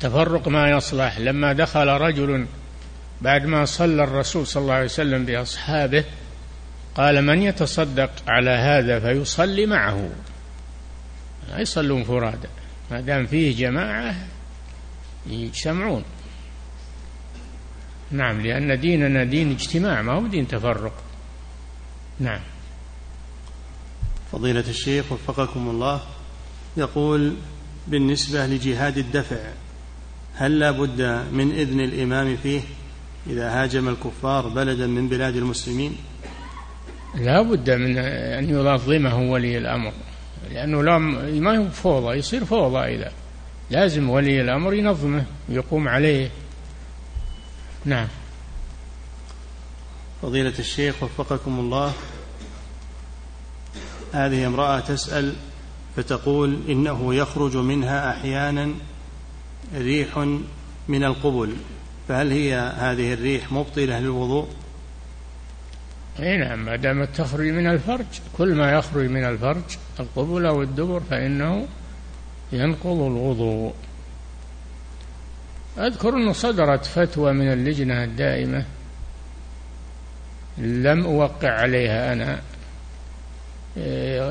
تفرق 0.00 0.48
ما 0.48 0.70
يصلح. 0.70 1.18
لما 1.18 1.52
دخل 1.52 1.88
رجل 1.88 2.46
بعد 3.22 3.46
ما 3.46 3.64
صلى 3.64 4.04
الرسول 4.04 4.46
صلى 4.46 4.62
الله 4.62 4.74
عليه 4.74 4.84
وسلم 4.84 5.24
بأصحابه 5.24 6.04
قال 6.94 7.24
من 7.24 7.42
يتصدق 7.42 8.10
على 8.28 8.50
هذا 8.50 9.00
فيصلي 9.00 9.66
معه. 9.66 10.10
لا 11.48 11.60
يصلون 11.60 12.04
فرادى 12.04 12.48
ما 12.90 13.00
دام 13.00 13.26
فيه 13.26 13.56
جماعة 13.56 14.14
يجتمعون. 15.26 16.04
نعم 18.10 18.40
لأن 18.40 18.80
ديننا 18.80 19.24
دين 19.24 19.50
اجتماع 19.50 20.02
ما 20.02 20.12
هو 20.12 20.26
دين 20.26 20.48
تفرق. 20.48 20.92
نعم. 22.20 22.40
فضيلة 24.32 24.64
الشيخ 24.68 25.12
وفقكم 25.12 25.68
الله 25.68 26.00
يقول 26.76 27.34
بالنسبة 27.88 28.46
لجهاد 28.46 28.98
الدفع 28.98 29.36
هل 30.34 30.58
لا 30.58 30.70
بد 30.70 31.02
من 31.32 31.52
إذن 31.52 31.80
الإمام 31.80 32.36
فيه 32.36 32.60
إذا 33.26 33.62
هاجم 33.62 33.88
الكفار 33.88 34.48
بلدا 34.48 34.86
من 34.86 35.08
بلاد 35.08 35.36
المسلمين؟ 35.36 35.96
لا 37.14 37.42
بد 37.42 37.70
من 37.70 37.98
أن 37.98 38.50
ينظمه 38.50 39.20
ولي 39.30 39.58
الأمر 39.58 39.92
لأنه 40.52 40.82
لا 40.82 40.98
ما 40.98 41.58
هو 41.58 41.68
فوضى 41.68 42.16
يصير 42.16 42.44
فوضى 42.44 42.78
إذا 42.78 43.12
لازم 43.70 44.10
ولي 44.10 44.40
الأمر 44.40 44.74
ينظمه 44.74 45.24
ويقوم 45.48 45.88
عليه. 45.88 46.30
نعم. 47.84 48.08
فضيلة 50.22 50.58
الشيخ 50.58 51.02
وفقكم 51.02 51.58
الله 51.58 51.92
هذه 54.12 54.46
امرأة 54.46 54.80
تسأل 54.80 55.34
فتقول 55.96 56.60
إنه 56.68 57.14
يخرج 57.14 57.56
منها 57.56 58.10
أحيانا 58.10 58.74
ريح 59.74 60.18
من 60.88 61.04
القبل 61.04 61.56
فهل 62.08 62.32
هي 62.32 62.54
هذه 62.76 63.12
الريح 63.14 63.52
مبطلة 63.52 64.00
للوضوء؟ 64.00 64.48
إي 66.20 66.36
نعم 66.36 66.64
ما 66.64 66.76
دامت 66.76 67.16
تخرج 67.16 67.46
من 67.46 67.66
الفرج 67.66 68.06
كل 68.38 68.54
ما 68.54 68.72
يخرج 68.72 69.10
من 69.10 69.24
الفرج 69.24 69.62
القبل 70.00 70.46
أو 70.46 70.62
الدبر 70.62 71.00
فإنه 71.00 71.66
ينقض 72.52 73.00
الوضوء. 73.00 73.74
أذكر 75.78 76.08
انه 76.08 76.32
صدرت 76.32 76.84
فتوى 76.84 77.32
من 77.32 77.52
اللجنة 77.52 78.04
الدائمة. 78.04 78.64
لم 80.58 81.04
أوقع 81.04 81.50
عليها 81.50 82.12
أنا. 82.12 82.40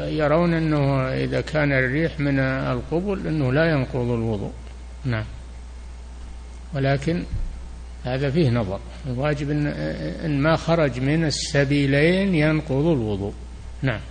يرون 0.10 0.54
أنه 0.54 1.08
إذا 1.08 1.42
كان 1.42 1.72
الريح 1.72 2.20
من 2.20 2.40
القبل 2.40 3.28
أنه 3.28 3.54
لا 3.54 3.72
ينقض 3.72 4.12
الوضوء. 4.12 4.52
نعم. 5.06 5.26
ولكن 6.74 7.24
هذا 8.04 8.30
فيه 8.30 8.50
نظر. 8.50 8.80
الواجب 9.08 9.50
إن 10.26 10.42
ما 10.42 10.56
خرج 10.56 11.00
من 11.00 11.26
السبيلين 11.26 12.36
ينقض 12.36 12.86
الوضوء. 12.86 13.34
نعم. 13.82 14.02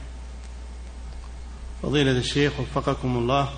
فضيلة 1.83 2.11
الشيخ 2.11 2.61
وفقكم 2.61 3.17
الله 3.17 3.49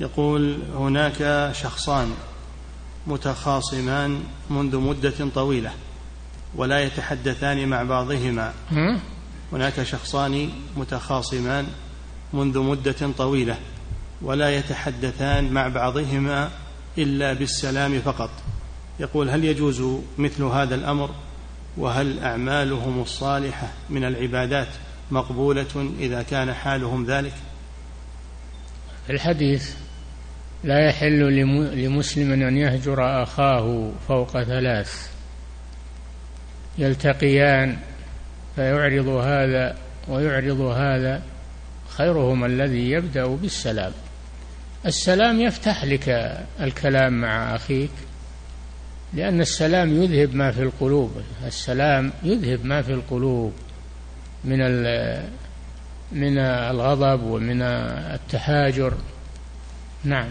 يقول 0.00 0.62
هناك 0.74 1.50
شخصان 1.54 2.14
متخاصمان 3.06 4.22
منذ 4.50 4.76
مدة 4.76 5.28
طويلة 5.34 5.72
ولا 6.54 6.80
يتحدثان 6.80 7.68
مع 7.68 7.82
بعضهما. 7.82 8.52
هناك 9.52 9.82
شخصان 9.82 10.50
متخاصمان 10.76 11.66
منذ 12.32 12.58
مدة 12.58 13.10
طويلة 13.18 13.58
ولا 14.22 14.50
يتحدثان 14.56 15.52
مع 15.52 15.68
بعضهما 15.68 16.50
إلا 16.98 17.32
بالسلام 17.32 18.00
فقط. 18.00 18.30
يقول 19.00 19.30
هل 19.30 19.44
يجوز 19.44 19.82
مثل 20.18 20.42
هذا 20.42 20.74
الأمر؟ 20.74 21.10
وهل 21.76 22.18
أعمالهم 22.18 23.02
الصالحة 23.02 23.68
من 23.90 24.04
العبادات 24.04 24.68
مقبولة 25.10 25.92
إذا 25.98 26.22
كان 26.22 26.54
حالهم 26.54 27.06
ذلك؟ 27.06 27.34
الحديث 29.10 29.74
لا 30.64 30.88
يحل 30.88 31.20
لمسلم 31.84 32.32
أن 32.32 32.56
يهجر 32.56 33.22
أخاه 33.22 33.90
فوق 34.08 34.42
ثلاث. 34.42 35.10
يلتقيان 36.78 37.76
فيعرض 38.56 39.08
هذا 39.08 39.76
ويعرض 40.08 40.60
هذا. 40.60 41.22
خيرهما 41.88 42.46
الذي 42.46 42.90
يبدأ 42.90 43.26
بالسلام. 43.26 43.92
السلام 44.86 45.40
يفتح 45.40 45.84
لك 45.84 46.08
الكلام 46.60 47.20
مع 47.20 47.54
أخيك 47.54 47.90
لأن 49.14 49.40
السلام 49.40 50.02
يذهب 50.02 50.34
ما 50.34 50.50
في 50.50 50.62
القلوب. 50.62 51.12
السلام 51.46 52.12
يذهب 52.22 52.64
ما 52.64 52.82
في 52.82 52.92
القلوب 52.92 53.52
من 54.44 54.58
من 56.12 56.38
الغضب 56.38 57.22
ومن 57.22 57.62
التهاجر. 57.62 58.94
نعم. 60.04 60.28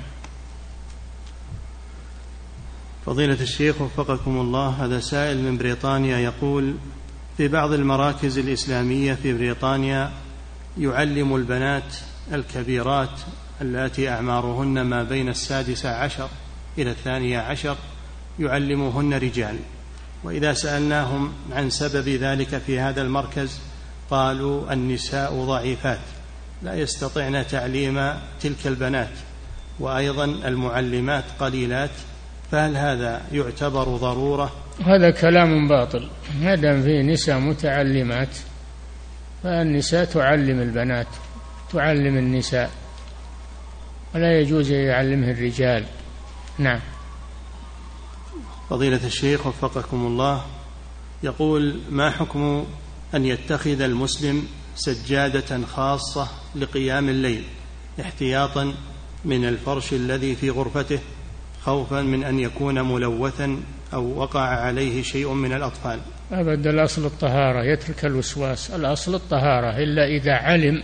فضيلة 3.05 3.41
الشيخ 3.41 3.81
وفقكم 3.81 4.39
الله 4.39 4.69
هذا 4.69 4.99
سائل 4.99 5.37
من 5.43 5.57
بريطانيا 5.57 6.17
يقول 6.17 6.75
في 7.37 7.47
بعض 7.47 7.71
المراكز 7.71 8.37
الإسلامية 8.37 9.13
في 9.13 9.33
بريطانيا 9.33 10.11
يعلم 10.77 11.35
البنات 11.35 11.95
الكبيرات 12.33 13.19
اللاتي 13.61 14.09
أعمارهن 14.09 14.81
ما 14.81 15.03
بين 15.03 15.29
السادسة 15.29 15.89
عشر 15.89 16.29
إلى 16.77 16.91
الثانية 16.91 17.39
عشر 17.39 17.77
يعلمهن 18.39 19.13
رجال. 19.13 19.55
وإذا 20.23 20.53
سألناهم 20.53 21.33
عن 21.51 21.69
سبب 21.69 22.09
ذلك 22.09 22.57
في 22.57 22.79
هذا 22.79 23.01
المركز 23.01 23.59
قالوا 24.09 24.73
النساء 24.73 25.45
ضعيفات 25.45 25.99
لا 26.63 26.75
يستطعن 26.75 27.47
تعليم 27.47 28.13
تلك 28.41 28.67
البنات 28.67 29.11
وأيضا 29.79 30.25
المعلمات 30.25 31.23
قليلات 31.39 31.91
فهل 32.51 32.77
هذا 32.77 33.21
يعتبر 33.31 33.83
ضرورة؟ 33.83 34.51
هذا 34.85 35.11
كلام 35.11 35.67
باطل. 35.67 36.09
ما 36.41 36.55
دام 36.55 36.81
في 36.83 37.03
نساء 37.03 37.39
متعلمات 37.39 38.37
فالنساء 39.43 40.05
تعلم 40.05 40.61
البنات 40.61 41.07
تعلم 41.73 42.17
النساء. 42.17 42.71
ولا 44.15 44.39
يجوز 44.39 44.71
يعلمه 44.71 45.31
الرجال. 45.31 45.85
نعم. 46.57 46.79
فضيلة 48.69 49.05
الشيخ 49.05 49.47
وفقكم 49.47 50.05
الله 50.05 50.45
يقول 51.23 51.79
ما 51.89 52.09
حكم 52.11 52.65
أن 53.15 53.25
يتخذ 53.25 53.81
المسلم 53.81 54.47
سجادة 54.75 55.65
خاصة 55.65 56.27
لقيام 56.55 57.09
الليل 57.09 57.43
احتياطا 58.01 58.73
من 59.25 59.45
الفرش 59.45 59.93
الذي 59.93 60.35
في 60.35 60.49
غرفته؟ 60.49 60.99
خوفا 61.65 62.01
من 62.01 62.23
أن 62.23 62.39
يكون 62.39 62.81
ملوثا 62.81 63.59
أو 63.93 64.19
وقع 64.19 64.41
عليه 64.41 65.03
شيء 65.03 65.33
من 65.33 65.53
الأطفال. 65.53 65.99
أبدا 66.31 66.69
الأصل 66.69 67.05
الطهارة 67.05 67.63
يترك 67.63 68.05
الوسواس. 68.05 68.71
الأصل 68.71 69.15
الطهارة 69.15 69.77
إلا 69.77 70.05
إذا 70.05 70.33
علم 70.33 70.83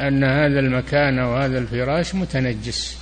أن 0.00 0.24
هذا 0.24 0.60
المكان 0.60 1.18
وهذا 1.18 1.58
الفراش 1.58 2.14
متنجس. 2.14 2.98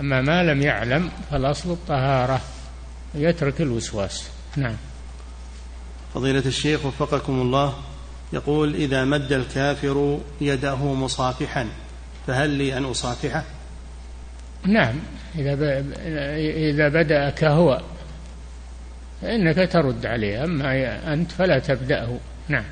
أما 0.00 0.22
ما 0.22 0.42
لم 0.42 0.62
يعلم 0.62 1.10
فالأصل 1.30 1.70
الطهارة 1.70 2.40
يترك 3.14 3.60
الوسواس. 3.60 4.28
نعم. 4.56 4.76
فضيلة 6.14 6.42
الشيخ 6.46 6.86
وفقكم 6.86 7.40
الله 7.40 7.74
يقول 8.32 8.74
إذا 8.74 9.04
مد 9.04 9.32
الكافر 9.32 10.20
يده 10.40 10.94
مصافحا 10.94 11.68
فهل 12.26 12.50
لي 12.50 12.78
أن 12.78 12.84
أصافحه؟ 12.84 13.44
نعم. 14.66 14.94
إذا 15.34 15.84
إذا 16.36 16.88
هو 17.48 17.80
فإنك 19.22 19.72
ترد 19.72 20.06
عليه. 20.06 20.44
أما 20.44 21.12
أنت 21.12 21.32
فلا 21.32 21.58
تبدأه. 21.58 22.18
نعم. 22.48 22.64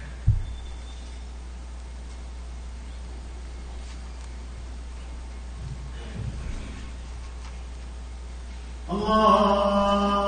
الله 8.90 10.23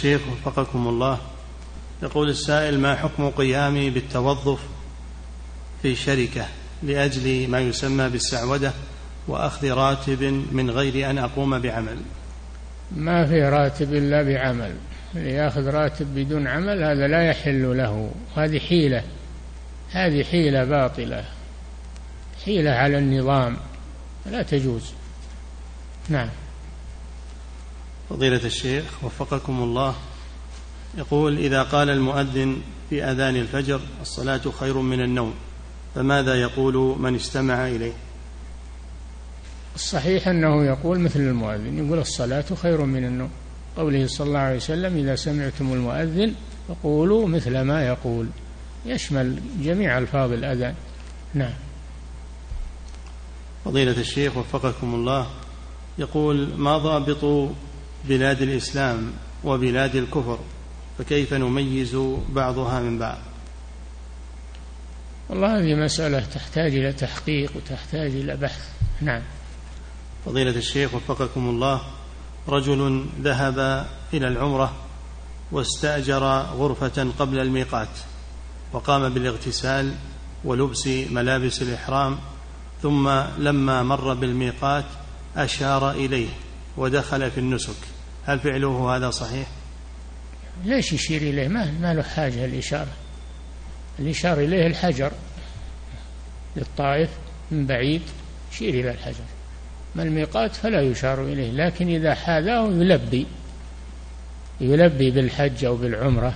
الشيخ 0.00 0.20
وفقكم 0.32 0.88
الله. 0.88 1.18
يقول 2.02 2.28
السائل 2.28 2.80
ما 2.80 2.96
حكم 2.96 3.30
قيامي 3.30 3.90
بالتوظف 3.90 4.60
في 5.82 5.94
شركة 5.94 6.46
لأجل 6.82 7.48
ما 7.48 7.60
يسمى 7.60 8.08
بالسعودة 8.08 8.72
وأخذ 9.28 9.70
راتب 9.70 10.22
من 10.52 10.70
غير 10.70 11.10
أن 11.10 11.18
أقوم 11.18 11.58
بعمل؟ 11.58 11.96
ما 12.96 13.26
في 13.26 13.42
راتب 13.42 13.94
إلا 13.94 14.22
بعمل. 14.22 14.74
اللي 15.14 15.30
ياخذ 15.30 15.66
راتب 15.66 16.14
بدون 16.14 16.46
عمل 16.46 16.82
هذا 16.84 17.06
لا 17.06 17.22
يحل 17.22 17.76
له. 17.76 18.10
هذه 18.36 18.58
حيلة. 18.58 19.02
هذه 19.90 20.24
حيلة 20.24 20.64
باطلة. 20.64 21.24
حيلة 22.44 22.70
على 22.70 22.98
النظام. 22.98 23.56
لا 24.26 24.42
تجوز. 24.42 24.92
نعم. 26.08 26.28
فضيلة 28.10 28.44
الشيخ 28.44 28.84
وفقكم 29.02 29.62
الله. 29.62 29.94
يقول 30.98 31.38
إذا 31.38 31.62
قال 31.62 31.90
المؤذن 31.90 32.60
في 32.90 33.04
أذان 33.04 33.36
الفجر 33.36 33.80
الصلاة 34.02 34.40
خير 34.60 34.78
من 34.78 35.00
النوم 35.00 35.34
فماذا 35.94 36.34
يقول 36.34 36.96
من 36.98 37.14
استمع 37.14 37.68
إليه؟ 37.68 37.92
الصحيح 39.74 40.28
أنه 40.28 40.64
يقول 40.64 40.98
مثل 40.98 41.20
المؤذن 41.20 41.86
يقول 41.86 41.98
الصلاة 41.98 42.44
خير 42.62 42.84
من 42.84 43.04
النوم. 43.04 43.30
قوله 43.76 44.06
صلى 44.06 44.26
الله 44.26 44.38
عليه 44.38 44.56
وسلم 44.56 44.96
إذا 44.96 45.16
سمعتم 45.16 45.72
المؤذن 45.72 46.34
فقولوا 46.68 47.28
مثل 47.28 47.60
ما 47.60 47.86
يقول. 47.86 48.26
يشمل 48.86 49.40
جميع 49.60 49.98
ألفاظ 49.98 50.32
الأذان. 50.32 50.74
نعم. 51.34 51.54
فضيلة 53.64 54.00
الشيخ 54.00 54.36
وفقكم 54.36 54.94
الله. 54.94 55.26
يقول 55.98 56.48
ما 56.56 56.78
ضابط 56.78 57.50
بلاد 58.04 58.42
الإسلام 58.42 59.12
وبلاد 59.44 59.96
الكفر 59.96 60.38
فكيف 60.98 61.34
نميز 61.34 61.96
بعضها 62.28 62.80
من 62.80 62.98
بعض؟ 62.98 63.18
والله 65.28 65.58
هذه 65.58 65.74
مسألة 65.74 66.20
تحتاج 66.20 66.74
إلى 66.74 66.92
تحقيق 66.92 67.52
وتحتاج 67.56 68.10
إلى 68.10 68.36
بحث. 68.36 68.68
نعم. 69.00 69.22
فضيلة 70.26 70.50
الشيخ 70.50 70.94
وفقكم 70.94 71.48
الله 71.48 71.80
رجل 72.48 73.06
ذهب 73.20 73.86
إلى 74.14 74.28
العمرة 74.28 74.72
واستأجر 75.52 76.24
غرفة 76.40 77.10
قبل 77.18 77.38
الميقات 77.38 77.88
وقام 78.72 79.08
بالاغتسال 79.08 79.94
ولبس 80.44 80.86
ملابس 80.86 81.62
الإحرام 81.62 82.18
ثم 82.82 83.08
لما 83.38 83.82
مر 83.82 84.14
بالميقات 84.14 84.84
أشار 85.36 85.90
إليه. 85.90 86.28
ودخل 86.80 87.30
في 87.30 87.38
النسك. 87.38 87.76
هل 88.26 88.38
فعله 88.40 88.96
هذا 88.96 89.10
صحيح؟ 89.10 89.48
ليش 90.64 90.92
يشير 90.92 91.22
إليه؟ 91.22 91.48
ما, 91.48 91.70
ما 91.80 91.94
له 91.94 92.02
حاجة 92.02 92.44
الإشارة. 92.44 92.92
الإشارة 93.98 94.40
إليه 94.40 94.66
الحجر. 94.66 95.12
للطائف 96.56 97.10
من 97.50 97.66
بعيد 97.66 98.02
يشير 98.52 98.74
إلى 98.74 98.90
الحجر. 98.90 99.24
ما 99.94 100.02
الميقات 100.02 100.54
فلا 100.54 100.82
يشار 100.82 101.24
إليه. 101.24 101.50
لكن 101.50 101.88
إذا 101.88 102.14
حاذاه 102.14 102.68
يلبي. 102.68 103.26
يلبي 104.60 105.10
بالحج 105.10 105.64
أو 105.64 105.76
بالعمرة. 105.76 106.34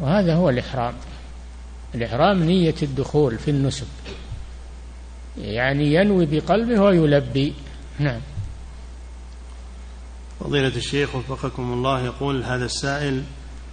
وهذا 0.00 0.34
هو 0.34 0.50
الإحرام. 0.50 0.94
الإحرام 1.94 2.42
نية 2.42 2.74
الدخول 2.82 3.38
في 3.38 3.50
النسك. 3.50 3.86
يعني 5.38 5.94
ينوي 5.94 6.26
بقلبه 6.26 6.80
ويلبي. 6.80 7.54
نعم. 7.98 8.20
فضيلة 10.40 10.76
الشيخ 10.76 11.14
وفقكم 11.14 11.72
الله 11.72 12.04
يقول 12.04 12.44
هذا 12.44 12.64
السائل 12.64 13.24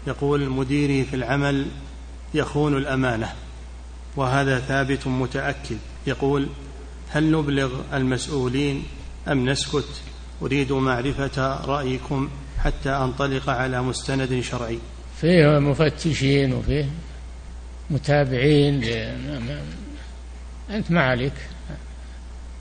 يقول 0.07 0.49
مديري 0.49 1.03
في 1.03 1.16
العمل 1.16 1.66
يخون 2.34 2.78
الأمانة 2.78 3.34
وهذا 4.16 4.59
ثابت 4.59 5.07
متأكد 5.07 5.78
يقول 6.07 6.47
هل 7.09 7.32
نبلغ 7.32 7.82
المسؤولين 7.93 8.84
أم 9.28 9.49
نسكت؟ 9.49 10.01
أريد 10.41 10.72
معرفة 10.72 11.66
رأيكم 11.66 12.30
حتى 12.59 12.89
أنطلق 12.89 13.49
على 13.49 13.82
مستند 13.82 14.39
شرعي. 14.39 14.80
فيه 15.22 15.59
مفتشين 15.59 16.53
وفيه 16.53 16.89
متابعين 17.89 18.84
أنت 20.70 20.91
ما 20.91 21.01
عليك 21.01 21.34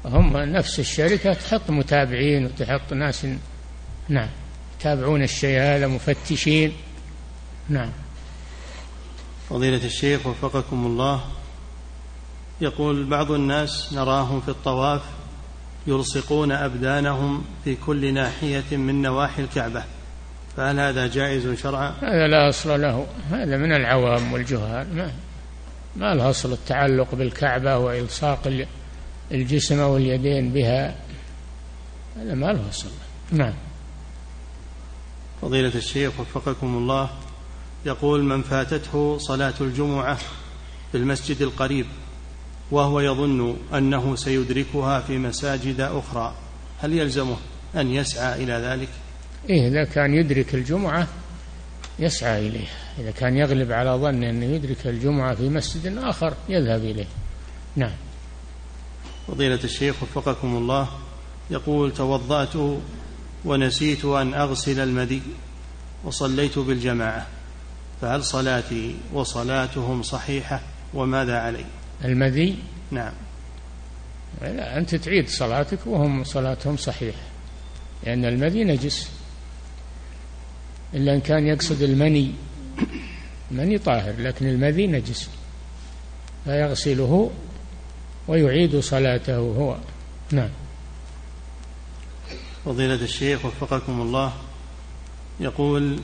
هم 0.04 0.36
نفس 0.36 0.80
الشركة 0.80 1.32
تحط 1.32 1.70
متابعين 1.70 2.44
وتحط 2.44 2.92
ناس 2.92 3.26
نعم. 4.08 4.28
يتابعون 4.80 5.22
الشيء 5.22 5.60
هذا 5.60 5.86
مفتشين. 5.86 6.72
نعم. 7.68 7.90
فضيلة 9.50 9.84
الشيخ 9.86 10.26
وفقكم 10.26 10.86
الله. 10.86 11.24
يقول 12.60 13.04
بعض 13.04 13.30
الناس 13.30 13.92
نراهم 13.92 14.40
في 14.40 14.48
الطواف 14.48 15.02
يلصقون 15.86 16.52
أبدانهم 16.52 17.44
في 17.64 17.76
كل 17.86 18.14
ناحية 18.14 18.76
من 18.76 19.02
نواحي 19.02 19.42
الكعبة. 19.42 19.84
فهل 20.56 20.80
هذا 20.80 21.06
جائز 21.06 21.60
شرعا؟ 21.60 21.90
هذا 21.90 22.26
لا 22.28 22.48
أصل 22.48 22.80
له. 22.80 23.06
هذا 23.30 23.56
من 23.56 23.72
العوام 23.72 24.32
والجهال. 24.32 24.96
ما 24.96 25.12
ما 25.96 26.14
له 26.14 26.30
أصل 26.30 26.52
التعلق 26.52 27.14
بالكعبة 27.14 27.78
وإلصاق 27.78 28.66
الجسم 29.32 29.80
واليدين 29.80 30.52
بها. 30.52 30.94
هذا 32.16 32.34
ما 32.34 32.52
له 32.52 32.68
أصل. 32.70 32.88
نعم. 33.32 33.54
فضيلة 35.44 35.72
الشيخ 35.74 36.20
وفقكم 36.20 36.76
الله 36.76 37.10
يقول 37.86 38.24
من 38.24 38.42
فاتته 38.42 39.18
صلاة 39.18 39.54
الجمعة 39.60 40.18
في 40.92 40.98
المسجد 40.98 41.42
القريب 41.42 41.86
وهو 42.70 43.00
يظن 43.00 43.56
أنه 43.74 44.16
سيدركها 44.16 45.00
في 45.00 45.18
مساجد 45.18 45.80
أخرى 45.80 46.34
هل 46.80 46.92
يلزمه 46.92 47.36
أن 47.76 47.90
يسعى 47.90 48.44
إلى 48.44 48.52
ذلك؟ 48.52 48.88
إيه 49.50 49.68
إذا 49.68 49.84
كان 49.84 50.14
يدرك 50.14 50.54
الجمعة 50.54 51.08
يسعى 51.98 52.48
إليه 52.48 52.68
إذا 52.98 53.10
كان 53.10 53.36
يغلب 53.36 53.72
على 53.72 53.90
ظن 53.90 54.24
أنه 54.24 54.46
يدرك 54.46 54.86
الجمعة 54.86 55.34
في 55.34 55.48
مسجد 55.48 55.96
آخر 55.96 56.34
يذهب 56.48 56.84
إليه 56.84 57.06
نعم 57.76 57.94
فضيلة 59.28 59.60
الشيخ 59.64 60.02
وفقكم 60.02 60.56
الله 60.56 60.88
يقول 61.50 61.92
توضأت 61.92 62.56
ونسيت 63.44 64.04
أن 64.04 64.34
أغسل 64.34 64.80
المدي 64.80 65.22
وصليت 66.04 66.58
بالجماعة 66.58 67.26
فهل 68.00 68.24
صلاتي 68.24 68.96
وصلاتهم 69.12 70.02
صحيحة 70.02 70.60
وماذا 70.94 71.38
علي؟ 71.38 71.64
المذي 72.04 72.56
نعم. 72.90 73.12
لا 74.42 74.78
أنت 74.78 74.94
تعيد 74.94 75.28
صلاتك 75.28 75.78
وهم 75.86 76.24
صلاتهم 76.24 76.76
صحيحة 76.76 77.22
لأن 78.04 78.24
المذي 78.24 78.64
نجس. 78.64 79.10
إلا 80.94 81.14
إن 81.14 81.20
كان 81.20 81.46
يقصد 81.46 81.82
المني 81.82 82.30
المني 83.50 83.78
طاهر 83.78 84.14
لكن 84.18 84.48
المذي 84.48 84.86
نجس. 84.86 85.30
فيغسله 86.44 87.30
ويعيد 88.28 88.80
صلاته 88.80 89.36
هو. 89.36 89.76
نعم. 90.32 90.50
فضيلة 92.64 92.94
الشيخ 92.94 93.44
وفقكم 93.44 94.00
الله. 94.00 94.32
يقول 95.40 96.00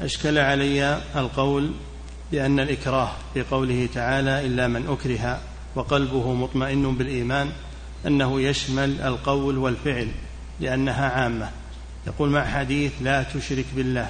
أشكل 0.00 0.38
علي 0.38 1.02
القول 1.16 1.72
بأن 2.32 2.60
الإكراه 2.60 3.12
في 3.34 3.42
قوله 3.42 3.88
تعالى 3.94 4.46
إلا 4.46 4.68
من 4.68 4.86
أكره 4.88 5.40
وقلبه 5.74 6.34
مطمئن 6.34 6.94
بالإيمان 6.94 7.50
أنه 8.06 8.40
يشمل 8.40 9.00
القول 9.00 9.58
والفعل 9.58 10.08
لأنها 10.60 11.08
عامة. 11.08 11.50
يقول 12.06 12.30
مع 12.30 12.44
حديث 12.44 12.92
لا 13.00 13.22
تشرك 13.22 13.66
بالله 13.76 14.08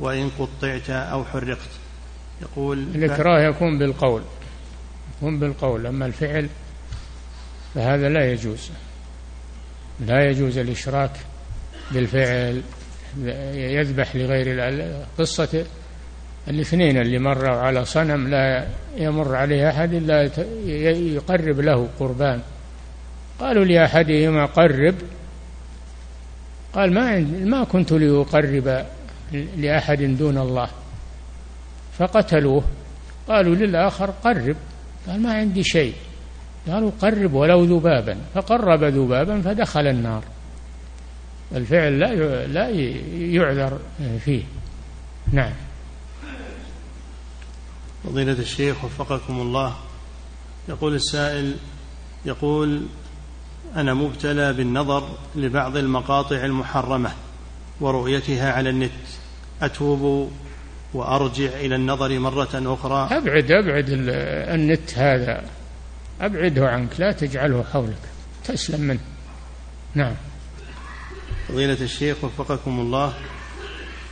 وإن 0.00 0.30
قطعت 0.38 0.90
أو 0.90 1.24
حرقت. 1.24 1.70
يقول 2.42 2.78
الإكراه 2.78 3.40
يكون 3.40 3.78
بالقول 3.78 4.22
يكون 5.16 5.38
بالقول 5.38 5.86
أما 5.86 6.06
الفعل 6.06 6.48
فهذا 7.74 8.08
لا 8.08 8.32
يجوز. 8.32 8.70
لا 10.06 10.30
يجوز 10.30 10.58
الإشراك 10.58 11.10
بالفعل 11.92 12.62
يذبح 13.54 14.16
لغير 14.16 14.60
قصة 15.18 15.64
الاثنين 16.48 17.00
اللي 17.00 17.18
مروا 17.18 17.56
على 17.56 17.84
صنم 17.84 18.28
لا 18.28 18.66
يمر 18.96 19.36
عليه 19.36 19.70
أحد 19.70 19.94
إلا 19.94 20.30
يقرب 21.14 21.60
له 21.60 21.88
قربان. 22.00 22.40
قالوا 23.40 23.64
لأحدهما 23.64 24.44
قرب. 24.44 24.94
قال 26.72 26.94
ما 26.94 27.20
ما 27.44 27.64
كنت 27.64 27.92
لأقرب 27.92 28.86
لأحد 29.56 30.02
دون 30.02 30.38
الله. 30.38 30.68
فقتلوه. 31.98 32.64
قالوا 33.28 33.54
للآخر 33.54 34.10
قرب. 34.10 34.56
قال 35.08 35.22
ما 35.22 35.32
عندي 35.32 35.62
شيء. 35.62 35.94
قالوا 36.70 36.90
قرب 37.00 37.32
ولو 37.32 37.64
ذبابا. 37.64 38.16
فقرب 38.34 38.84
ذبابا 38.84 39.42
فدخل 39.42 39.86
النار. 39.86 40.22
الفعل 41.54 42.00
لا 42.00 42.46
لا 42.46 42.68
يعذر 43.18 43.78
فيه. 44.24 44.42
نعم. 45.32 45.52
فضيلة 48.04 48.32
الشيخ 48.32 48.84
وفقكم 48.84 49.40
الله. 49.40 49.74
يقول 50.68 50.94
السائل 50.94 51.54
يقول 52.24 52.82
أنا 53.76 53.94
مبتلى 53.94 54.52
بالنظر 54.52 55.08
لبعض 55.36 55.76
المقاطع 55.76 56.44
المحرمة 56.44 57.10
ورؤيتها 57.80 58.52
على 58.52 58.70
النت. 58.70 58.90
أتوب 59.62 60.30
وأرجع 60.94 61.48
إلى 61.60 61.74
النظر 61.74 62.18
مرة 62.18 62.48
أخرى. 62.74 63.16
أبعد 63.16 63.50
أبعد 63.50 63.84
النت 63.88 64.98
هذا. 64.98 65.44
أبعده 66.20 66.68
عنك 66.68 67.00
لا 67.00 67.12
تجعله 67.12 67.64
حولك 67.72 67.98
تسلم 68.44 68.80
منه. 68.80 69.00
نعم. 69.94 70.14
فضيلة 71.48 71.80
الشيخ 71.80 72.24
وفقكم 72.24 72.80
الله 72.80 73.14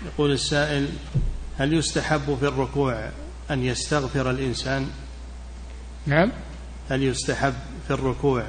يقول 0.07 0.33
السائل 0.33 0.89
هل 1.59 1.73
يستحب 1.73 2.37
في 2.41 2.49
الركوع 2.49 3.11
أن 3.51 3.65
يستغفر 3.65 4.31
الإنسان؟ 4.31 4.87
نعم. 6.07 6.33
هل 6.91 7.03
يستحب 7.03 7.55
في 7.89 7.95
الركوع 7.95 8.47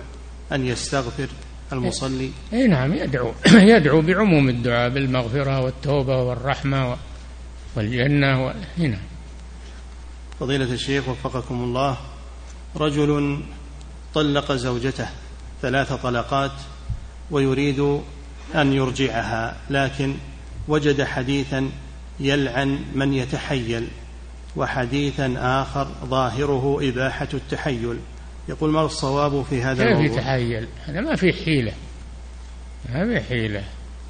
أن 0.51 0.65
يستغفر 0.65 1.27
المصلي؟ 1.73 2.31
اي 2.53 2.67
نعم 2.67 2.93
يدعو 2.93 3.33
يدعو 3.75 4.01
بعموم 4.01 4.49
الدعاء 4.49 4.89
بالمغفرة 4.89 5.59
والتوبة 5.59 6.23
والرحمة 6.23 6.97
والجنة 7.75 8.45
و... 8.45 8.53
هنا. 8.77 8.99
فضيلة 10.39 10.73
الشيخ 10.73 11.09
وفقكم 11.09 11.63
الله 11.63 11.97
رجل 12.77 13.39
طلق 14.13 14.51
زوجته 14.51 15.07
ثلاث 15.61 15.93
طلقات 15.93 16.51
ويريد 17.31 17.79
أن 18.55 18.73
يرجعها 18.73 19.57
لكن 19.69 20.15
وجد 20.67 21.03
حديثا 21.03 21.69
يلعن 22.19 22.79
من 22.95 23.13
يتحيل 23.13 23.87
وحديثا 24.55 25.33
آخر 25.37 25.87
ظاهره 26.05 26.79
إباحة 26.81 27.27
التحيل. 27.33 27.99
يقول 28.49 28.69
ما 28.69 28.85
الصواب 28.85 29.45
في 29.49 29.61
هذا 29.61 29.83
كيف 29.83 29.97
الموضوع؟ 29.97 30.17
يتحيل؟ 30.17 30.67
هذا 30.85 31.01
ما 31.01 31.15
في 31.15 31.33
حيلة. 31.33 31.73
ما 32.89 33.05
في 33.05 33.27
حيلة. 33.29 33.63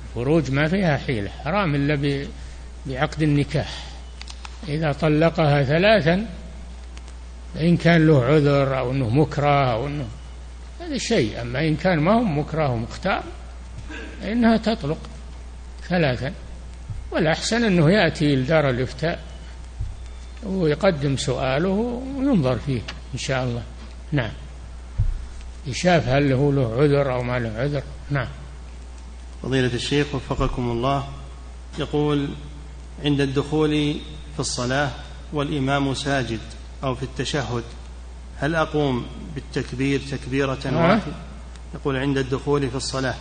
الفروج 0.10 0.52
ما 0.52 0.68
فيها 0.68 0.98
حيلة. 0.98 1.30
حرام 1.30 1.76
إلا 1.76 2.28
بعقد 2.86 3.22
النكاح. 3.22 3.84
إذا 4.68 4.92
طلقها 4.92 5.64
ثلاثا 5.64 6.26
إن 7.56 7.78
كان 7.78 8.08
له 8.08 8.24
عذر 8.26 8.80
أو 8.80 8.92
أنه 8.92 9.10
مكره 9.10 9.72
أو 9.74 9.88
أنه 9.88 10.08
هذا 10.82 10.98
شيء. 10.98 11.42
أما 11.42 11.68
إن 11.68 11.76
كان 11.76 12.00
ما 12.00 12.14
هو 12.14 12.24
مكره 12.24 12.72
ومختار 12.72 13.24
فإنها 14.22 14.58
تطلق 14.58 14.98
ثلاثا. 15.90 16.34
والأحسن 17.12 17.64
أنه 17.64 17.92
يأتي 17.92 18.36
لدار 18.36 18.70
الإفتاء 18.70 19.24
ويقدم 20.46 21.18
سؤاله 21.18 22.02
وينظر 22.18 22.56
فيه 22.56 22.82
إن 23.14 23.20
شاء 23.20 23.44
الله. 23.44 23.64
نعم. 24.12 24.32
يشاف 25.68 26.08
هل 26.08 26.32
هو 26.32 26.52
له 26.52 26.82
عذر 26.82 27.14
أو 27.14 27.24
ما 27.24 27.40
له 27.40 27.50
عذر. 27.50 27.84
نعم. 28.10 28.28
فضيلة 29.44 29.74
الشيخ 29.74 30.16
وفقكم 30.16 30.72
الله 30.72 31.08
يقول 31.80 32.30
عند 33.06 33.22
الدخول 33.22 33.94
في 34.34 34.40
الصلاة 34.40 34.92
والإمام 35.34 35.94
ساجد 35.94 36.40
أو 36.84 36.96
في 36.96 37.04
التشهد 37.04 37.64
هل 38.40 38.56
أقوم 38.56 39.06
بالتكبير 39.36 40.02
تكبيرة 40.12 40.60
واحدة؟ 40.66 41.14
يقول 41.76 41.98
عند 41.98 42.18
الدخول 42.18 42.70
في 42.70 42.76
الصلاة 42.76 43.16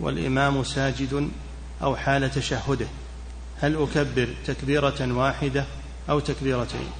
والإمام 0.00 0.64
ساجد 0.64 1.30
أو 1.82 1.96
حال 1.96 2.30
تشهده 2.30 2.86
هل 3.60 3.76
أكبر 3.76 4.28
تكبيرة 4.46 5.12
واحدة 5.14 5.64
أو 6.10 6.20
تكبيرتين؟ 6.20 6.90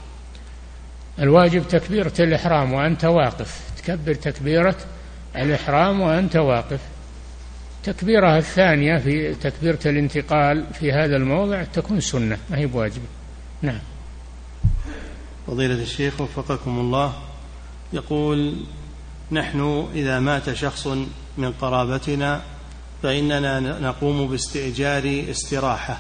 الواجب 1.19 1.69
تكبيرة 1.69 2.13
الإحرام 2.21 2.73
وأنت 2.73 3.05
واقف 3.05 3.61
تكبر 3.77 4.15
تكبيرة 4.15 4.77
الإحرام 5.37 6.01
وأنت 6.01 6.37
واقف. 6.37 6.81
تكبيرها 7.85 8.39
الثانية 8.39 8.99
في 8.99 9.35
تكبيرة 9.35 9.79
الانتقال 9.87 10.67
في 10.75 10.93
هذا 10.93 11.17
الموضع 11.17 11.65
تكون 11.65 12.01
سنة 12.01 12.39
ما 12.51 12.59
هي 12.59 12.67
بواجبة 12.67 13.07
نعم. 13.63 13.81
فضيلة 15.49 15.83
الشيخ 15.83 16.21
وفقكم 16.21 16.79
الله. 16.79 17.13
يقول 17.93 18.55
نحن 19.33 19.89
إذا 19.95 20.21
مات 20.21 20.53
شخص 20.53 20.87
من 21.39 21.53
قرابتنا 21.53 22.43
فإننا 23.03 23.61
نقوم 23.61 24.29
باستئجار 24.29 25.25
استراحة 25.31 25.99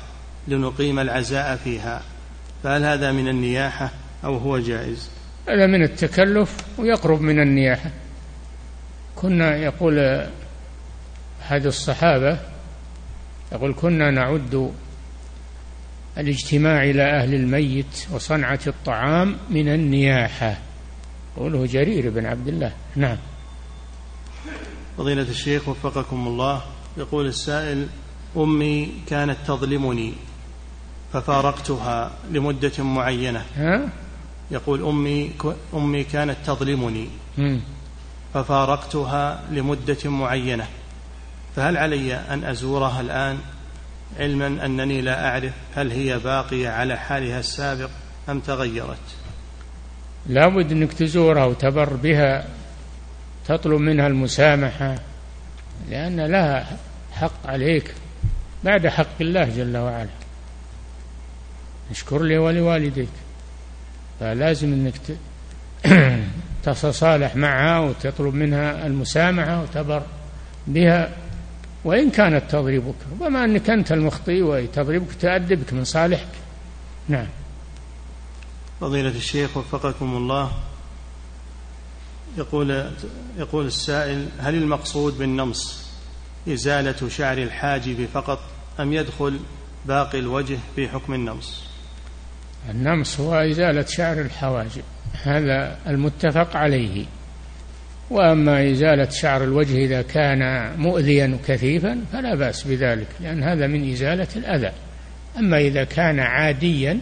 لنقيم 0.48 0.98
العزاء 0.98 1.56
فيها. 1.56 2.02
فهل 2.62 2.84
هذا 2.84 3.12
من 3.12 3.28
النياحة 3.28 3.90
أو 4.24 4.36
هو 4.36 4.58
جائز؟ 4.58 5.10
هذا 5.48 5.66
من 5.66 5.82
التكلف 5.82 6.56
ويقرب 6.78 7.20
من 7.20 7.40
النياحة. 7.40 7.90
كنا 9.16 9.56
يقول 9.56 10.26
أحد 11.42 11.66
الصحابة 11.66 12.38
يقول 13.52 13.74
كنا 13.74 14.10
نعد 14.10 14.72
الاجتماع 16.18 16.84
إلى 16.84 17.02
أهل 17.02 17.34
الميت 17.34 18.06
وصنعة 18.12 18.60
الطعام 18.66 19.36
من 19.50 19.68
النياحة. 19.68 20.58
قوله 21.36 21.66
جرير 21.66 22.10
بن 22.10 22.26
عبد 22.26 22.48
الله. 22.48 22.72
نعم. 22.96 23.16
فضيلة 24.98 25.22
الشيخ 25.22 25.68
وفقكم 25.68 26.26
الله 26.26 26.62
يقول 26.96 27.26
السائل 27.26 27.86
أمي 28.36 28.92
كانت 29.06 29.36
تظلمني 29.46 30.12
ففارقتها 31.12 32.12
لمدة 32.30 32.84
معينة. 32.84 33.44
ها؟ 33.56 33.88
يقول 34.50 34.82
أمي 34.82 35.30
أمي 35.74 36.04
كانت 36.04 36.36
تظلمني 36.46 37.08
ففارقتها 38.34 39.44
لمدة 39.50 40.10
معينة. 40.10 40.66
فهل 41.56 41.76
علي 41.76 42.14
أن 42.14 42.44
أزورها 42.44 43.00
الآن؟ 43.00 43.38
علما 44.18 44.47
أنني 44.47 45.01
لا 45.01 45.28
أعرف 45.28 45.52
هل 45.76 45.90
هي 45.90 46.18
باقية 46.18 46.68
على 46.68 46.97
حالها 46.97 47.39
السابق 47.39 47.90
أم 48.28 48.40
تغيرت. 48.40 48.98
لابد 50.26 50.72
أنك 50.72 50.93
تزورها 50.93 51.44
وتبر 51.44 51.97
بها 51.97 52.47
تطلب 53.47 53.80
منها 53.80 54.06
المسامحة 54.06 54.94
لأن 55.90 56.20
لها 56.20 56.78
حق 57.12 57.47
عليك 57.47 57.94
بعد 58.64 58.86
حق 58.86 59.20
الله 59.20 59.44
جل 59.44 59.76
وعلا. 59.76 60.09
اشكر 61.90 62.22
لي 62.22 62.39
ولوالديك. 62.39 63.09
فلازم 64.20 64.72
أنك 64.72 64.94
تتصالح 66.62 67.36
معها 67.47 67.78
وتطلب 67.78 68.35
منها 68.35 68.86
المسامحة 68.86 69.62
وتبر 69.62 70.02
بها. 70.66 71.27
وإن 71.84 72.10
كانت 72.10 72.50
تضربك 72.50 72.94
وما 73.20 73.44
أنك 73.44 73.70
أنت 73.70 73.92
المخطئ 73.92 74.42
وتضربك 74.42 75.12
تأدبك 75.12 75.72
من 75.72 75.84
صالحك. 75.84 76.28
نعم. 77.09 77.26
فضيلة 78.80 79.09
الشيخ 79.16 79.56
وفقكم 79.56 80.16
الله. 80.16 80.52
يقول 82.38 82.90
يقول 83.38 83.66
السائل 83.66 84.28
هل 84.38 84.55
المقصود 84.55 85.18
بالنمص 85.18 85.88
إزالة 86.48 87.09
شعر 87.09 87.38
الحاجب 87.38 88.09
فقط 88.14 88.40
أم 88.80 88.92
يدخل 88.92 89.40
باقي 89.86 90.18
الوجه 90.18 90.59
في 90.76 90.88
حكم 90.88 91.14
النمص؟ 91.14 91.62
النمص 92.70 93.20
هو 93.20 93.34
إزالة 93.34 93.86
شعر 93.86 94.20
الحواجب 94.20 94.82
هذا 95.22 95.78
المتفق 95.86 96.56
عليه. 96.56 97.06
وأما 98.10 98.70
إزالة 98.70 99.10
شعر 99.10 99.44
الوجه 99.44 99.76
إذا 99.76 100.02
كان 100.02 100.72
مؤذيا 100.80 101.39
كثيفا 101.47 102.01
فلا 102.12 102.35
بأس 102.35 102.64
بذلك 102.64 103.06
لأن 103.20 103.43
هذا 103.43 103.66
من 103.66 103.93
إزالة 103.93 104.28
الأذى. 104.36 104.72
أما 105.39 105.59
إذا 105.59 105.85
كان 105.85 106.20
عاديا 106.20 107.01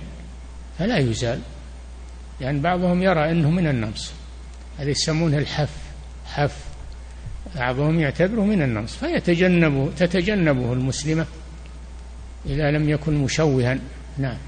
فلا 0.79 0.99
يزال 0.99 1.41
لأن 2.41 2.61
بعضهم 2.61 3.03
يرى 3.03 3.31
أنه 3.31 3.51
من 3.51 3.67
النمص 3.67 4.13
هذا 4.79 4.91
يسمونه 4.91 5.39
الحف 5.39 5.77
حف. 6.27 6.67
بعضهم 7.57 8.01
يعتبره 8.01 8.45
من 8.45 8.63
النمص 8.63 8.97
فيتجنبه 8.97 9.91
تتجنبه 9.97 10.73
المسلمة 10.73 11.27
إذا 12.47 12.71
لم 12.71 12.89
يكن 12.89 13.15
مشوها. 13.15 13.79
نعم. 14.19 14.39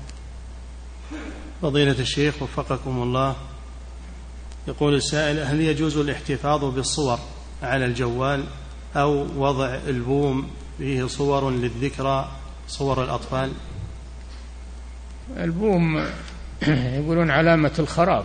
فضيلة 1.62 2.00
الشيخ 2.00 2.42
وفقكم 2.42 3.02
الله. 3.02 3.36
يقول 4.68 4.94
السائل 4.94 5.38
هل 5.38 5.60
يجوز 5.60 5.96
الاحتفاظ 5.96 6.64
بالصور 6.64 7.18
على 7.62 7.84
الجوال 7.84 8.44
أو 8.96 9.26
وضع 9.36 9.74
ألبوم 9.74 10.50
فيه 10.78 11.06
صور 11.06 11.50
للذكرى 11.50 12.28
صور 12.68 13.04
الأطفال؟ 13.04 13.52
ألبوم 15.36 16.04
يقولون 16.98 17.30
علامة 17.30 17.72
الخراب. 17.78 18.24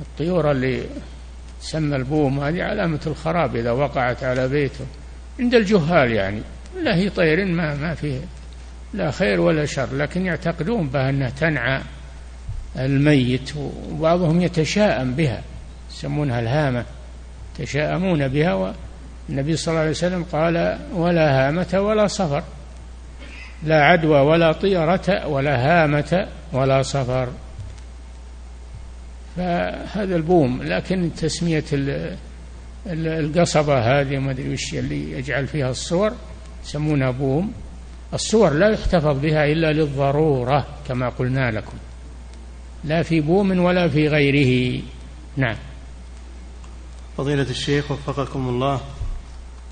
الطيور 0.00 0.50
اللي 0.50 0.84
تسمى 1.60 1.96
ألبوم 1.96 2.40
هذه 2.40 2.62
علامة 2.62 3.00
الخراب 3.06 3.56
إذا 3.56 3.70
وقعت 3.70 4.24
على 4.24 4.48
بيته. 4.48 4.86
عند 5.40 5.54
الجهال 5.54 6.12
يعني 6.12 6.42
لا 6.82 6.94
هي 6.96 7.10
طير 7.10 7.44
ما 7.44 7.74
ما 7.74 7.94
فيه 7.94 8.20
لا 8.94 9.10
خير 9.10 9.40
ولا 9.40 9.64
شر 9.64 9.96
لكن 9.96 10.26
يعتقدون 10.26 10.88
بها 10.88 11.10
أنها 11.10 11.30
تنعى 11.30 11.82
الميت 12.78 13.52
وبعضهم 13.90 14.40
يتشاءم 14.40 15.14
بها 15.14 15.42
يسمونها 15.90 16.40
الهامة 16.40 16.84
يتشاءمون 17.58 18.28
بها 18.28 18.74
والنبي 19.28 19.56
صلى 19.56 19.72
الله 19.72 19.80
عليه 19.80 19.90
وسلم 19.90 20.24
قال 20.32 20.78
ولا 20.94 21.48
هامة 21.48 21.80
ولا 21.80 22.06
صفر 22.06 22.42
لا 23.62 23.84
عدوى 23.84 24.20
ولا 24.20 24.52
طيرة 24.52 25.26
ولا 25.26 25.56
هامة 25.56 26.26
ولا 26.52 26.82
صفر. 26.82 27.28
فهذا 29.36 30.16
البوم 30.16 30.62
لكن 30.62 31.10
تسمية 31.16 31.64
القصبة 32.86 34.00
هذه 34.00 34.18
ما 34.18 34.30
أدري 34.30 34.52
وش 34.52 34.74
اللي 34.74 35.12
يجعل 35.12 35.46
فيها 35.46 35.70
الصور 35.70 36.12
يسمونها 36.64 37.10
بوم. 37.10 37.52
الصور 38.14 38.50
لا 38.50 38.68
يحتفظ 38.68 39.18
بها 39.20 39.44
إلا 39.44 39.72
للضرورة 39.72 40.66
كما 40.88 41.08
قلنا 41.08 41.50
لكم. 41.50 41.78
لا 42.84 43.02
في 43.02 43.20
بوم 43.20 43.58
ولا 43.58 43.88
في 43.88 44.08
غيره. 44.08 44.82
نعم. 45.36 45.56
فضيلة 47.16 47.50
الشيخ 47.50 47.90
وفقكم 47.90 48.48
الله 48.48 48.80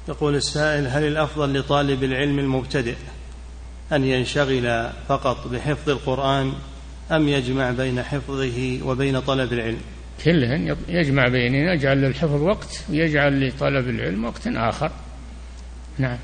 يقول 0.08 0.34
السائل 0.36 0.86
هل 0.86 1.04
الأفضل 1.04 1.58
لطالب 1.58 2.04
العلم 2.04 2.38
المبتدئ 2.38 2.96
أن 3.92 4.04
ينشغل 4.04 4.90
فقط 5.08 5.48
بحفظ 5.48 5.90
القرآن 5.90 6.52
أم 7.10 7.28
يجمع 7.28 7.70
بين 7.70 8.02
حفظه 8.02 8.78
وبين 8.84 9.20
طلب 9.20 9.52
العلم؟ 9.52 9.80
كلهن 10.24 10.76
يجمع 10.88 11.28
بين 11.28 11.54
يجعل 11.54 11.96
للحفظ 11.98 12.42
وقت 12.42 12.80
ويجعل 12.90 13.48
لطلب 13.48 13.88
العلم 13.88 14.24
وقت 14.24 14.46
آخر. 14.46 14.90
نعم. 15.98 16.18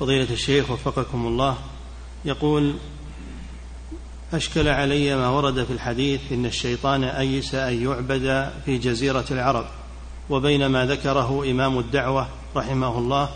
فضيلة 0.00 0.32
الشيخ 0.32 0.70
وفقكم 0.70 1.26
الله 1.26 1.58
يقول 2.24 2.74
أشكل 4.32 4.68
علي 4.68 5.16
ما 5.16 5.28
ورد 5.28 5.64
في 5.64 5.72
الحديث 5.72 6.20
إن 6.32 6.46
الشيطان 6.46 7.04
أيس 7.04 7.54
أن 7.54 7.82
يعبد 7.82 8.50
في 8.64 8.78
جزيرة 8.78 9.24
العرب 9.30 9.66
وبينما 10.30 10.86
ذكره 10.86 11.50
إمام 11.50 11.78
الدعوة 11.78 12.28
رحمه 12.56 12.98
الله 12.98 13.28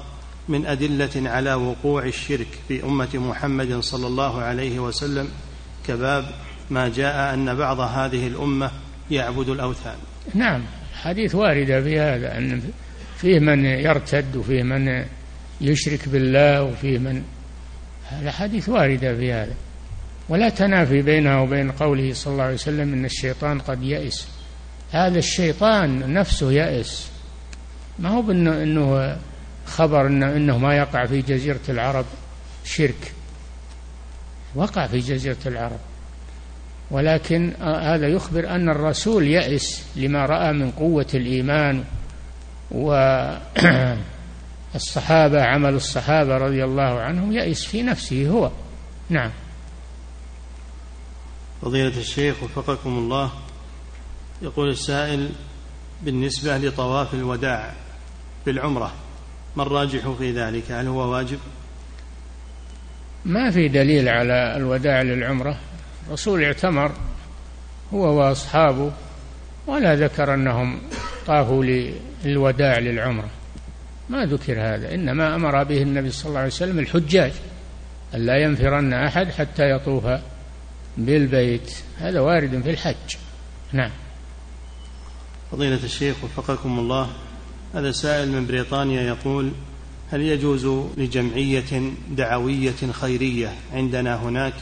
من 0.48 0.66
أدلة 0.66 1.31
على 1.31 1.55
وقوع 1.55 2.05
الشرك 2.05 2.47
في 2.69 2.85
أمة 2.85 3.09
محمد 3.14 3.81
صلى 3.81 4.06
الله 4.06 4.40
عليه 4.40 4.78
وسلم 4.78 5.28
كباب 5.86 6.24
ما 6.70 6.89
جاء 6.89 7.35
أن 7.35 7.55
بعض 7.55 7.81
هذه 7.81 8.27
الأمة 8.27 8.70
يعبد 9.10 9.48
الأوثان. 9.48 9.97
نعم 10.35 10.62
حديث 10.94 11.35
واردة 11.35 11.82
في 11.82 12.01
هذا 12.01 12.39
أن 12.39 12.62
فيه 13.16 13.39
من 13.39 13.64
يرتد 13.64 14.36
وفيه 14.36 14.62
من 14.62 15.05
يشرك 15.60 16.09
بالله 16.09 16.62
وفيه 16.62 16.98
من 16.98 17.23
هذا 18.09 18.31
حديث 18.31 18.69
واردة 18.69 19.16
في 19.16 19.32
هذا. 19.32 19.55
ولا 20.28 20.49
تنافي 20.49 21.03
بينها 21.03 21.40
وبين 21.40 21.73
قوله 21.73 22.15
صلى 22.15 22.32
الله 22.32 22.44
عليه 22.44 22.55
وسلم 22.55 22.93
إن 22.93 23.05
الشيطان 23.05 23.59
قد 23.59 23.82
يئس. 23.82 24.28
هذا 24.93 25.19
الشيطان 25.19 26.12
نفسه 26.12 26.53
يئس. 26.53 27.11
ما 27.99 28.09
هو 28.09 28.23
بانه 28.23 28.62
إنه 28.62 29.16
خبر 29.66 30.07
انه, 30.07 30.36
إنه 30.36 30.59
ما 30.59 30.77
يقع 30.77 31.07
في 31.07 31.23
جزيرة 31.23 31.61
العرب 31.69 32.05
شرك. 32.65 33.12
وقع 34.55 34.86
في 34.86 34.99
جزيرة 34.99 35.36
العرب. 35.47 35.78
ولكن 36.90 37.53
هذا 37.61 38.09
يخبر 38.09 38.49
أن 38.49 38.69
الرسول 38.69 39.27
يئس 39.27 39.85
لما 39.97 40.27
رأى 40.27 40.53
من 40.53 40.70
قوة 40.70 41.07
الإيمان 41.15 41.85
والصحابه 42.70 45.43
عمل 45.53 45.74
الصحابة 45.74 46.36
رضي 46.36 46.65
الله 46.65 47.01
عنهم 47.01 47.32
يئس 47.32 47.65
في 47.65 47.82
نفسه 47.82 48.28
هو. 48.28 48.51
نعم. 49.11 49.31
فضيلة 51.63 51.99
الشيخ 51.99 52.43
وفقكم 52.43 52.91
الله 52.91 53.33
يقول 54.43 54.69
السائل 54.69 55.31
بالنسبة 56.03 56.59
لطواف 56.59 57.15
الوداع 57.15 57.73
بالعمرة 58.47 58.93
ما 59.57 59.63
الراجح 59.63 60.09
في 60.19 60.33
ذلك؟ 60.33 60.73
هل 60.73 60.87
هو 60.87 61.13
واجب؟ 61.13 61.39
ما 63.25 63.51
في 63.51 63.69
دليل 63.69 64.09
على 64.09 64.57
الوداع 64.57 65.03
للعمرة. 65.03 65.59
الرسول 66.07 66.45
اعتمر 66.45 66.93
هو 67.95 68.19
وأصحابه 68.19 68.93
ولا 69.67 69.95
ذكر 69.95 70.35
أنهم 70.35 70.81
طافوا 71.27 71.65
للوداع 72.25 72.79
للعمرة. 72.79 73.29
ما 74.09 74.27
ذكر 74.27 74.61
هذا 74.61 74.95
إنما 74.95 75.35
أمر 75.35 75.65
به 75.65 75.83
النبي 75.83 76.11
صلى 76.11 76.29
الله 76.29 76.39
عليه 76.39 76.49
وسلم 76.49 76.79
الحجاج 76.79 77.33
ألا 78.15 78.37
ينفرن 78.37 78.93
أحد 78.93 79.31
حتى 79.31 79.71
يطوف 79.71 80.05
بالبيت. 80.98 81.74
هذا 81.98 82.20
وارد 82.20 82.62
في 82.62 82.70
الحج. 82.70 83.16
نعم. 83.73 83.90
فضيلة 85.52 85.85
الشيخ 85.85 86.24
وفقكم 86.24 86.78
الله 86.78 87.10
هذا 87.74 87.93
سائل 87.93 88.32
من 88.32 88.47
بريطانيا 88.47 89.02
يقول 89.02 89.52
هل 90.10 90.20
يجوز 90.23 90.66
لجمعية 90.97 91.93
دعوية 92.10 92.93
خيرية 92.93 93.52
عندنا 93.73 94.16
هناك 94.16 94.55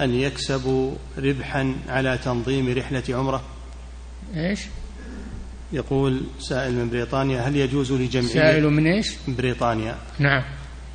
أن 0.00 0.14
يكسبوا 0.14 0.94
ربحا 1.18 1.74
على 1.88 2.18
تنظيم 2.24 2.78
رحلة 2.78 3.02
عمرة؟ 3.08 3.42
إيش؟ 4.36 4.60
يقول 5.72 6.20
سائل 6.38 6.72
من 6.72 6.90
بريطانيا 6.90 7.40
هل 7.40 7.56
يجوز 7.56 7.92
لجمعية 7.92 8.34
سائل 8.34 8.70
من 8.70 8.86
إيش؟ 8.86 9.12
بريطانيا. 9.28 9.98
نعم. 10.18 10.42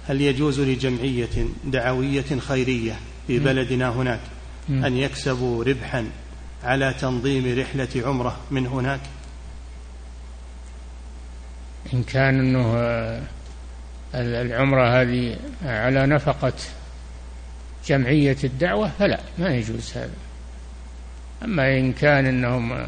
هل 0.07 0.21
يجوز 0.21 0.59
لجمعية 0.59 1.47
دعوية 1.65 2.39
خيرية 2.39 2.95
في 3.27 3.39
بلدنا 3.39 3.89
هناك؟ 3.89 4.19
أن 4.69 4.97
يكسبوا 4.97 5.63
ربحا 5.63 6.09
على 6.63 6.93
تنظيم 6.93 7.59
رحلة 7.59 7.87
عمرة 7.95 8.37
من 8.51 8.67
هناك؟ 8.67 8.99
إن 11.93 12.03
كان 12.03 12.39
أنه 12.39 12.73
آه، 12.77 13.21
العمرة 14.15 15.01
هذه 15.01 15.37
على 15.65 16.05
نفقة 16.05 16.53
جمعية 17.85 18.37
الدعوة 18.43 18.91
فلا 18.99 19.19
ما 19.39 19.55
يجوز 19.55 19.97
هذا. 19.97 20.13
أما 21.43 21.77
إن 21.77 21.93
كان 21.93 22.25
أنهم 22.25 22.87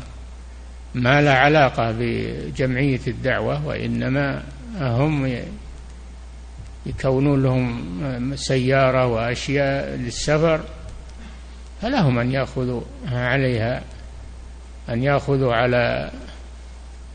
ما 0.96 1.22
لا 1.22 1.40
علاقة 1.40 1.96
بجمعية 2.00 3.00
الدعوة 3.08 3.68
وإنما 3.68 4.44
هم 4.80 5.42
يكونون 6.86 7.44
لهم 7.44 8.36
سيارة 8.36 9.08
وأشياء 9.08 9.96
للسفر 9.96 10.62
فلهم 11.82 12.20
أن 12.20 12.32
يأخذوا 12.32 12.82
عليها 13.08 13.84
أن 14.90 15.04
يأخذوا 15.04 15.54
على 15.54 16.12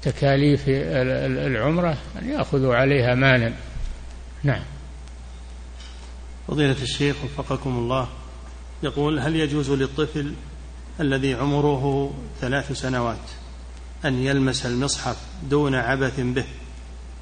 تكاليف 0.02 0.64
العمرة 0.68 1.96
أن 2.22 2.28
يأخذوا 2.28 2.74
عليها 2.74 3.14
مالا. 3.14 3.52
نعم. 4.42 4.62
فضيلة 6.48 6.82
الشيخ 6.82 7.16
وفقكم 7.24 7.70
الله 7.70 8.08
يقول 8.82 9.18
هل 9.18 9.36
يجوز 9.36 9.70
للطفل 9.70 10.34
الذي 11.00 11.34
عمره 11.34 12.14
ثلاث 12.40 12.72
سنوات 12.72 13.30
أن 14.04 14.14
يلمس 14.14 14.66
المصحف 14.66 15.16
دون 15.50 15.74
عبث 15.74 16.20
به؟ 16.20 16.44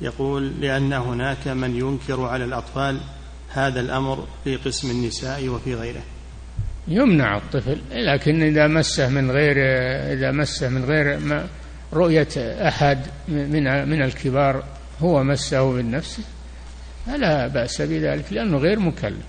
يقول 0.01 0.61
لأن 0.61 0.93
هناك 0.93 1.49
من 1.49 1.77
ينكر 1.77 2.25
على 2.25 2.45
الأطفال 2.45 3.01
هذا 3.49 3.81
الأمر 3.81 4.27
في 4.45 4.57
قسم 4.57 4.91
النساء 4.91 5.49
وفي 5.49 5.75
غيره. 5.75 6.03
يمنع 6.91 7.37
الطفل 7.37 7.79
لكن 7.93 8.43
إذا 8.43 8.67
مسه 8.67 9.09
من 9.09 9.31
غير 9.31 9.57
إذا 10.13 10.31
مسه 10.31 10.69
من 10.69 10.85
غير 10.85 11.21
رؤية 11.93 12.29
أحد 12.69 12.99
من 13.29 13.89
من 13.89 14.03
الكبار 14.03 14.65
هو 15.01 15.25
مسه 15.25 15.73
بالنفس 15.73 16.21
فلا 17.07 17.47
بأس 17.47 17.83
بذلك 17.83 18.33
لأنه 18.33 18.59
غير 18.59 18.79
مكلف. 18.79 19.25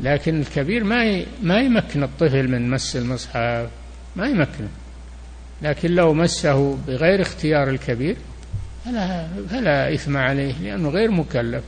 لكن 0.00 0.40
الكبير 0.40 0.84
ما 0.84 1.24
ما 1.42 1.60
يمكن 1.60 2.02
الطفل 2.02 2.48
من 2.48 2.70
مس 2.70 2.96
المصحف 2.96 3.68
ما 4.16 4.26
يمكنه 4.26 4.68
لكن 5.62 5.90
لو 5.90 6.14
مسه 6.14 6.76
بغير 6.86 7.22
اختيار 7.22 7.68
الكبير 7.70 8.16
فلا 8.84 9.28
فلا 9.50 9.94
إثم 9.94 10.16
عليه 10.16 10.54
لأنه 10.58 10.88
غير 10.88 11.10
مكلف. 11.10 11.64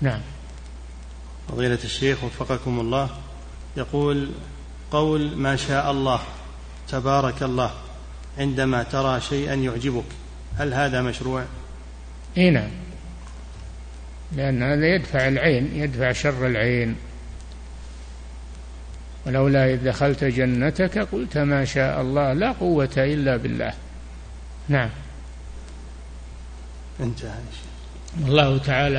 نعم. 0.00 0.20
فضيلة 1.48 1.78
الشيخ 1.84 2.24
وفقكم 2.24 2.80
الله 2.80 3.10
يقول 3.76 4.30
قول 4.90 5.36
ما 5.36 5.56
شاء 5.56 5.90
الله 5.90 6.20
تبارك 6.88 7.42
الله 7.42 7.70
عندما 8.38 8.82
ترى 8.82 9.20
شيئا 9.20 9.54
يعجبك. 9.54 10.04
هل 10.58 10.74
هذا 10.74 11.02
مشروع؟ 11.02 11.44
إي 12.36 12.50
نعم. 12.50 12.70
لأن 14.32 14.62
هذا 14.62 14.86
يدفع 14.86 15.28
العين 15.28 15.70
يدفع 15.74 16.12
شر 16.12 16.46
العين. 16.46 16.96
ولولا 19.26 19.74
إذ 19.74 19.84
دخلت 19.84 20.24
جنتك 20.24 20.98
قلت 20.98 21.38
ما 21.38 21.64
شاء 21.64 22.00
الله 22.00 22.32
لا 22.32 22.52
قوة 22.52 22.94
إلا 22.96 23.36
بالله. 23.36 23.72
نعم. 24.68 24.90
انتهى 27.00 27.30
الله 28.26 28.58
تعالى 28.58 28.98